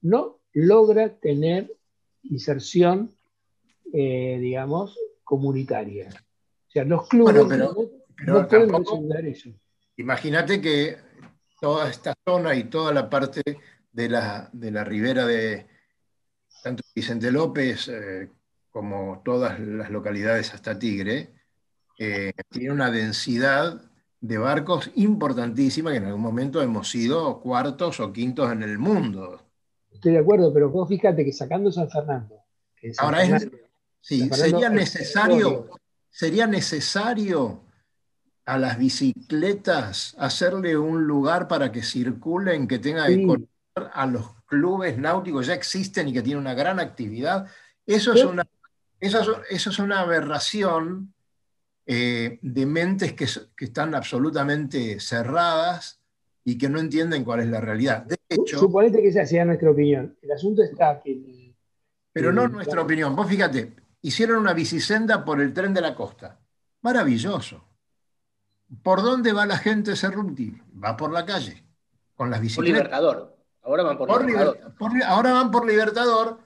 no 0.00 0.38
logra 0.54 1.10
tener 1.10 1.70
inserción, 2.22 3.12
eh, 3.92 4.38
digamos, 4.40 4.96
comunitaria. 5.24 6.08
O 6.08 6.70
sea, 6.70 6.84
los 6.84 7.06
clubes 7.08 7.34
no, 8.26 8.48
pueden 8.48 9.26
eso. 9.26 9.50
Imagínate 9.96 10.60
que 10.60 10.96
toda 11.60 11.90
esta 11.90 12.14
zona 12.24 12.54
y 12.54 12.64
toda 12.64 12.92
la 12.92 13.10
parte 13.10 13.42
de 13.92 14.08
la, 14.08 14.48
de 14.52 14.70
la 14.70 14.84
ribera 14.84 15.26
de 15.26 15.66
tanto 16.62 16.82
Vicente 16.94 17.30
López 17.30 17.88
eh, 17.88 18.30
como 18.70 19.22
todas 19.24 19.58
las 19.60 19.90
localidades 19.90 20.54
hasta 20.54 20.78
Tigre, 20.78 21.32
eh, 21.98 22.32
tiene 22.50 22.72
una 22.72 22.90
densidad 22.90 23.80
de 24.20 24.38
barcos 24.38 24.90
importantísima 24.94 25.90
que 25.90 25.98
en 25.98 26.06
algún 26.06 26.22
momento 26.22 26.60
hemos 26.62 26.88
sido 26.88 27.40
cuartos 27.40 28.00
o 28.00 28.12
quintos 28.12 28.52
en 28.52 28.62
el 28.62 28.78
mundo. 28.78 29.42
Estoy 29.90 30.12
de 30.12 30.18
acuerdo, 30.18 30.52
pero 30.52 30.70
vos 30.70 30.88
fíjate 30.88 31.24
que 31.24 31.32
sacando 31.32 31.72
San 31.72 31.90
Fernando. 31.90 32.36
Ahora 32.98 33.24
es, 33.24 33.48
sí, 34.00 34.28
sería 34.30 34.68
necesario, 34.68 35.70
¿Sería 36.10 36.46
necesario 36.46 37.60
a 38.44 38.58
las 38.58 38.78
bicicletas 38.78 40.16
hacerle 40.18 40.76
un 40.76 41.06
lugar 41.06 41.48
para 41.48 41.70
que 41.70 41.82
circulen, 41.82 42.66
que 42.66 42.78
tenga 42.78 43.06
que 43.06 43.26
conectar 43.26 43.90
a 43.92 44.06
los 44.06 44.37
clubes 44.48 44.98
náuticos 44.98 45.46
ya 45.46 45.54
existen 45.54 46.08
y 46.08 46.12
que 46.12 46.22
tienen 46.22 46.40
una 46.40 46.54
gran 46.54 46.80
actividad? 46.80 47.46
Eso 47.86 48.12
es 48.12 48.24
una, 48.24 48.44
eso, 49.00 49.42
es 49.48 49.78
una 49.78 50.00
aberración 50.00 51.14
eh, 51.86 52.38
de 52.42 52.66
mentes 52.66 53.12
que, 53.12 53.26
están 53.64 53.94
absolutamente 53.94 54.98
cerradas 55.00 56.00
y 56.44 56.58
que 56.58 56.68
no 56.68 56.80
entienden 56.80 57.24
cuál 57.24 57.40
es 57.40 57.46
la 57.48 57.60
realidad. 57.60 58.04
De 58.04 58.18
Suponete 58.46 59.00
que 59.00 59.08
esa 59.08 59.24
sea 59.24 59.44
nuestra 59.44 59.70
opinión. 59.70 60.16
El 60.20 60.32
asunto 60.32 60.62
está 60.62 61.00
que... 61.00 61.54
Pero 62.12 62.32
no 62.32 62.48
nuestra 62.48 62.82
opinión. 62.82 63.14
Vos 63.14 63.28
fíjate, 63.28 63.74
hicieron 64.02 64.38
una 64.38 64.54
bicisenda 64.54 65.24
por 65.24 65.40
el 65.40 65.52
tren 65.52 65.72
de 65.72 65.80
la 65.80 65.94
costa. 65.94 66.40
Maravilloso. 66.82 67.64
¿Por 68.82 69.02
dónde 69.02 69.32
va 69.32 69.46
la 69.46 69.58
gente 69.58 69.96
Cerruti? 69.96 70.60
Va 70.82 70.96
por 70.96 71.12
la 71.12 71.24
calle, 71.24 71.64
con 72.14 72.30
las 72.30 72.40
bicicletas. 72.40 72.56
Por 72.56 72.84
Libertador. 72.84 73.37
Ahora 73.68 73.82
van 73.82 73.98
por, 73.98 74.24
Libertador. 74.24 74.58
ahora 75.04 75.32
van 75.32 75.50
por 75.50 75.66
Libertador 75.66 76.38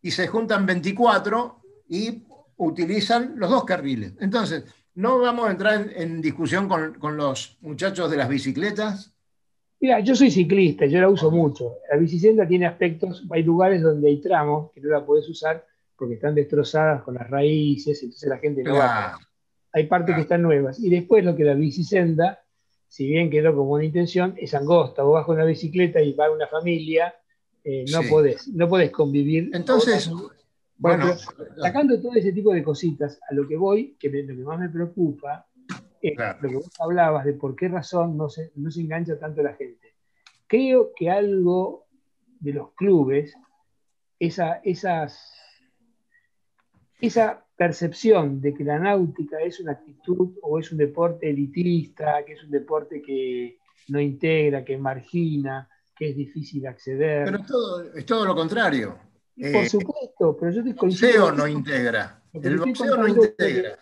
y 0.00 0.10
se 0.10 0.26
juntan 0.26 0.64
24 0.64 1.60
y 1.88 2.22
utilizan 2.56 3.34
los 3.36 3.50
dos 3.50 3.64
carriles. 3.64 4.14
Entonces, 4.20 4.64
no 4.94 5.18
vamos 5.18 5.48
a 5.48 5.50
entrar 5.50 5.90
en, 5.94 6.22
discusión 6.22 6.68
con, 6.68 6.94
con, 6.94 7.18
los 7.18 7.58
muchachos 7.60 8.10
de 8.10 8.16
las 8.16 8.26
bicicletas. 8.26 9.12
Mira, 9.80 10.00
yo 10.00 10.14
soy 10.14 10.30
ciclista, 10.30 10.86
yo 10.86 10.98
la 10.98 11.10
uso 11.10 11.30
mucho. 11.30 11.74
La 11.90 11.98
bicicleta 11.98 12.48
tiene 12.48 12.64
aspectos, 12.64 13.22
hay 13.30 13.42
lugares 13.42 13.82
donde 13.82 14.08
hay 14.08 14.22
tramos 14.22 14.72
que 14.72 14.80
no 14.80 14.88
la 14.88 15.04
puedes 15.04 15.28
usar 15.28 15.66
porque 15.94 16.14
están 16.14 16.34
destrozadas 16.34 17.02
con 17.02 17.14
las 17.14 17.28
raíces, 17.28 18.02
entonces 18.02 18.28
la 18.30 18.38
gente 18.38 18.62
no 18.62 18.76
va. 18.76 19.18
Hay 19.74 19.86
partes 19.86 20.14
que 20.14 20.22
están 20.22 20.40
nuevas. 20.40 20.80
Y 20.80 20.88
después 20.88 21.22
lo 21.22 21.36
que 21.36 21.44
la 21.44 21.54
bicisenda, 21.54 22.42
si 22.92 23.06
bien 23.06 23.30
quedó 23.30 23.56
como 23.56 23.70
una 23.70 23.86
intención, 23.86 24.34
es 24.36 24.52
angosta. 24.52 25.02
Vos 25.02 25.14
vas 25.14 25.24
con 25.24 25.36
una 25.36 25.46
bicicleta 25.46 26.02
y 26.02 26.12
va 26.12 26.30
una 26.30 26.46
familia, 26.46 27.14
eh, 27.64 27.86
no, 27.90 28.02
podés, 28.02 28.46
no 28.48 28.68
podés 28.68 28.90
convivir. 28.90 29.48
Entonces, 29.54 30.10
bueno, 30.76 31.06
sacando 31.56 31.98
todo 32.02 32.12
ese 32.16 32.32
tipo 32.32 32.52
de 32.52 32.62
cositas, 32.62 33.18
a 33.30 33.32
lo 33.32 33.48
que 33.48 33.56
voy, 33.56 33.96
que 33.98 34.10
lo 34.10 34.36
que 34.36 34.42
más 34.42 34.60
me 34.60 34.68
preocupa, 34.68 35.46
es 36.02 36.18
lo 36.42 36.50
que 36.50 36.56
vos 36.56 36.70
hablabas 36.80 37.24
de 37.24 37.32
por 37.32 37.56
qué 37.56 37.68
razón 37.68 38.14
no 38.18 38.28
se, 38.28 38.52
no 38.56 38.70
se 38.70 38.82
engancha 38.82 39.18
tanto 39.18 39.42
la 39.42 39.54
gente. 39.54 39.94
Creo 40.46 40.92
que 40.94 41.08
algo 41.08 41.86
de 42.40 42.52
los 42.52 42.74
clubes, 42.74 43.34
esa, 44.18 44.60
esas 44.64 45.32
esa 47.00 47.41
percepción 47.56 48.40
de 48.40 48.54
que 48.54 48.64
la 48.64 48.78
náutica 48.78 49.40
es 49.40 49.60
una 49.60 49.72
actitud 49.72 50.36
o 50.42 50.58
es 50.58 50.72
un 50.72 50.78
deporte 50.78 51.30
elitista, 51.30 52.24
que 52.24 52.32
es 52.32 52.44
un 52.44 52.50
deporte 52.50 53.02
que 53.02 53.58
no 53.88 54.00
integra, 54.00 54.64
que 54.64 54.76
margina, 54.78 55.68
que 55.94 56.10
es 56.10 56.16
difícil 56.16 56.66
acceder. 56.66 57.24
Pero 57.24 57.44
todo, 57.44 57.92
es 57.94 58.06
todo 58.06 58.24
lo 58.24 58.34
contrario. 58.34 58.98
por 59.36 59.46
eh, 59.46 59.68
supuesto, 59.68 60.36
pero 60.38 60.52
yo 60.52 60.60
estoy 60.60 60.70
El 60.70 60.76
boxeo 60.76 61.32
no 61.32 61.46
integra. 61.46 62.22
El 62.32 62.58
boxeo 62.58 62.96
no 62.96 63.08
integra. 63.08 63.78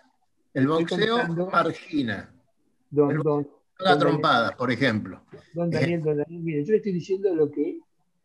El 0.52 0.66
boxeo 0.66 1.28
margina. 1.28 2.34
Don, 2.90 3.48
la 3.78 3.98
trompada, 3.98 4.56
por 4.56 4.70
ejemplo. 4.70 5.22
Don 5.54 5.70
Daniel, 5.70 6.02
don 6.02 6.16
Daniel, 6.18 6.42
mire, 6.42 6.64
yo 6.64 6.72
le 6.72 6.78
estoy 6.78 6.92
diciendo 6.92 7.34
lo 7.34 7.50
que, 7.50 7.78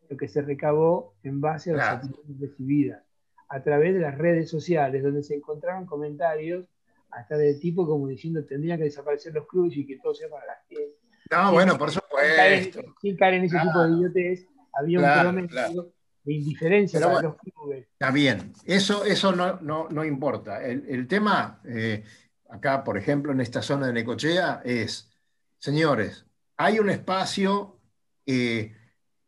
lo 0.09 0.17
que 0.17 0.27
se 0.27 0.41
recabó 0.41 1.13
en 1.23 1.39
base 1.39 1.71
a 1.71 1.75
las 1.75 2.03
opiniones 2.03 2.41
recibidas 2.41 3.04
a 3.49 3.63
través 3.63 3.93
de 3.93 4.01
las 4.01 4.17
redes 4.17 4.49
sociales, 4.49 5.03
donde 5.03 5.23
se 5.23 5.35
encontraron 5.35 5.85
comentarios 5.85 6.67
hasta 7.11 7.37
de 7.37 7.55
tipo 7.55 7.87
como 7.87 8.07
diciendo 8.07 8.43
tendrían 8.45 8.77
que 8.77 8.85
desaparecer 8.85 9.33
los 9.33 9.47
clubes 9.47 9.75
y 9.77 9.85
que 9.85 9.97
todo 9.97 10.13
sea 10.13 10.29
para 10.29 10.45
las 10.45 10.67
fiestas. 10.67 11.05
No, 11.31 11.51
bueno, 11.51 11.77
por 11.77 11.91
supuesto. 11.91 12.81
Sin 13.01 13.15
caer 13.17 13.35
en 13.35 13.45
ese 13.45 13.57
tipo 13.59 13.83
de 13.83 13.97
idiotez, 13.97 14.47
había 14.73 14.99
un 14.99 15.21
promedio 15.21 15.93
de 16.23 16.33
indiferencia 16.33 16.99
para 16.99 17.21
los 17.21 17.35
clubes. 17.37 17.87
Está 17.93 18.11
bien, 18.11 18.53
eso, 18.65 19.05
eso 19.05 19.31
no, 19.31 19.59
no, 19.89 20.05
importa. 20.05 20.63
El, 20.63 21.07
tema, 21.07 21.61
eh, 21.65 22.03
acá, 22.49 22.83
por 22.83 22.97
ejemplo, 22.97 23.31
en 23.31 23.41
esta 23.41 23.61
zona 23.61 23.87
de 23.87 23.93
Necochea, 23.93 24.61
es, 24.65 25.11
señores, 25.57 26.25
hay 26.57 26.79
un 26.79 26.89
espacio 26.89 27.79
eh, 28.25 28.75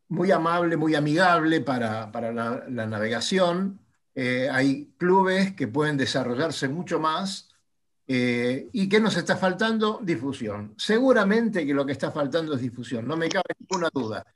muy 0.08 0.30
amable, 0.30 0.76
muy 0.76 0.94
amigable 0.94 1.60
para, 1.60 2.10
la 2.12 2.86
navegación, 2.86 3.80
eh, 4.20 4.50
hay 4.50 4.94
clubes 4.96 5.54
que 5.54 5.68
pueden 5.68 5.96
desarrollarse 5.96 6.66
mucho 6.66 6.98
más 6.98 7.50
eh, 8.04 8.68
y 8.72 8.88
que 8.88 8.98
nos 8.98 9.16
está 9.16 9.36
faltando 9.36 10.00
difusión. 10.02 10.74
Seguramente 10.76 11.64
que 11.64 11.72
lo 11.72 11.86
que 11.86 11.92
está 11.92 12.10
faltando 12.10 12.54
es 12.54 12.60
difusión, 12.60 13.06
no 13.06 13.16
me 13.16 13.28
cabe 13.28 13.54
ninguna 13.60 13.88
duda. 13.94 14.26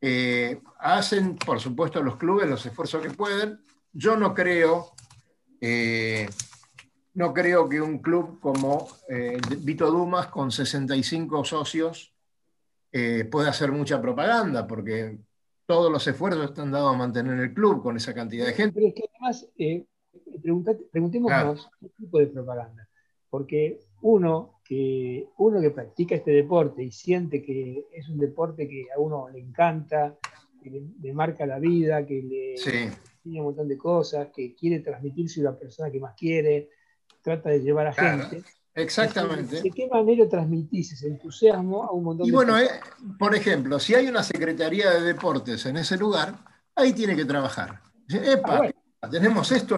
Eh, 0.00 0.60
hacen, 0.80 1.36
por 1.36 1.60
supuesto, 1.60 2.02
los 2.02 2.16
clubes 2.16 2.50
los 2.50 2.66
esfuerzos 2.66 3.00
que 3.00 3.10
pueden. 3.10 3.64
Yo 3.92 4.16
no 4.16 4.34
creo, 4.34 4.92
no 7.14 7.32
creo 7.32 7.68
que 7.68 7.80
un 7.80 8.00
club 8.00 8.40
como 8.40 8.88
Vito 9.60 9.88
Dumas, 9.88 10.26
con 10.26 10.50
65 10.50 11.44
socios, 11.44 12.12
pueda 13.30 13.50
hacer 13.50 13.70
mucha 13.70 14.02
propaganda, 14.02 14.66
porque 14.66 15.20
todos 15.68 15.92
los 15.92 16.06
esfuerzos 16.08 16.46
están 16.46 16.70
dados 16.70 16.94
a 16.94 16.96
mantener 16.96 17.38
el 17.38 17.52
club 17.52 17.82
con 17.82 17.94
esa 17.94 18.14
cantidad 18.14 18.46
de 18.46 18.54
gente. 18.54 18.74
Pero 18.74 18.88
es 18.88 18.94
que 18.94 19.04
además, 19.12 19.46
eh, 19.58 19.84
preguntémonos 20.90 21.68
qué 21.78 21.90
tipo 21.90 22.18
de 22.18 22.26
propaganda. 22.28 22.88
Porque 23.28 23.78
uno 24.00 24.60
que, 24.64 25.28
uno 25.36 25.60
que 25.60 25.70
practica 25.70 26.14
este 26.14 26.30
deporte 26.30 26.82
y 26.82 26.90
siente 26.90 27.42
que 27.42 27.84
es 27.92 28.08
un 28.08 28.16
deporte 28.18 28.66
que 28.66 28.86
a 28.96 28.98
uno 28.98 29.28
le 29.28 29.40
encanta, 29.40 30.16
que 30.62 30.70
le, 30.70 31.12
marca 31.12 31.44
la 31.44 31.58
vida, 31.58 32.06
que 32.06 32.22
le 32.22 32.54
tiene 33.22 33.40
un 33.40 33.48
montón 33.48 33.68
de 33.68 33.76
cosas, 33.76 34.28
que 34.34 34.54
quiere 34.54 34.80
transmitirse 34.80 35.42
a 35.42 35.44
la 35.44 35.58
persona 35.58 35.90
que 35.90 36.00
más 36.00 36.14
quiere, 36.16 36.70
trata 37.20 37.50
de 37.50 37.60
llevar 37.60 37.88
a 37.88 37.92
gente 37.92 38.42
Exactamente. 38.78 39.60
¿De 39.60 39.70
qué 39.70 39.88
manera 39.88 40.28
transmitís 40.28 40.92
ese 40.92 41.08
entusiasmo 41.08 41.82
a 41.82 41.92
un 41.92 42.04
montón 42.04 42.26
y 42.26 42.30
bueno, 42.30 42.56
eh, 42.56 42.68
por 43.18 43.34
ejemplo, 43.34 43.80
si 43.80 43.94
hay 43.94 44.06
una 44.06 44.22
Secretaría 44.22 44.90
de 44.90 45.00
Deportes 45.00 45.66
en 45.66 45.78
ese 45.78 45.96
lugar, 45.96 46.38
ahí 46.76 46.92
tiene 46.92 47.16
que 47.16 47.24
trabajar. 47.24 47.80
Epa, 48.08 48.70
ah, 49.02 49.10
tenemos 49.10 49.50
esto 49.50 49.76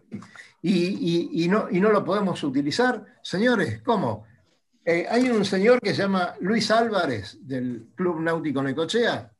y, 0.63 1.49
no, 1.49 1.69
y 1.71 1.81
no 1.81 1.91
lo 1.91 2.05
podemos 2.05 2.43
utilizar. 2.45 3.05
Señores, 3.23 3.81
¿cómo? 3.83 4.27
Eh, 4.85 5.07
hay 5.09 5.31
un 5.31 5.45
señor 5.45 5.81
que 5.81 5.95
se 5.95 6.03
llama 6.03 6.35
Luis 6.41 6.71
Álvarez 6.71 7.39
del 7.41 7.89
Club 7.95 8.21
Náutico 8.21 8.63
Necochea 8.63 9.33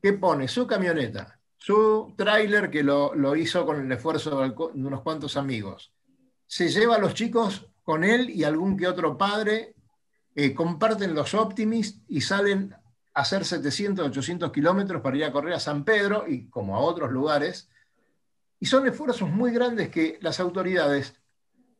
que 0.00 0.12
pone 0.14 0.48
su 0.48 0.66
camioneta, 0.66 1.38
su 1.58 2.14
tráiler 2.16 2.70
que 2.70 2.82
lo, 2.82 3.14
lo 3.14 3.36
hizo 3.36 3.66
con 3.66 3.84
el 3.84 3.92
esfuerzo 3.92 4.40
de 4.40 4.54
unos 4.74 5.02
cuantos 5.02 5.36
amigos. 5.36 5.92
Se 6.46 6.68
lleva 6.68 6.96
a 6.96 6.98
los 6.98 7.14
chicos 7.14 7.66
con 7.84 8.02
él 8.02 8.30
y 8.30 8.42
algún 8.42 8.76
que 8.76 8.88
otro 8.88 9.16
padre 9.16 9.74
eh, 10.34 10.54
comparten 10.54 11.14
los 11.14 11.34
Optimist 11.34 12.02
y 12.08 12.22
salen 12.22 12.74
a 13.14 13.20
hacer 13.20 13.44
700, 13.44 14.08
800 14.08 14.50
kilómetros 14.50 15.00
para 15.00 15.16
ir 15.16 15.24
a 15.24 15.32
correr 15.32 15.54
a 15.54 15.60
San 15.60 15.84
Pedro 15.84 16.24
y 16.26 16.48
como 16.48 16.76
a 16.76 16.80
otros 16.80 17.12
lugares. 17.12 17.70
Y 18.58 18.66
son 18.66 18.88
esfuerzos 18.88 19.30
muy 19.30 19.52
grandes 19.52 19.90
que 19.90 20.18
las 20.22 20.40
autoridades 20.40 21.14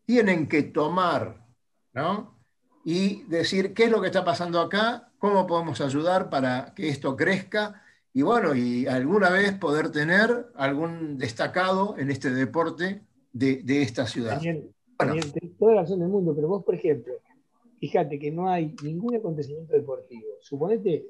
tienen 0.04 0.46
que 0.48 0.62
tomar, 0.62 1.44
¿no? 1.92 2.38
Y 2.84 3.22
decir 3.24 3.72
qué 3.72 3.84
es 3.84 3.90
lo 3.90 4.00
que 4.00 4.08
está 4.08 4.24
pasando 4.24 4.60
acá, 4.60 5.10
cómo 5.18 5.46
podemos 5.46 5.80
ayudar 5.80 6.28
para 6.28 6.74
que 6.74 6.90
esto 6.90 7.16
crezca 7.16 7.82
y 8.12 8.22
bueno, 8.22 8.54
y 8.54 8.86
alguna 8.86 9.30
vez 9.30 9.54
poder 9.54 9.90
tener 9.90 10.52
algún 10.54 11.18
destacado 11.18 11.96
en 11.98 12.10
este 12.10 12.30
deporte 12.30 13.02
de, 13.32 13.62
de 13.64 13.82
esta 13.82 14.06
ciudad. 14.06 14.40
Bueno. 14.98 15.14
toda 15.58 15.74
la 15.74 15.80
razón 15.82 16.00
del 16.00 16.08
mundo, 16.08 16.34
pero 16.34 16.48
vos, 16.48 16.64
por 16.64 16.74
ejemplo, 16.74 17.14
fíjate 17.78 18.18
que 18.18 18.30
no 18.30 18.48
hay 18.48 18.74
ningún 18.82 19.16
acontecimiento 19.16 19.72
deportivo. 19.72 20.26
Suponete, 20.40 21.06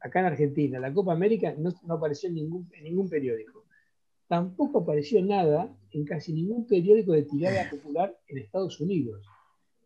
acá 0.00 0.20
en 0.20 0.26
Argentina, 0.26 0.78
la 0.78 0.92
Copa 0.92 1.12
América 1.12 1.54
no, 1.56 1.72
apareció 1.88 2.28
en 2.28 2.36
ningún, 2.36 2.68
en 2.72 2.84
ningún 2.84 3.08
periódico. 3.08 3.64
Tampoco 4.28 4.80
apareció 4.80 5.22
nada 5.22 5.72
en 5.92 6.04
casi 6.04 6.32
ningún 6.32 6.66
periódico 6.66 7.12
de 7.12 7.22
tirada 7.22 7.68
popular 7.70 8.16
en 8.28 8.38
Estados 8.38 8.80
Unidos. 8.80 9.22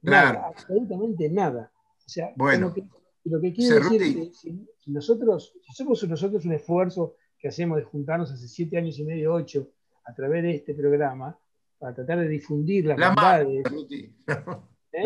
Nada, 0.02 0.46
absolutamente 0.48 1.28
nada. 1.28 1.70
O 2.06 2.08
sea, 2.08 2.32
lo, 2.36 2.74
que, 2.74 2.84
lo 3.24 3.40
que 3.40 3.52
quiero 3.52 3.76
decir 3.76 4.02
es 4.02 4.14
que 4.14 4.32
si, 4.32 4.66
nosotros, 4.86 5.54
si 5.62 5.72
somos 5.74 6.02
nosotros 6.08 6.44
un 6.44 6.54
esfuerzo 6.54 7.14
que 7.38 7.48
hacemos 7.48 7.78
de 7.78 7.84
juntarnos 7.84 8.32
hace 8.32 8.48
siete 8.48 8.78
años 8.78 8.98
y 8.98 9.04
medio, 9.04 9.34
ocho, 9.34 9.68
a 10.04 10.14
través 10.14 10.42
de 10.42 10.54
este 10.56 10.74
programa, 10.74 11.38
para 11.80 11.94
tratar 11.94 12.18
de 12.18 12.28
difundir 12.28 12.84
las 12.84 12.98
la 12.98 13.12
mano, 13.12 13.48
¿Eh? 14.92 15.04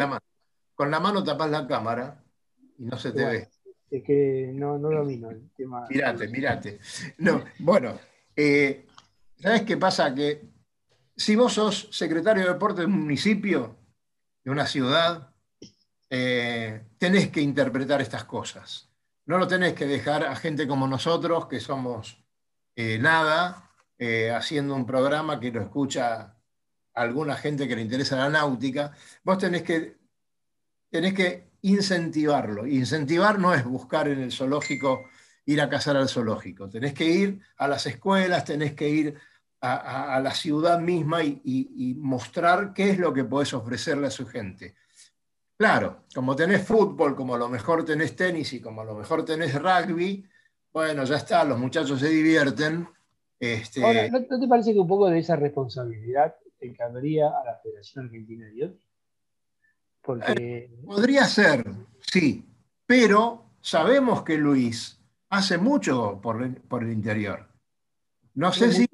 Con 0.74 0.90
la 0.90 0.98
mano 0.98 1.22
tapas 1.22 1.50
la 1.50 1.66
cámara 1.68 2.20
y 2.78 2.84
no 2.84 2.98
se 2.98 3.12
te 3.12 3.24
ve. 3.24 3.48
Es 3.88 4.02
que 4.02 4.50
no, 4.52 4.76
no 4.76 4.90
domino 4.90 5.30
el 5.30 5.50
tema. 5.56 5.86
Mirate, 5.88 6.26
mirate. 6.26 6.80
No, 7.18 7.44
bueno, 7.60 7.96
eh, 8.34 8.86
¿sabes 9.38 9.62
qué 9.62 9.76
pasa? 9.76 10.12
Que 10.12 10.42
si 11.16 11.36
vos 11.36 11.52
sos 11.52 11.88
secretario 11.92 12.42
de 12.42 12.52
deporte 12.52 12.80
de 12.80 12.86
un 12.86 13.02
municipio, 13.02 13.76
de 14.42 14.50
una 14.50 14.66
ciudad, 14.66 15.32
eh, 16.10 16.82
tenés 16.98 17.28
que 17.28 17.40
interpretar 17.40 18.00
estas 18.00 18.24
cosas. 18.24 18.90
No 19.26 19.38
lo 19.38 19.46
tenés 19.46 19.74
que 19.74 19.86
dejar 19.86 20.24
a 20.24 20.34
gente 20.34 20.66
como 20.66 20.88
nosotros, 20.88 21.46
que 21.46 21.60
somos 21.60 22.20
nada, 22.76 23.70
haciendo 24.34 24.74
un 24.74 24.84
programa 24.84 25.38
que 25.38 25.52
lo 25.52 25.62
escucha 25.62 26.33
alguna 26.94 27.36
gente 27.36 27.68
que 27.68 27.76
le 27.76 27.82
interesa 27.82 28.16
la 28.16 28.28
náutica, 28.28 28.92
vos 29.22 29.38
tenés 29.38 29.62
que, 29.62 29.96
tenés 30.90 31.14
que 31.14 31.50
incentivarlo. 31.62 32.66
Incentivar 32.66 33.38
no 33.38 33.54
es 33.54 33.64
buscar 33.64 34.08
en 34.08 34.20
el 34.20 34.32
zoológico 34.32 35.04
ir 35.46 35.60
a 35.60 35.68
cazar 35.68 35.96
al 35.96 36.08
zoológico, 36.08 36.68
tenés 36.68 36.94
que 36.94 37.04
ir 37.04 37.40
a 37.58 37.68
las 37.68 37.86
escuelas, 37.86 38.44
tenés 38.44 38.74
que 38.74 38.88
ir 38.88 39.14
a, 39.60 40.20
la 40.22 40.32
ciudad 40.32 40.78
misma 40.78 41.22
y, 41.24 41.96
mostrar 41.98 42.74
qué 42.74 42.90
es 42.90 42.98
lo 42.98 43.14
que 43.14 43.24
podés 43.24 43.54
ofrecerle 43.54 44.08
a 44.08 44.10
su 44.10 44.26
gente. 44.26 44.74
Claro, 45.56 46.04
como 46.14 46.36
tenés 46.36 46.62
fútbol, 46.66 47.16
como 47.16 47.34
a 47.34 47.38
lo 47.38 47.48
mejor 47.48 47.84
tenés 47.84 48.14
tenis 48.14 48.52
y 48.52 48.60
como 48.60 48.82
a 48.82 48.84
lo 48.84 48.94
mejor 48.94 49.24
tenés 49.24 49.54
rugby, 49.54 50.26
bueno, 50.72 51.04
ya 51.04 51.16
está, 51.16 51.44
los 51.44 51.58
muchachos 51.58 52.00
se 52.00 52.08
divierten. 52.08 52.86
Este... 53.40 53.82
Ahora, 53.82 54.08
¿no, 54.08 54.38
te 54.40 54.48
parece 54.48 54.74
que 54.74 54.80
un 54.80 54.88
poco 54.88 55.08
de 55.08 55.20
esa 55.20 55.36
responsabilidad 55.36 56.34
encabería 56.66 57.28
a 57.28 57.44
la 57.44 57.56
Federación 57.62 58.06
Argentina 58.06 58.46
de? 58.46 58.72
Porque... 60.00 60.32
Eh, 60.32 60.70
podría 60.84 61.24
ser, 61.24 61.64
sí, 62.00 62.44
pero 62.86 63.44
sabemos 63.60 64.22
que 64.22 64.36
Luis 64.36 65.00
hace 65.30 65.58
mucho 65.58 66.20
por, 66.20 66.42
el 66.42 66.92
interior. 66.92 67.48
No 68.34 68.52
sé 68.52 68.72
si 68.72 68.88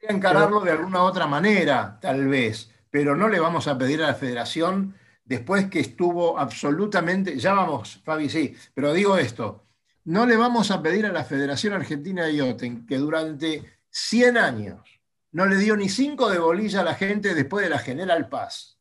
encararlo 0.00 0.60
de 0.60 0.72
alguna 0.72 1.02
otra 1.02 1.26
manera, 1.26 1.98
tal 2.00 2.26
vez, 2.26 2.70
pero 2.90 3.16
no 3.16 3.28
le 3.28 3.40
vamos 3.40 3.68
a 3.68 3.78
pedir 3.78 4.02
a 4.02 4.08
la 4.08 4.14
federación 4.14 4.94
después 5.24 5.66
que 5.66 5.80
estuvo 5.80 6.38
absolutamente, 6.38 7.38
ya 7.38 7.52
vamos, 7.52 8.00
Fabi, 8.04 8.28
sí, 8.28 8.54
pero 8.74 8.92
digo 8.92 9.16
esto, 9.16 9.64
no 10.04 10.24
le 10.24 10.36
vamos 10.36 10.70
a 10.70 10.80
pedir 10.82 11.04
a 11.06 11.12
la 11.12 11.24
Federación 11.24 11.72
Argentina 11.72 12.24
de 12.24 12.34
Ioten 12.36 12.86
que 12.86 12.96
durante 12.96 13.80
100 13.90 14.36
años 14.36 14.95
no 15.36 15.44
le 15.44 15.58
dio 15.58 15.76
ni 15.76 15.90
cinco 15.90 16.30
de 16.30 16.38
bolilla 16.38 16.80
a 16.80 16.84
la 16.84 16.94
gente 16.94 17.34
después 17.34 17.62
de 17.62 17.68
la 17.68 17.78
General 17.78 18.26
Paz. 18.26 18.78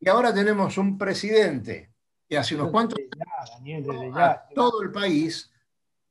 Y 0.00 0.08
ahora 0.08 0.34
tenemos 0.34 0.76
un 0.76 0.98
presidente 0.98 1.92
que 2.28 2.36
hace 2.36 2.56
unos 2.56 2.72
cuantos 2.72 2.98
años 3.60 3.86
a 4.16 4.48
todo 4.56 4.82
el 4.82 4.90
país 4.90 5.52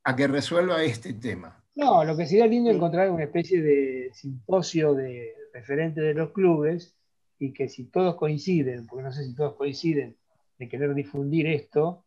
a 0.04 0.16
que 0.16 0.26
resuelva 0.26 0.82
este 0.82 1.12
tema. 1.12 1.62
No, 1.74 2.02
lo 2.02 2.16
que 2.16 2.24
sería 2.24 2.46
lindo 2.46 2.70
es 2.70 2.76
encontrar 2.76 3.10
una 3.10 3.24
especie 3.24 3.60
de 3.60 4.10
simposio 4.14 4.94
de 4.94 5.34
referentes 5.52 6.02
de 6.02 6.14
los 6.14 6.32
clubes 6.32 6.94
y 7.38 7.52
que 7.52 7.68
si 7.68 7.84
todos 7.84 8.14
coinciden, 8.14 8.86
porque 8.86 9.02
no 9.02 9.12
sé 9.12 9.22
si 9.22 9.34
todos 9.34 9.54
coinciden, 9.56 10.16
de 10.58 10.66
querer 10.66 10.94
difundir 10.94 11.46
esto, 11.46 12.06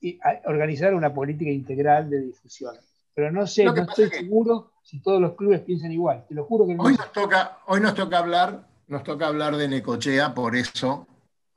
y 0.00 0.18
organizar 0.46 0.92
una 0.92 1.14
política 1.14 1.52
integral 1.52 2.10
de 2.10 2.20
difusión. 2.20 2.74
Pero 3.14 3.30
no 3.30 3.46
sé, 3.46 3.64
no 3.64 3.74
estoy 3.74 4.08
seguro 4.08 4.72
si 4.82 5.00
todos 5.00 5.20
los 5.20 5.34
clubes 5.34 5.60
piensan 5.60 5.92
igual. 5.92 6.24
Te 6.28 6.34
lo 6.34 6.44
juro 6.44 6.66
que 6.66 6.74
no. 6.74 6.82
Hoy 6.82 6.94
nos 6.94 7.12
toca, 7.12 7.58
hoy 7.66 7.80
nos 7.80 7.94
toca 7.94 8.18
hablar, 8.18 8.66
nos 8.88 9.02
toca 9.04 9.26
hablar 9.26 9.56
de 9.56 9.68
Necochea, 9.68 10.34
por 10.34 10.56
eso 10.56 11.06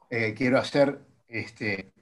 eh, 0.10 0.34
quiero 0.36 0.60
hacer 0.60 1.00
este, 1.28 1.94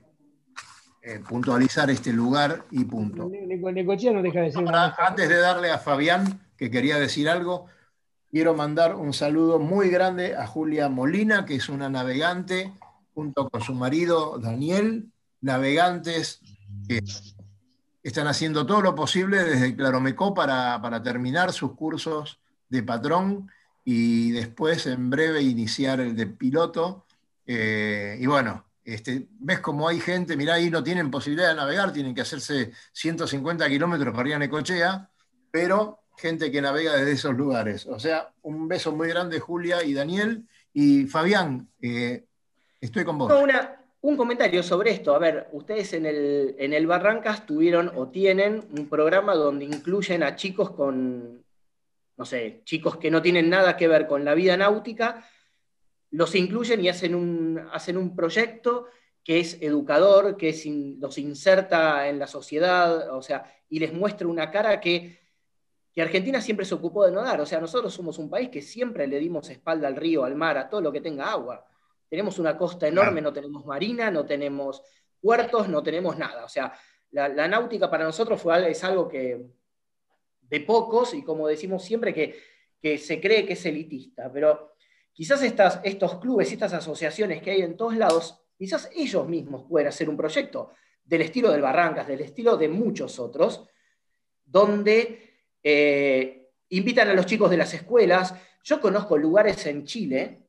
eh, 1.02 1.20
puntualizar 1.28 1.90
este 1.90 2.12
lugar 2.12 2.66
y 2.72 2.84
punto. 2.86 3.30
Necochea 3.30 4.12
no 4.12 4.22
deja 4.22 4.42
de 4.42 4.52
ser 4.52 4.66
Antes 4.98 5.30
de 5.30 5.38
darle 5.38 5.72
a 5.72 5.78
Fabián, 5.78 6.42
que 6.58 6.72
quería 6.72 6.98
decir 6.98 7.30
algo, 7.30 7.68
quiero 8.32 8.56
mandar 8.56 8.96
un 8.96 9.14
saludo 9.14 9.60
muy 9.60 9.90
grande 9.90 10.36
a 10.36 10.48
Julia 10.48 10.90
Molina, 10.90 11.46
que 11.46 11.56
es 11.56 11.70
una 11.70 11.90
navegante, 11.90 12.74
junto 13.14 13.50
con 13.50 13.62
su 13.62 13.74
marido 13.76 14.40
Daniel, 14.40 15.12
navegantes 15.42 16.40
que 16.88 17.04
están 18.04 18.28
haciendo 18.28 18.66
todo 18.66 18.82
lo 18.82 18.94
posible 18.94 19.44
desde 19.44 19.76
Claromecó 19.76 20.34
para, 20.34 20.82
para 20.82 21.02
terminar 21.02 21.54
sus 21.54 21.74
cursos 21.74 22.40
de 22.70 22.84
patrón 22.84 23.50
y 23.86 24.32
después 24.32 24.86
en 24.88 25.10
breve 25.10 25.42
iniciar 25.42 26.00
el 26.02 26.16
de 26.16 26.28
piloto. 26.28 27.06
Eh, 27.48 28.18
y 28.20 28.26
bueno, 28.26 28.66
este, 28.84 29.28
ves 29.40 29.60
como 29.60 29.88
hay 29.88 30.00
gente, 30.00 30.36
mirá, 30.36 30.56
ahí 30.56 30.70
no 30.70 30.84
tienen 30.84 31.10
posibilidad 31.10 31.50
de 31.50 31.56
navegar, 31.56 31.94
tienen 31.94 32.14
que 32.14 32.22
hacerse 32.22 32.72
150 32.92 33.68
kilómetros 33.70 34.14
para 34.14 34.30
ir 34.30 34.36
a 34.36 34.40
Necochea, 34.40 35.10
pero 35.50 36.00
gente 36.18 36.52
que 36.52 36.62
navega 36.62 36.96
desde 36.96 37.14
esos 37.14 37.36
lugares. 37.36 37.86
O 37.86 38.00
sea, 38.00 38.34
un 38.42 38.68
beso 38.68 38.92
muy 38.92 39.08
grande, 39.08 39.40
Julia 39.40 39.84
y 39.84 39.94
Daniel. 39.94 40.46
Y 40.74 41.06
Fabián, 41.06 41.70
eh, 41.82 42.26
estoy 42.82 43.04
con 43.06 43.18
vos. 43.18 43.30
Un 44.04 44.18
comentario 44.18 44.62
sobre 44.64 44.92
esto. 44.92 45.16
A 45.16 45.20
ver, 45.20 45.48
ustedes 45.54 45.94
en 45.94 46.06
el, 46.06 46.56
en 46.60 46.74
el 46.74 46.86
Barrancas 46.86 47.46
tuvieron 47.46 47.90
o 47.96 48.10
tienen 48.10 48.68
un 48.78 48.90
programa 48.90 49.34
donde 49.34 49.64
incluyen 49.64 50.24
a 50.24 50.36
chicos 50.36 50.72
con, 50.72 51.46
no 52.18 52.26
sé, 52.26 52.62
chicos 52.66 52.98
que 52.98 53.10
no 53.10 53.22
tienen 53.22 53.50
nada 53.50 53.78
que 53.78 53.88
ver 53.88 54.06
con 54.08 54.26
la 54.26 54.34
vida 54.34 54.58
náutica, 54.58 55.26
los 56.12 56.36
incluyen 56.36 56.84
y 56.84 56.90
hacen 56.90 57.16
un, 57.16 57.66
hacen 57.72 57.98
un 57.98 58.14
proyecto 58.14 58.88
que 59.24 59.40
es 59.40 59.58
educador, 59.62 60.36
que 60.36 60.54
los 61.00 61.18
inserta 61.18 62.10
en 62.10 62.20
la 62.20 62.28
sociedad, 62.28 63.16
o 63.16 63.22
sea, 63.22 63.46
y 63.70 63.80
les 63.80 63.94
muestra 63.94 64.28
una 64.28 64.52
cara 64.52 64.82
que, 64.82 65.22
Argentina 65.96 66.42
siempre 66.42 66.66
se 66.66 66.74
ocupó 66.74 67.06
de 67.06 67.12
no 67.12 67.22
dar. 67.22 67.40
O 67.40 67.46
sea, 67.46 67.62
nosotros 67.62 67.94
somos 67.94 68.18
un 68.18 68.30
país 68.30 68.50
que 68.50 68.62
siempre 68.62 69.08
le 69.08 69.20
dimos 69.20 69.50
espalda 69.50 69.88
al 69.88 69.96
río, 69.96 70.26
al 70.26 70.36
mar, 70.36 70.58
a 70.58 70.68
todo 70.68 70.82
lo 70.82 70.92
que 70.92 71.00
tenga 71.00 71.32
agua. 71.32 71.66
Tenemos 72.14 72.38
una 72.38 72.56
costa 72.56 72.88
enorme, 72.88 73.22
no 73.22 73.34
tenemos 73.34 73.66
marina, 73.66 74.12
no 74.12 74.24
tenemos 74.24 74.84
puertos, 75.20 75.68
no 75.68 75.82
tenemos 75.82 76.16
nada. 76.16 76.46
O 76.46 76.48
sea, 76.48 76.72
la, 77.10 77.48
náutica 77.48 77.90
para 77.90 78.04
nosotros 78.04 78.40
fue, 78.40 78.70
es 78.70 78.84
algo 78.84 79.10
que 79.10 79.48
de 80.42 80.60
pocos, 80.60 81.16
y 81.16 81.24
como 81.24 81.48
decimos 81.48 81.84
siempre, 81.84 82.14
que, 82.14 82.40
que 82.80 83.00
se 83.00 83.20
cree 83.20 83.48
que 83.48 83.54
es 83.54 83.66
elitista, 83.66 84.32
pero 84.32 84.76
quizás 85.12 85.42
estas, 85.42 85.80
estos 85.84 86.20
clubes 86.20 86.52
y 86.52 86.54
estas 86.54 86.74
asociaciones 86.74 87.42
que 87.42 87.50
hay 87.50 87.64
en 87.64 87.76
todos 87.76 87.98
lados, 87.98 88.44
quizás 88.56 88.92
ellos 88.96 89.28
mismos 89.28 89.66
pueden 89.68 89.88
hacer 89.88 90.08
un 90.08 90.16
proyecto 90.16 90.70
del 91.04 91.22
estilo 91.22 91.52
del 91.52 91.64
Barrancas, 91.64 92.08
del 92.08 92.22
estilo 92.22 92.58
de 92.58 92.70
muchos 92.70 93.18
otros, 93.18 93.68
donde 94.46 95.34
eh, 95.64 96.52
invitan 96.70 97.10
a 97.10 97.16
los 97.16 97.26
chicos 97.26 97.50
de 97.50 97.58
las 97.58 97.74
escuelas. 97.74 98.36
Yo 98.64 98.80
conozco 98.80 99.18
lugares 99.18 99.66
en 99.66 99.84
Chile 99.84 100.44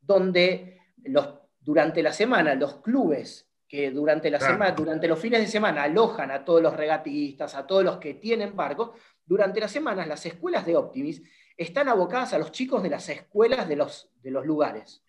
donde 0.00 0.77
los, 1.04 1.34
durante 1.60 2.02
la 2.02 2.12
semana 2.12 2.54
los 2.54 2.76
clubes 2.76 3.48
que 3.68 3.90
durante, 3.90 4.30
la 4.30 4.40
semana, 4.40 4.72
durante 4.72 5.06
los 5.06 5.18
fines 5.18 5.40
de 5.40 5.46
semana 5.46 5.82
alojan 5.82 6.30
a 6.30 6.44
todos 6.44 6.62
los 6.62 6.74
regatistas, 6.74 7.54
a 7.54 7.66
todos 7.66 7.84
los 7.84 7.98
que 7.98 8.14
tienen 8.14 8.56
barcos, 8.56 8.92
durante 9.24 9.60
las 9.60 9.70
semanas 9.70 10.08
las 10.08 10.24
escuelas 10.24 10.64
de 10.64 10.76
Optimis 10.76 11.22
están 11.54 11.88
abocadas 11.88 12.32
a 12.32 12.38
los 12.38 12.50
chicos 12.50 12.82
de 12.82 12.88
las 12.88 13.08
escuelas 13.10 13.68
de 13.68 13.76
los, 13.76 14.10
de 14.22 14.30
los 14.30 14.46
lugares. 14.46 15.02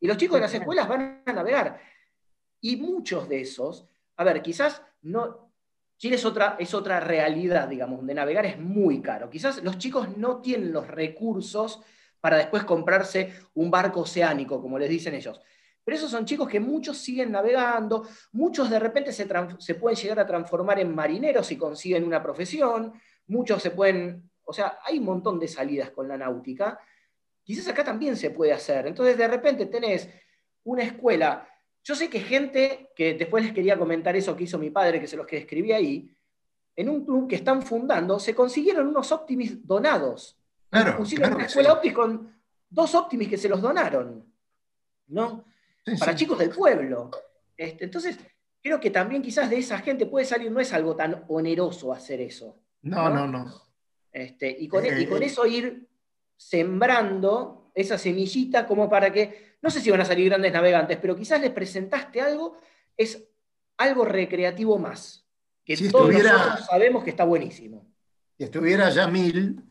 Y 0.00 0.06
los 0.06 0.16
chicos 0.16 0.36
de 0.36 0.42
las 0.42 0.54
escuelas 0.54 0.88
van 0.88 1.22
a 1.26 1.32
navegar. 1.32 1.80
Y 2.60 2.76
muchos 2.76 3.28
de 3.28 3.42
esos, 3.42 3.86
a 4.16 4.24
ver, 4.24 4.40
quizás 4.40 4.82
no, 5.02 5.52
Chile 5.98 6.16
es 6.16 6.24
otra, 6.24 6.56
es 6.58 6.74
otra 6.74 7.00
realidad, 7.00 7.68
digamos, 7.68 8.06
de 8.06 8.14
navegar 8.14 8.46
es 8.46 8.58
muy 8.58 9.00
caro. 9.00 9.30
Quizás 9.30 9.62
los 9.62 9.78
chicos 9.78 10.16
no 10.16 10.40
tienen 10.40 10.72
los 10.72 10.86
recursos 10.86 11.82
para 12.20 12.38
después 12.38 12.64
comprarse 12.64 13.32
un 13.54 13.70
barco 13.70 14.00
oceánico, 14.00 14.60
como 14.60 14.78
les 14.78 14.88
dicen 14.88 15.14
ellos. 15.14 15.40
Pero 15.84 15.96
esos 15.96 16.10
son 16.10 16.24
chicos 16.24 16.48
que 16.48 16.58
muchos 16.58 16.98
siguen 16.98 17.30
navegando, 17.30 18.08
muchos 18.32 18.68
de 18.68 18.78
repente 18.78 19.12
se, 19.12 19.26
pueden 19.74 19.96
llegar 19.96 20.18
a 20.18 20.26
transformar 20.26 20.80
en 20.80 20.94
marineros 20.94 21.52
y 21.52 21.56
consiguen 21.56 22.04
una 22.04 22.22
profesión, 22.22 22.92
muchos 23.26 23.62
se 23.62 23.70
pueden 23.70 24.30
o 24.46 24.52
sea, 24.52 24.78
hay 24.84 24.98
un 24.98 25.04
montón 25.04 25.38
de 25.38 25.48
salidas 25.48 25.90
con 25.90 26.08
la 26.08 26.16
náutica. 26.16 26.78
Quizás 27.42 27.68
acá 27.68 27.84
también 27.84 28.16
se 28.16 28.30
puede 28.30 28.52
hacer. 28.52 28.86
Entonces, 28.86 29.18
de 29.18 29.28
repente 29.28 29.66
tenés 29.66 30.08
una 30.64 30.84
escuela. 30.84 31.48
Yo 31.82 31.94
sé 31.94 32.08
que 32.08 32.20
gente, 32.20 32.90
que 32.94 33.14
después 33.14 33.44
les 33.44 33.52
quería 33.52 33.76
comentar 33.76 34.16
eso 34.16 34.36
que 34.36 34.44
hizo 34.44 34.58
mi 34.58 34.70
padre, 34.70 35.00
que 35.00 35.08
se 35.08 35.16
los 35.16 35.26
que 35.26 35.38
escribí 35.38 35.72
ahí, 35.72 36.10
en 36.76 36.88
un 36.88 37.04
club 37.04 37.28
que 37.28 37.36
están 37.36 37.62
fundando, 37.62 38.20
se 38.20 38.34
consiguieron 38.34 38.86
unos 38.86 39.10
Optimis 39.10 39.66
donados. 39.66 40.38
Claro, 40.82 41.04
una 41.34 41.44
escuela 41.44 41.72
Optimis 41.72 41.94
con 41.94 42.36
dos 42.68 42.94
Optimis 42.94 43.28
que 43.28 43.38
se 43.38 43.48
los 43.48 43.60
donaron, 43.60 44.24
¿no? 45.08 45.44
Para 45.98 46.14
chicos 46.14 46.38
del 46.38 46.50
pueblo. 46.50 47.10
Este, 47.56 47.84
entonces, 47.84 48.18
creo 48.62 48.80
que 48.80 48.90
también 48.90 49.22
quizás 49.22 49.48
de 49.48 49.58
esa 49.58 49.78
gente 49.78 50.06
puede 50.06 50.26
salir, 50.26 50.50
no 50.50 50.60
es 50.60 50.72
algo 50.72 50.96
tan 50.96 51.24
oneroso 51.28 51.92
hacer 51.92 52.20
eso. 52.20 52.58
no, 52.82 53.08
no. 53.08 53.26
no. 53.26 53.66
Este, 54.12 54.48
y, 54.48 54.66
con, 54.66 54.82
e, 54.86 55.06
con, 55.06 55.22
eso 55.22 55.44
ir 55.46 55.86
sembrando 56.38 57.70
esa 57.74 57.98
semillita 57.98 58.66
como 58.66 58.88
para 58.88 59.12
que, 59.12 59.56
no 59.60 59.68
sé 59.68 59.78
si 59.82 59.90
van 59.90 60.00
a 60.00 60.06
salir 60.06 60.30
grandes 60.30 60.54
navegantes, 60.54 60.96
pero 60.96 61.14
quizás 61.14 61.38
les 61.38 61.50
presentaste 61.50 62.22
algo, 62.22 62.56
es 62.96 63.28
algo 63.76 64.06
recreativo 64.06 64.78
más, 64.78 65.26
que 65.66 65.76
todos 65.90 66.14
nosotros 66.14 66.66
sabemos 66.66 67.04
que 67.04 67.10
está 67.10 67.24
buenísimo. 67.24 67.86
Si 68.38 68.44
estuviera 68.44 68.88
Yamil, 68.88 69.62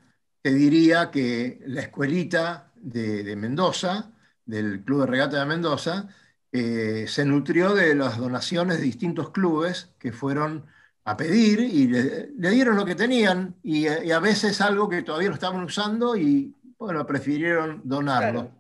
te 0.46 0.54
diría 0.54 1.10
que 1.10 1.60
la 1.66 1.82
escuelita 1.82 2.72
de, 2.76 3.36
Mendoza, 3.36 4.12
del 4.46 4.84
Club 4.84 5.00
de 5.00 5.08
Regata 5.08 5.40
de 5.40 5.46
Mendoza, 5.48 6.08
eh, 6.52 7.06
se 7.08 7.26
nutrió 7.26 7.74
de 7.74 7.96
las 7.96 8.20
donaciones 8.20 8.78
de 8.78 8.84
distintos 8.84 9.32
clubes 9.32 9.90
que 9.98 10.12
fueron 10.12 10.68
a 11.04 11.18
pedir 11.18 11.62
y 11.62 11.88
le, 11.88 12.28
dieron 12.38 12.76
lo 12.76 12.86
que 12.86 12.94
tenían 12.94 13.56
y, 13.64 13.88
a 13.88 14.20
veces 14.20 14.62
algo 14.62 14.88
que 14.88 15.02
todavía 15.02 15.30
no 15.30 15.34
estaban 15.34 15.64
usando 15.64 16.16
y 16.16 16.56
bueno, 16.78 17.08
prefirieron 17.08 17.82
donarlo. 17.84 18.52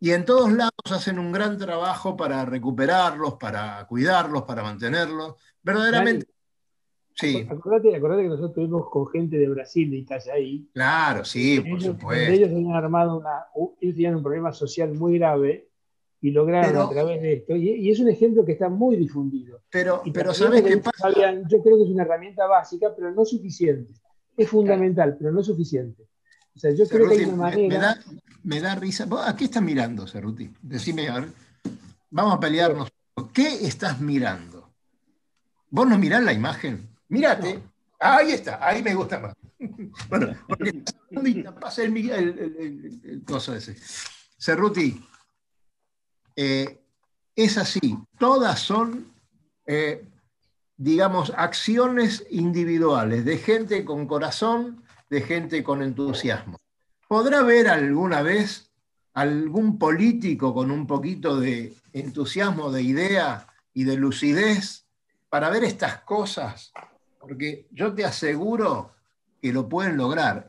Y 0.00 0.12
en 0.12 0.24
todos 0.24 0.50
lados 0.50 0.72
hacen 0.90 1.18
un 1.18 1.30
gran 1.30 1.58
trabajo 1.58 2.16
para 2.16 2.46
recuperarlos, 2.46 3.34
para 3.34 3.86
cuidarlos, 3.86 4.44
para 4.44 4.62
mantenerlos. 4.62 5.34
Verdaderamente 5.62 6.26
Sí. 7.18 7.46
Acordate, 7.50 7.96
acordate, 7.96 8.22
que 8.22 8.28
nosotros 8.28 8.50
estuvimos 8.50 8.88
con 8.90 9.08
gente 9.08 9.38
de 9.38 9.48
Brasil, 9.48 9.90
de 9.90 9.96
Itajaí. 9.96 10.68
Claro, 10.72 11.24
sí, 11.24 11.60
por 11.60 11.82
supuesto. 11.82 12.32
Ellos 12.32 12.50
habían 12.50 12.72
armado 12.72 13.18
una, 13.18 13.46
ellos 13.80 13.94
tenían 13.96 14.14
un 14.14 14.22
problema 14.22 14.52
social 14.52 14.94
muy 14.94 15.18
grave 15.18 15.68
y 16.20 16.30
lograron 16.30 16.76
a 16.76 16.88
través 16.88 17.20
de 17.20 17.32
esto. 17.34 17.56
Y, 17.56 17.90
es 17.90 17.98
un 17.98 18.08
ejemplo 18.08 18.44
que 18.44 18.52
está 18.52 18.68
muy 18.68 18.96
difundido. 18.96 19.62
Pero, 19.68 20.02
pero 20.12 20.32
¿sabes 20.32 20.62
qué 20.62 20.76
pasa? 20.76 21.10
yo 21.48 21.62
creo 21.62 21.76
que 21.76 21.84
es 21.84 21.90
una 21.90 22.04
herramienta 22.04 22.46
básica, 22.46 22.94
pero 22.94 23.10
no 23.10 23.24
suficiente. 23.24 23.92
Es 24.36 24.48
fundamental, 24.48 25.16
pero 25.18 25.32
no 25.32 25.42
suficiente. 25.42 26.04
O 26.54 26.58
sea, 26.60 26.70
yo 26.72 26.86
creo 26.86 27.08
que 27.08 27.14
hay 27.16 27.24
una 27.24 27.36
manera. 27.36 27.98
Me 28.44 28.60
da, 28.60 28.76
risa. 28.76 29.08
¿A 29.26 29.36
qué 29.36 29.44
estás 29.44 29.62
mirando, 29.62 30.06
Cerruti? 30.06 30.50
Decime, 30.62 31.08
a 31.08 31.20
ver. 31.20 31.28
Vamos 32.10 32.34
a 32.34 32.40
pelearnos. 32.40 32.88
¿Qué 33.34 33.66
estás 33.66 34.00
mirando? 34.00 34.70
¿Vos 35.70 35.88
no 35.88 35.98
mirás 35.98 36.22
la 36.22 36.32
imagen? 36.32 36.88
Mírate. 37.08 37.60
ahí 37.98 38.32
está, 38.32 38.66
ahí 38.66 38.82
me 38.82 38.94
gusta 38.94 39.18
más. 39.18 39.34
bueno, 40.08 40.36
porque 40.46 40.84
pasa 41.60 41.82
el, 41.82 41.96
el, 41.96 43.00
el, 43.04 43.24
coso 43.24 43.54
ese. 43.54 43.76
Cerruti, 44.38 45.04
eh, 46.36 46.78
es 47.34 47.58
así. 47.58 47.96
Todas 48.18 48.60
son, 48.60 49.12
eh, 49.66 50.04
digamos, 50.76 51.32
acciones 51.36 52.24
individuales 52.30 53.24
de 53.24 53.38
gente 53.38 53.84
con 53.84 54.06
corazón, 54.06 54.82
de 55.10 55.22
gente 55.22 55.64
con 55.64 55.82
entusiasmo. 55.82 56.58
¿Podrá 57.08 57.40
haber 57.40 57.68
alguna 57.68 58.22
vez 58.22 58.70
algún 59.14 59.78
político 59.78 60.54
con 60.54 60.70
un 60.70 60.86
poquito 60.86 61.40
de 61.40 61.74
entusiasmo, 61.92 62.70
de 62.70 62.82
idea 62.82 63.46
y 63.74 63.84
de 63.84 63.96
lucidez 63.96 64.86
para 65.28 65.50
ver 65.50 65.64
estas 65.64 66.02
cosas? 66.02 66.72
Porque 67.18 67.66
yo 67.70 67.94
te 67.94 68.04
aseguro 68.04 68.94
que 69.40 69.52
lo 69.52 69.68
pueden 69.68 69.96
lograr. 69.96 70.48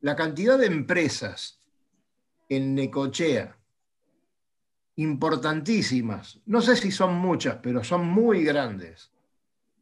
la 0.00 0.16
cantidad 0.16 0.58
de 0.58 0.66
empresas 0.66 1.60
en 2.48 2.74
Necochea, 2.74 3.56
importantísimas, 4.96 6.40
no 6.46 6.60
sé 6.60 6.76
si 6.76 6.90
son 6.90 7.14
muchas, 7.14 7.56
pero 7.62 7.82
son 7.82 8.06
muy 8.06 8.44
grandes, 8.44 9.10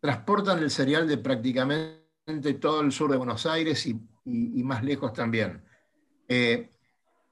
transportan 0.00 0.60
el 0.60 0.70
cereal 0.70 1.06
de 1.06 1.18
prácticamente 1.18 2.54
todo 2.60 2.80
el 2.80 2.92
sur 2.92 3.10
de 3.10 3.16
Buenos 3.16 3.46
Aires 3.46 3.86
y, 3.86 4.00
más 4.24 4.84
lejos 4.84 5.12
también. 5.12 5.62
Eh, 6.28 6.70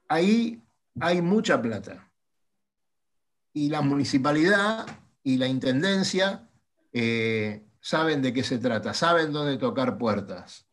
ahí 0.09 0.61
hay 0.99 1.21
mucha 1.21 1.61
plata. 1.61 2.11
Y 3.53 3.69
la 3.69 3.81
municipalidad 3.81 4.85
y 5.23 5.37
la 5.37 5.47
intendencia 5.47 6.49
eh, 6.93 7.63
saben 7.81 8.21
de 8.21 8.31
qué 8.31 8.43
se 8.43 8.59
trata, 8.59 8.93
saben 8.93 9.33
dónde 9.33 9.57
tocar 9.57 9.97
puertas. 9.97 10.65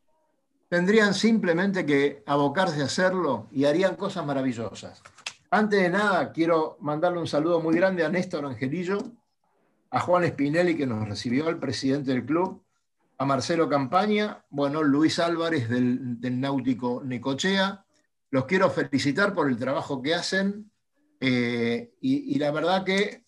Tendrían 0.68 1.14
simplemente 1.14 1.86
que 1.86 2.22
abocarse 2.26 2.82
a 2.82 2.84
hacerlo 2.84 3.48
y 3.50 3.64
harían 3.64 3.96
cosas 3.96 4.24
maravillosas. 4.24 5.02
Antes 5.50 5.80
de 5.80 5.88
nada, 5.88 6.30
quiero 6.30 6.76
mandarle 6.80 7.18
un 7.18 7.26
saludo 7.26 7.60
muy 7.60 7.74
grande 7.74 8.04
a 8.04 8.10
Néstor 8.10 8.44
Angelillo, 8.44 8.98
a 9.90 10.00
Juan 10.00 10.28
Spinelli, 10.28 10.76
que 10.76 10.86
nos 10.86 11.08
recibió, 11.08 11.48
el 11.48 11.58
presidente 11.58 12.10
del 12.10 12.26
club, 12.26 12.62
a 13.16 13.24
Marcelo 13.24 13.68
Campaña, 13.68 14.44
bueno, 14.50 14.82
Luis 14.82 15.18
Álvarez 15.18 15.68
del, 15.68 16.40
Náutico 16.40 17.02
Necochea. 17.02 17.84
Los 18.30 18.44
quiero 18.44 18.70
felicitar 18.70 19.32
por 19.32 19.48
el 19.48 19.56
trabajo 19.56 20.02
que 20.02 20.14
hacen 20.14 20.70
eh, 21.18 21.94
y, 22.00 22.38
la 22.38 22.50
verdad 22.52 22.84
que 22.84 23.24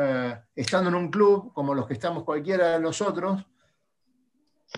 eh, 0.00 0.40
estando 0.54 0.88
en 0.88 0.96
un 0.96 1.10
club 1.10 1.52
como 1.52 1.74
los 1.74 1.86
que 1.86 1.92
estamos 1.94 2.24
cualquiera 2.24 2.70
de 2.70 2.80
nosotros, 2.80 3.44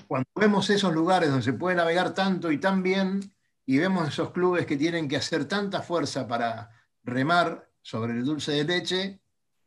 cuando 0.07 0.29
vemos 0.35 0.69
esos 0.71 0.93
lugares 0.93 1.29
donde 1.29 1.45
se 1.45 1.53
puede 1.53 1.77
navegar 1.77 2.15
tanto 2.15 2.51
y 2.51 2.59
tan 2.59 2.83
bien, 2.83 3.21
y 3.65 3.79
vemos 3.79 4.09
esos 4.09 4.33
clubes 4.33 4.67
que 4.67 4.77
tienen 4.77 5.09
que 5.09 5.17
hacer 5.17 5.45
tanta 5.45 5.83
fuerza 5.83 6.27
para 6.27 6.71
remar 7.05 7.71
sobre 7.81 8.13
el 8.13 8.25
dulce 8.25 8.53
de 8.53 8.65
leche, 8.65 9.21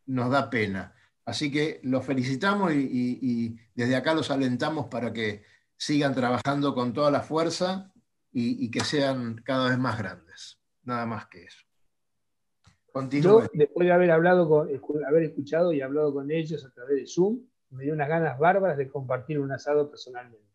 nos 0.07 0.29
da 0.29 0.49
pena. 0.49 0.93
Así 1.25 1.51
que 1.51 1.79
los 1.83 2.05
felicitamos 2.05 2.73
y, 2.73 3.57
desde 3.73 3.95
acá 3.95 4.13
los 4.13 4.29
alentamos 4.29 4.87
para 4.87 5.11
que 5.11 5.43
sigan 5.77 6.13
trabajando 6.13 6.75
con 6.75 6.93
toda 6.93 7.11
la 7.11 7.21
fuerza 7.21 7.91
y, 8.31 8.69
que 8.69 8.81
sean 8.81 9.41
cada 9.43 9.69
vez 9.69 9.77
más 9.77 9.97
grandes. 9.97 10.59
Nada 10.83 11.05
más 11.05 11.27
que 11.27 11.45
eso. 11.45 11.64
Yo, 13.11 13.43
después 13.51 13.85
de 13.87 13.93
haber 13.93 14.11
hablado 14.11 14.47
con, 14.47 14.69
haber 15.05 15.23
escuchado 15.23 15.73
y 15.73 15.81
hablado 15.81 16.13
con 16.13 16.31
ellos 16.31 16.63
a 16.65 16.71
través 16.71 16.95
de 16.95 17.05
Zoom, 17.05 17.41
me 17.71 17.83
dio 17.83 17.93
unas 17.93 18.07
ganas 18.07 18.39
bárbaras 18.39 18.77
de 18.77 18.87
compartir 18.87 19.37
un 19.39 19.51
asado 19.51 19.89
personalmente. 19.89 20.45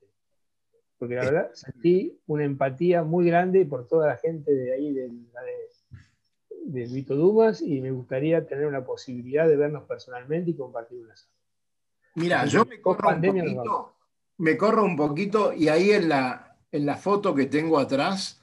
Porque 0.98 1.16
la 1.16 1.24
verdad 1.24 1.50
sentí 1.52 2.18
una 2.26 2.44
empatía 2.44 3.02
muy 3.02 3.26
grande 3.26 3.66
por 3.66 3.86
toda 3.86 4.06
la 4.06 4.16
gente 4.16 4.54
de 4.54 4.72
ahí, 4.72 4.92
de, 4.92 5.10
de, 6.64 6.86
Vito 6.86 7.14
Dumas, 7.14 7.60
y 7.60 7.80
me 7.82 7.90
gustaría 7.90 8.46
tener 8.46 8.66
una 8.66 8.84
posibilidad 8.84 9.46
de 9.46 9.56
vernos 9.56 9.84
personalmente 9.84 10.50
y 10.52 10.56
compartir 10.56 10.98
un 11.00 11.10
asado. 11.10 11.32
Mira, 12.14 12.46
yo 12.46 12.64
me 12.64 12.80
corro, 12.80 13.10
un 13.10 13.20
poquito, 13.20 13.94
me 14.38 14.56
corro 14.56 14.84
un 14.84 14.96
poquito 14.96 15.52
y 15.52 15.68
ahí 15.68 15.90
en 15.90 16.08
la, 16.08 16.56
en 16.72 16.86
la 16.86 16.96
foto 16.96 17.34
que 17.34 17.46
tengo 17.46 17.78
atrás, 17.78 18.39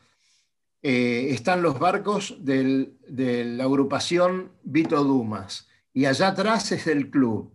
eh, 0.82 1.28
están 1.32 1.62
los 1.62 1.80
barcos 1.80 2.38
de 2.40 2.94
la 3.46 3.64
agrupación 3.64 4.52
Vito 4.64 5.04
Dumas 5.04 5.68
y 5.94 6.06
allá 6.06 6.30
atrás 6.30 6.72
es 6.72 6.88
el 6.88 7.10
club. 7.10 7.52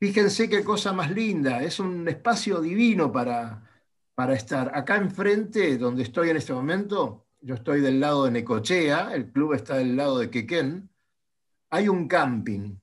Fíjense 0.00 0.48
qué 0.48 0.64
cosa 0.64 0.92
más 0.92 1.10
linda, 1.10 1.62
es 1.62 1.78
un 1.78 2.08
espacio 2.08 2.60
divino 2.60 3.12
para, 3.12 3.70
para 4.14 4.34
estar. 4.34 4.72
Acá 4.74 4.96
enfrente, 4.96 5.76
donde 5.78 6.02
estoy 6.02 6.30
en 6.30 6.38
este 6.38 6.52
momento, 6.52 7.26
yo 7.40 7.54
estoy 7.54 7.80
del 7.80 8.00
lado 8.00 8.24
de 8.24 8.30
Necochea, 8.30 9.14
el 9.14 9.30
club 9.30 9.52
está 9.52 9.76
del 9.76 9.94
lado 9.94 10.18
de 10.18 10.30
Quequén, 10.30 10.90
hay 11.70 11.88
un 11.88 12.08
camping. 12.08 12.76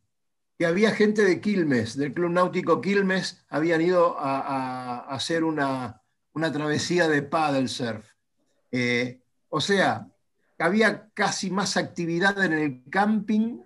Y 0.57 0.65
había 0.65 0.91
gente 0.91 1.23
de 1.23 1.39
Quilmes, 1.39 1.95
del 1.95 2.13
Club 2.13 2.31
Náutico 2.31 2.81
Quilmes, 2.81 3.45
habían 3.49 3.81
ido 3.81 4.17
a, 4.19 4.99
hacer 5.07 5.45
una, 5.45 6.03
travesía 6.33 7.07
de 7.07 7.21
paddle 7.21 7.69
surf. 7.69 8.05
Eh, 8.69 9.21
o 9.50 9.62
sea, 9.62 10.08
había 10.58 11.10
casi 11.14 11.50
más 11.50 11.78
actividad 11.78 12.43
en 12.43 12.54
el 12.54 12.84
camping, 12.89 13.62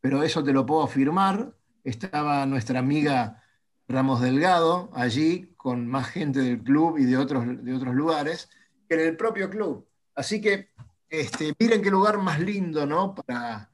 pero 0.00 0.22
eso 0.22 0.42
te 0.42 0.52
lo 0.52 0.64
puedo 0.66 0.82
afirmar. 0.82 1.54
Estaba 1.84 2.46
nuestra 2.46 2.78
amiga 2.78 3.42
Ramos 3.88 4.20
Delgado 4.20 4.90
allí 4.94 5.52
con 5.56 5.86
más 5.86 6.08
gente 6.08 6.40
del 6.40 6.62
club 6.62 6.98
y 6.98 7.04
de 7.04 7.16
otros, 7.16 7.44
de 7.64 7.74
otros 7.74 7.94
lugares 7.94 8.48
que 8.88 8.94
en 8.94 9.00
el 9.00 9.16
propio 9.16 9.50
club. 9.50 9.86
Así 10.14 10.40
que 10.40 10.70
este, 11.08 11.52
miren 11.58 11.82
qué 11.82 11.90
lugar 11.90 12.18
más 12.18 12.40
lindo, 12.40 12.86
¿no? 12.86 13.14
Para, 13.14 13.70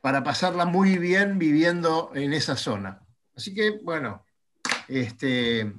para 0.00 0.22
pasarla 0.22 0.66
muy 0.66 0.98
bien 0.98 1.38
viviendo 1.38 2.12
en 2.14 2.34
esa 2.34 2.56
zona. 2.56 3.00
Así 3.34 3.54
que, 3.54 3.78
bueno, 3.82 4.24
este, 4.86 5.72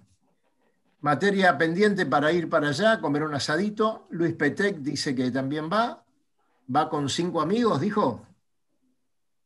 Materia 1.01 1.57
pendiente 1.57 2.05
para 2.05 2.31
ir 2.31 2.49
para 2.49 2.69
allá, 2.69 2.99
comer 2.99 3.23
un 3.23 3.33
asadito. 3.33 4.07
Luis 4.09 4.33
Petec 4.33 4.77
dice 4.79 5.15
que 5.15 5.31
también 5.31 5.69
va. 5.71 6.03
Va 6.73 6.89
con 6.89 7.09
cinco 7.09 7.41
amigos, 7.41 7.79
dijo. 7.79 8.27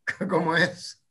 ¿Cómo 0.30 0.56
es? 0.56 1.02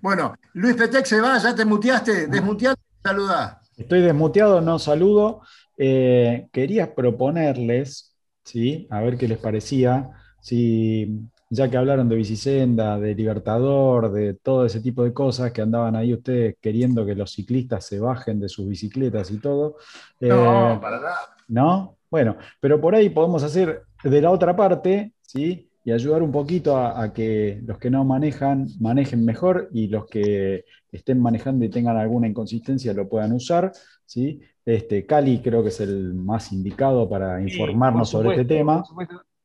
Bueno, 0.00 0.34
Luis 0.54 0.74
Petec 0.76 1.04
se 1.06 1.20
va, 1.20 1.38
ya 1.38 1.54
te 1.54 1.64
muteaste, 1.64 2.26
desmuteaste, 2.26 2.82
saluda. 3.02 3.60
Estoy 3.76 4.02
desmuteado, 4.02 4.60
no 4.60 4.78
saludo. 4.78 5.42
Eh, 5.76 6.48
quería 6.52 6.94
proponerles, 6.94 8.14
¿sí? 8.44 8.86
a 8.90 9.00
ver 9.00 9.16
qué 9.18 9.26
les 9.26 9.38
parecía, 9.38 10.10
si 10.40 11.28
ya 11.50 11.70
que 11.70 11.76
hablaron 11.76 12.08
de 12.08 12.16
Bicisenda, 12.16 12.98
de 12.98 13.14
Libertador, 13.14 14.12
de 14.12 14.34
todo 14.34 14.66
ese 14.66 14.80
tipo 14.80 15.04
de 15.04 15.12
cosas 15.12 15.52
que 15.52 15.62
andaban 15.62 15.96
ahí 15.96 16.12
ustedes 16.12 16.56
queriendo 16.60 17.04
que 17.06 17.14
los 17.14 17.32
ciclistas 17.32 17.86
se 17.86 18.00
bajen 18.00 18.40
de 18.40 18.48
sus 18.48 18.66
bicicletas 18.66 19.30
y 19.30 19.38
todo. 19.38 19.76
No, 20.20 20.74
eh, 20.74 20.78
para 20.80 21.00
nada. 21.00 21.18
¿No? 21.48 21.96
Bueno, 22.10 22.36
pero 22.60 22.80
por 22.80 22.94
ahí 22.94 23.10
podemos 23.10 23.42
hacer 23.42 23.82
de 24.02 24.20
la 24.20 24.30
otra 24.30 24.54
parte, 24.54 25.12
¿sí? 25.20 25.68
Y 25.84 25.92
ayudar 25.92 26.22
un 26.22 26.32
poquito 26.32 26.78
a, 26.78 27.12
que 27.12 27.60
los 27.66 27.78
que 27.78 27.90
no 27.90 28.04
manejan, 28.04 28.68
manejen 28.80 29.24
mejor 29.24 29.68
y 29.72 29.88
los 29.88 30.06
que 30.06 30.64
estén 30.90 31.20
manejando 31.20 31.64
y 31.64 31.68
tengan 31.68 31.98
alguna 31.98 32.26
inconsistencia 32.26 32.94
lo 32.94 33.08
puedan 33.08 33.32
usar, 33.32 33.72
¿sí? 34.06 34.40
Este, 34.64 35.04
Cali 35.04 35.42
creo 35.42 35.62
que 35.62 35.68
es 35.68 35.80
el 35.80 36.14
más 36.14 36.52
indicado 36.52 37.08
para 37.08 37.42
informarnos 37.42 38.08
sobre 38.08 38.30
este 38.30 38.44
tema. 38.46 38.82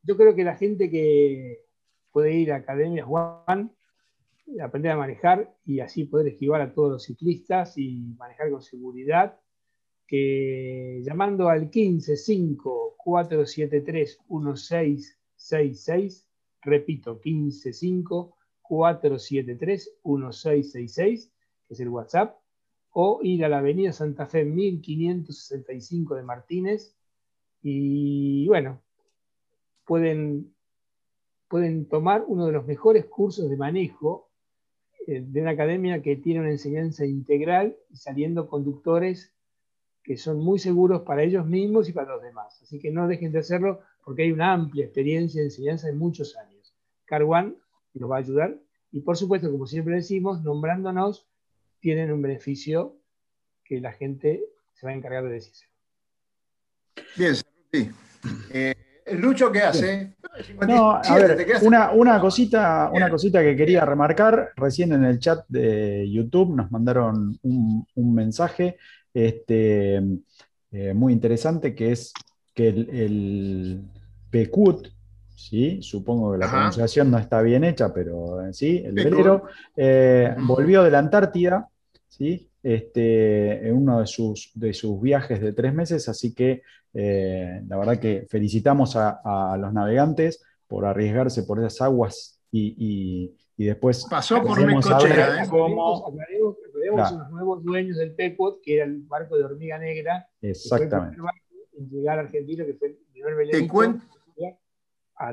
Yo 0.04 0.16
creo 0.16 0.34
que 0.34 0.46
la 0.46 0.56
gente 0.56 0.90
que, 0.90 1.60
puede 2.12 2.34
ir 2.34 2.52
a 2.52 2.58
Academia 2.58 3.06
Juan, 3.06 3.72
aprender 4.62 4.92
a 4.92 4.98
manejar 4.98 5.56
y 5.66 5.80
así 5.80 6.04
poder 6.06 6.28
esquivar 6.28 6.62
a 6.62 6.74
todos 6.74 6.92
los 6.92 7.04
ciclistas 7.04 7.78
y 7.78 8.14
manejar 8.18 8.52
con 8.52 8.62
seguridad. 8.62 9.40
Que 10.08 11.02
llamando 11.04 11.50
al 11.50 11.70
15 11.70 12.16
473 12.98 14.20
1666, 14.28 16.28
repito, 16.62 17.22
15 17.22 17.72
473 18.62 20.00
1666, 20.04 21.32
que 21.68 21.74
es 21.74 21.80
el 21.80 21.90
WhatsApp, 21.90 22.36
o 22.92 23.20
ir 23.22 23.46
a 23.46 23.50
la 23.50 23.60
Avenida 23.60 23.94
Santa 23.94 24.26
Fe 24.26 24.46
1565 24.46 26.16
de 26.16 26.24
Martínez 26.24 26.96
y 27.62 28.48
bueno, 28.48 28.82
pueden, 29.86 30.54
pueden 31.50 31.88
tomar 31.88 32.24
uno 32.28 32.46
de 32.46 32.54
los 32.54 32.66
mejores 32.66 33.06
cursos 33.06 33.50
de 33.50 33.58
manejo 33.58 34.30
eh, 35.08 35.22
de 35.26 35.42
una 35.42 35.52
academia 35.52 36.02
que 36.02 36.16
tiene 36.16 36.40
una 36.40 36.52
enseñanza 36.52 37.06
integral 37.06 37.76
y 37.90 37.98
saliendo 37.98 38.48
conductores 38.48 39.34
que 40.04 40.16
son 40.16 40.40
muy 40.40 40.60
seguros 40.60 41.02
para 41.02 41.24
ellos 41.24 41.46
mismos 41.46 41.90
y 41.90 41.94
para 41.94 42.14
los 42.14 42.22
demás. 42.22 42.62
Así 42.62 42.80
que 42.80 42.92
no 42.92 43.08
dejen 43.08 43.32
de 43.32 43.40
hacerlo 43.40 43.82
porque 44.06 44.24
hay 44.24 44.32
una 44.32 44.54
amplia 44.54 44.86
experiencia 44.86 45.42
de 45.42 45.48
enseñanza 45.48 45.88
de 45.88 45.94
muchos 45.94 46.38
años. 46.38 46.74
Carwan 47.06 47.58
nos 47.96 48.10
va 48.10 48.18
a 48.18 48.20
ayudar 48.20 48.60
y 48.92 49.02
por 49.02 49.18
supuesto, 49.18 49.52
como 49.52 49.68
siempre 49.68 49.96
decimos, 49.96 50.44
nombrándonos, 50.44 51.28
tienen 51.80 52.12
un 52.12 52.22
beneficio 52.22 52.96
que 53.64 53.80
la 53.80 53.92
gente 53.92 54.44
se 54.74 54.86
va 54.86 54.92
a 54.92 54.96
encargar 54.96 55.24
de 55.24 55.32
decirse. 55.32 55.66
Bien, 57.18 57.36
sí. 57.36 57.92
Eh, 58.52 58.76
Lucho, 59.14 59.52
¿qué 59.52 59.62
hace? 59.62 60.14
No, 60.68 60.92
a 60.92 61.16
ver, 61.16 61.46
una, 61.62 62.20
cosita, 62.20 62.90
una 62.94 63.10
cosita 63.10 63.42
que 63.42 63.56
quería 63.56 63.86
remarcar, 63.86 64.52
recién 64.56 64.94
en 64.94 65.04
el 65.04 65.20
chat 65.20 65.46
de 65.48 66.10
YouTube 66.10 66.56
nos 66.56 66.72
mandaron 66.72 67.38
un, 67.42 67.86
mensaje 68.14 68.78
este, 69.14 70.02
eh, 70.72 70.94
muy 70.94 71.14
interesante 71.14 71.76
que 71.76 71.92
es 71.92 72.14
que 72.54 72.70
el, 72.70 72.90
el 72.90 73.82
PQT, 74.30 74.88
¿sí? 75.36 75.80
supongo 75.82 76.34
que 76.34 76.38
la 76.38 76.50
pronunciación 76.50 77.12
no 77.12 77.18
está 77.18 77.42
bien 77.42 77.64
hecha, 77.64 77.94
pero 77.94 78.46
eh, 78.46 78.54
sí, 78.54 78.82
el 78.86 78.94
velero, 78.94 79.44
volvió 80.38 80.84
de 80.84 80.92
la 80.92 81.00
Antártida, 81.00 81.68
¿sí? 82.08 82.49
Este, 82.62 83.68
en 83.68 83.76
uno 83.76 84.02
de 84.02 84.08
sus, 84.08 84.52
de 84.54 84.74
sus 84.74 85.02
viajes 85.02 85.40
de 85.40 85.54
tres 85.54 85.74
meses, 85.74 86.10
así 86.10 86.34
que 86.34 86.62
eh, 86.94 87.62
la 87.68 87.78
verdad 87.78 88.00
que 88.00 88.28
felicitamos 88.30 88.96
a, 88.98 89.58
los 89.58 89.72
navegantes 89.72 90.44
por 90.68 90.86
arriesgarse 90.86 91.44
por 91.44 91.60
esas 91.60 91.82
aguas 91.82 92.42
y, 92.52 93.34
después... 93.58 94.06
Pasó 94.10 94.42
por 94.44 94.62
Necochea, 94.62 95.44
¿eh? 95.44 95.48
Cómo... 95.50 96.14
los 96.96 97.32
nuevos 97.32 97.64
dueños 97.64 97.98
del 97.98 98.14
Pepot, 98.14 98.62
que 98.62 98.76
era 98.76 98.86
el 98.86 99.04
barco 99.04 99.38
de 99.38 99.46
Hormiga 99.46 99.78
Negra. 99.78 100.28
Exactamente. 100.42 101.18
en 101.78 101.90
llegar 101.90 102.18
a 102.18 102.22
Argentina, 102.24 102.66
que 102.66 102.74
fue 102.74 102.88
el 102.90 103.50
Te, 103.52 103.68
cuento, 103.68 104.06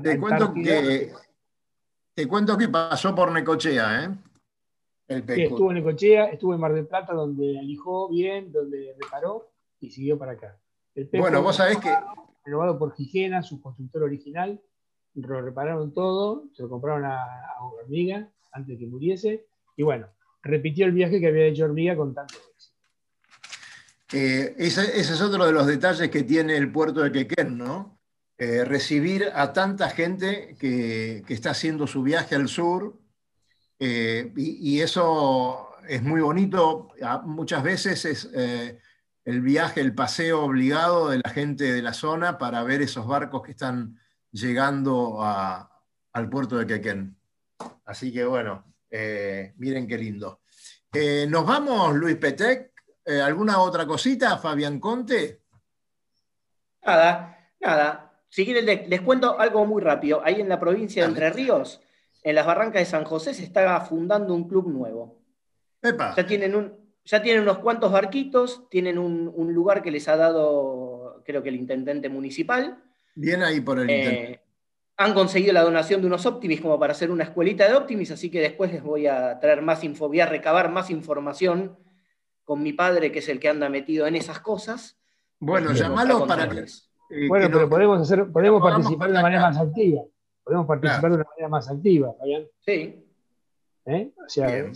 te 0.02 0.18
cuento 0.18 0.54
que... 0.54 1.12
Te 2.14 2.26
cuento 2.26 2.56
que 2.56 2.68
pasó 2.68 3.14
por 3.14 3.30
Necochea, 3.30 4.04
¿eh? 4.04 4.08
Estuvo 5.08 5.70
en 5.70 5.76
Necochea, 5.76 6.26
estuvo 6.26 6.54
en 6.54 6.60
Mar 6.60 6.74
del 6.74 6.86
Plata, 6.86 7.12
donde 7.12 7.58
alijó 7.58 8.08
bien, 8.08 8.50
donde 8.52 8.94
reparó 9.00 9.50
y 9.80 9.90
siguió 9.90 10.18
para 10.18 10.32
acá. 10.32 10.58
bueno, 11.12 11.42
vos 11.42 11.56
sabés 11.56 11.78
que. 11.78 11.94
Renovado 12.44 12.78
por 12.78 12.94
Gigena, 12.94 13.42
su 13.42 13.60
constructor 13.60 14.04
original, 14.04 14.60
lo 15.14 15.42
repararon 15.42 15.92
todo, 15.92 16.44
se 16.54 16.62
lo 16.62 16.68
compraron 16.68 17.04
a, 17.04 17.26
Hormiga 17.60 18.30
antes 18.52 18.78
de 18.78 18.78
que 18.78 18.86
muriese, 18.86 19.46
y 19.76 19.82
bueno, 19.82 20.06
repitió 20.42 20.86
el 20.86 20.92
viaje 20.92 21.18
que 21.18 21.26
había 21.26 21.46
hecho 21.46 21.64
Hormiga 21.64 21.96
con 21.96 22.14
tanto 22.14 22.36
éxito. 22.36 22.76
Eh, 24.12 24.54
ese, 24.58 25.00
es 25.00 25.20
otro 25.20 25.44
de 25.44 25.52
los 25.52 25.66
detalles 25.66 26.08
que 26.08 26.22
tiene 26.22 26.56
el 26.56 26.70
puerto 26.70 27.00
de 27.00 27.10
Quequén, 27.10 27.58
¿no? 27.58 27.98
Eh, 28.38 28.64
recibir 28.64 29.24
a 29.34 29.52
tanta 29.52 29.90
gente 29.90 30.54
que, 30.60 31.24
que, 31.26 31.34
está 31.34 31.50
haciendo 31.50 31.88
su 31.88 32.02
viaje 32.02 32.36
al 32.36 32.48
sur 32.48 32.96
eh, 33.78 34.32
y, 34.36 34.80
eso 34.80 35.70
es 35.88 36.02
muy 36.02 36.20
bonito. 36.20 36.88
Ah, 37.02 37.22
muchas 37.24 37.62
veces 37.62 38.04
es 38.04 38.30
eh, 38.34 38.78
el 39.24 39.40
viaje, 39.40 39.80
el 39.80 39.94
paseo 39.94 40.42
obligado 40.42 41.10
de 41.10 41.20
la 41.22 41.30
gente 41.30 41.72
de 41.72 41.82
la 41.82 41.92
zona 41.92 42.38
para 42.38 42.62
ver 42.62 42.82
esos 42.82 43.06
barcos 43.06 43.42
que 43.42 43.52
están 43.52 43.98
llegando 44.30 45.18
al 45.22 46.28
puerto 46.30 46.56
de 46.56 46.66
Quequén. 46.66 47.16
Así 47.84 48.12
que 48.12 48.24
bueno, 48.24 48.64
eh, 48.90 49.54
miren 49.56 49.86
qué 49.86 49.98
lindo. 49.98 50.40
Nos 51.28 51.44
vamos, 51.44 51.94
Luis 51.94 52.16
Petec. 52.16 52.72
¿Alguna 53.22 53.58
otra 53.60 53.86
cosita, 53.86 54.38
Fabián 54.38 54.80
Conte? 54.80 55.42
Nada, 56.84 57.52
nada. 57.60 58.12
Si 58.28 58.44
quieren, 58.44 58.64
les 58.64 59.00
cuento 59.02 59.38
algo 59.38 59.64
muy 59.66 59.82
rápido. 59.82 60.22
Ahí 60.24 60.40
en 60.40 60.48
la 60.48 60.58
provincia 60.58 61.02
de 61.02 61.08
Entre 61.08 61.30
Ríos 61.30 61.80
en 62.26 62.34
las 62.34 62.44
barrancas 62.44 62.82
de 62.82 62.86
San 62.86 63.04
José 63.04 63.34
se 63.34 63.44
está 63.44 63.80
fundando 63.82 64.34
un 64.34 64.48
club 64.48 64.68
nuevo. 64.68 65.22
Ya 65.80 66.26
tienen, 66.26 66.56
un, 66.56 66.72
ya 67.04 67.22
tienen 67.22 67.44
unos 67.44 67.58
cuantos 67.58 67.92
barquitos, 67.92 68.68
tienen 68.68 68.98
un, 68.98 69.54
lugar 69.54 69.80
que 69.80 69.92
les 69.92 70.08
ha 70.08 70.16
dado, 70.16 71.22
creo 71.24 71.40
que 71.40 71.50
el 71.50 71.54
intendente 71.54 72.08
municipal. 72.08 72.82
Bien 73.14 73.44
ahí 73.44 73.60
por 73.60 73.78
el 73.78 73.88
eh, 73.88 74.40
Han 74.96 75.14
conseguido 75.14 75.52
la 75.52 75.62
donación 75.62 76.00
de 76.00 76.08
unos 76.08 76.26
Optimis 76.26 76.60
como 76.60 76.80
para 76.80 76.94
hacer 76.94 77.12
una 77.12 77.22
escuelita 77.22 77.68
de 77.68 77.76
Optimis, 77.76 78.10
así 78.10 78.28
que 78.28 78.40
después 78.40 78.72
les 78.72 78.82
voy 78.82 79.06
a 79.06 79.38
traer 79.38 79.62
más 79.62 79.84
info, 79.84 80.08
voy 80.08 80.18
a 80.18 80.26
recabar 80.26 80.68
más 80.68 80.90
información 80.90 81.78
con 82.42 82.60
mi 82.60 82.72
padre, 82.72 83.12
que 83.12 83.20
es 83.20 83.28
el 83.28 83.38
que 83.38 83.50
anda 83.50 83.68
metido 83.68 84.04
en 84.08 84.16
esas 84.16 84.40
cosas. 84.40 84.98
Bueno, 85.38 85.70
llamalo 85.70 86.26
para 86.26 86.48
que. 86.48 86.58
Eh, 86.58 87.28
bueno, 87.28 87.48
pero 87.52 87.68
podemos, 87.68 88.00
hacer, 88.00 88.32
podemos 88.32 88.60
participar 88.60 89.06
de 89.06 89.12
una 89.12 89.22
manera 89.22 89.42
más 89.42 89.58
activa 89.58 90.02
podemos 90.46 90.66
participar 90.66 91.10
de 91.10 91.16
una 91.16 91.24
manera 91.24 91.48
más 91.48 91.68
activa, 91.68 92.14
Fabián. 92.16 92.46
Sí. 92.64 93.04
¿Eh? 93.84 94.12
O 94.24 94.28
sea, 94.28 94.70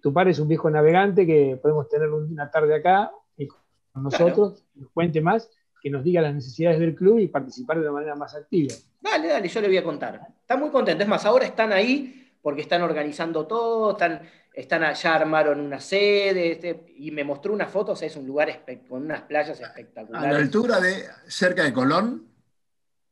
tu 0.00 0.10
padre 0.10 0.30
es 0.30 0.38
un 0.38 0.48
viejo 0.48 0.70
navegante 0.70 1.26
que 1.26 1.58
podemos 1.60 1.86
tener 1.90 2.08
una 2.08 2.50
tarde 2.50 2.74
acá 2.74 3.12
y 3.36 3.46
con 3.46 3.60
nosotros, 4.04 4.64
nos 4.74 4.90
cuente 4.90 5.20
más, 5.20 5.50
que 5.82 5.90
nos 5.90 6.02
diga 6.02 6.22
las 6.22 6.34
necesidades 6.34 6.80
del 6.80 6.94
club 6.94 7.18
y 7.18 7.28
participar 7.28 7.76
de 7.76 7.82
una 7.82 7.92
manera 7.92 8.14
más 8.14 8.34
activa. 8.34 8.74
Dale, 9.02 9.28
dale, 9.28 9.48
yo 9.48 9.60
le 9.60 9.68
voy 9.68 9.76
a 9.76 9.84
contar. 9.84 10.28
Está 10.40 10.56
muy 10.56 10.70
contento. 10.70 11.02
Es 11.02 11.08
más, 11.08 11.26
ahora 11.26 11.44
están 11.44 11.74
ahí 11.74 12.32
porque 12.40 12.62
están 12.62 12.80
organizando 12.80 13.46
todo, 13.46 13.92
están, 13.92 14.22
están 14.54 14.82
allá, 14.82 15.14
armaron 15.14 15.60
una 15.60 15.78
sede, 15.78 16.52
este, 16.52 16.86
y 16.96 17.10
me 17.10 17.22
mostró 17.22 17.52
unas 17.52 17.70
fotos, 17.70 18.00
es 18.00 18.16
un 18.16 18.26
lugar 18.26 18.64
con 18.88 19.02
unas 19.02 19.20
playas 19.22 19.60
espectaculares. 19.60 20.30
¿A 20.30 20.32
la 20.32 20.38
altura 20.38 20.80
de 20.80 21.04
cerca 21.26 21.64
de 21.64 21.72
Colón? 21.74 22.28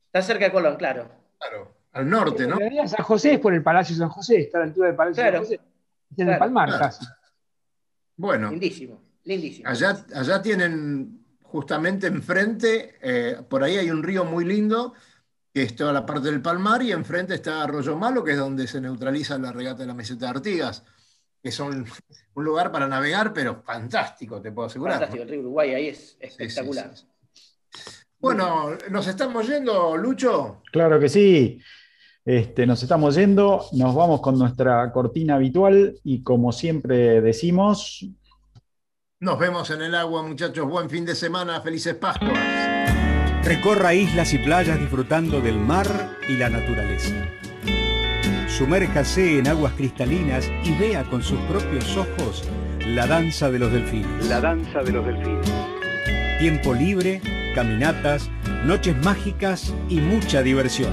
Está 0.06 0.22
cerca 0.22 0.46
de 0.46 0.52
Colón, 0.52 0.76
claro. 0.76 1.10
Claro 1.38 1.79
al 1.92 2.08
norte, 2.08 2.46
¿no? 2.46 2.56
San 2.86 3.04
José 3.04 3.34
es 3.34 3.40
por 3.40 3.52
el 3.52 3.62
Palacio 3.62 3.96
San 3.96 4.08
José, 4.08 4.42
está 4.42 4.58
a 4.58 4.60
la 4.60 4.66
altura 4.66 4.86
del 4.88 4.96
Palacio 4.96 5.22
San 5.24 5.38
José. 5.38 5.60
en 6.16 6.28
el 6.28 6.38
Palmar 6.38 6.78
casi. 6.78 7.04
Bueno. 8.16 8.50
Lindísimo, 8.50 9.00
lindísimo. 9.24 9.68
Allá, 9.68 10.04
allá 10.14 10.42
tienen 10.42 11.20
justamente 11.42 12.06
enfrente, 12.06 12.96
eh, 13.02 13.42
por 13.48 13.64
ahí 13.64 13.76
hay 13.76 13.90
un 13.90 14.02
río 14.02 14.24
muy 14.24 14.44
lindo, 14.44 14.94
que 15.52 15.62
es 15.64 15.74
toda 15.74 15.92
la 15.92 16.06
parte 16.06 16.30
del 16.30 16.40
Palmar, 16.40 16.82
y 16.82 16.92
enfrente 16.92 17.34
está 17.34 17.62
Arroyo 17.62 17.96
Malo, 17.96 18.22
que 18.22 18.32
es 18.32 18.38
donde 18.38 18.68
se 18.68 18.80
neutraliza 18.80 19.36
la 19.38 19.52
regata 19.52 19.80
de 19.80 19.86
la 19.86 19.94
meseta 19.94 20.26
de 20.26 20.30
Artigas, 20.30 20.84
que 21.42 21.50
son 21.50 21.84
un 22.34 22.44
lugar 22.44 22.70
para 22.70 22.86
navegar, 22.86 23.32
pero 23.32 23.62
fantástico, 23.62 24.40
te 24.40 24.52
puedo 24.52 24.68
asegurar. 24.68 24.94
Fantástico, 24.94 25.22
el 25.24 25.28
río 25.28 25.40
Uruguay 25.40 25.74
ahí 25.74 25.88
es 25.88 26.16
espectacular. 26.20 26.92
bueno, 28.20 28.76
¿nos 28.90 29.08
estamos 29.08 29.48
yendo, 29.48 29.96
Lucho? 29.96 30.62
Claro 30.70 31.00
que 31.00 31.08
sí. 31.08 31.60
Este, 32.24 32.66
nos 32.66 32.82
estamos 32.82 33.14
yendo, 33.14 33.64
nos 33.72 33.94
vamos 33.94 34.20
con 34.20 34.38
nuestra 34.38 34.92
cortina 34.92 35.36
habitual 35.36 35.96
y 36.04 36.22
como 36.22 36.52
siempre 36.52 37.20
decimos... 37.20 38.06
Nos 39.20 39.38
vemos 39.38 39.70
en 39.70 39.82
el 39.82 39.94
agua 39.94 40.22
muchachos, 40.22 40.68
buen 40.68 40.88
fin 40.88 41.04
de 41.04 41.14
semana, 41.14 41.60
felices 41.60 41.94
Pascuas. 41.94 42.38
Recorra 43.44 43.94
islas 43.94 44.32
y 44.34 44.38
playas 44.38 44.78
disfrutando 44.78 45.40
del 45.40 45.58
mar 45.58 45.86
y 46.28 46.36
la 46.36 46.50
naturaleza. 46.50 47.14
Sumérjase 48.48 49.38
en 49.38 49.48
aguas 49.48 49.72
cristalinas 49.74 50.46
y 50.64 50.76
vea 50.78 51.04
con 51.04 51.22
sus 51.22 51.38
propios 51.40 51.96
ojos 51.96 52.44
la 52.86 53.06
danza 53.06 53.50
de 53.50 53.58
los 53.58 53.72
delfines. 53.72 54.26
La 54.28 54.40
danza 54.40 54.82
de 54.82 54.92
los 54.92 55.06
delfines. 55.06 55.50
Tiempo 56.38 56.74
libre, 56.74 57.22
caminatas, 57.54 58.28
noches 58.64 58.94
mágicas 59.02 59.72
y 59.88 60.00
mucha 60.00 60.42
diversión. 60.42 60.92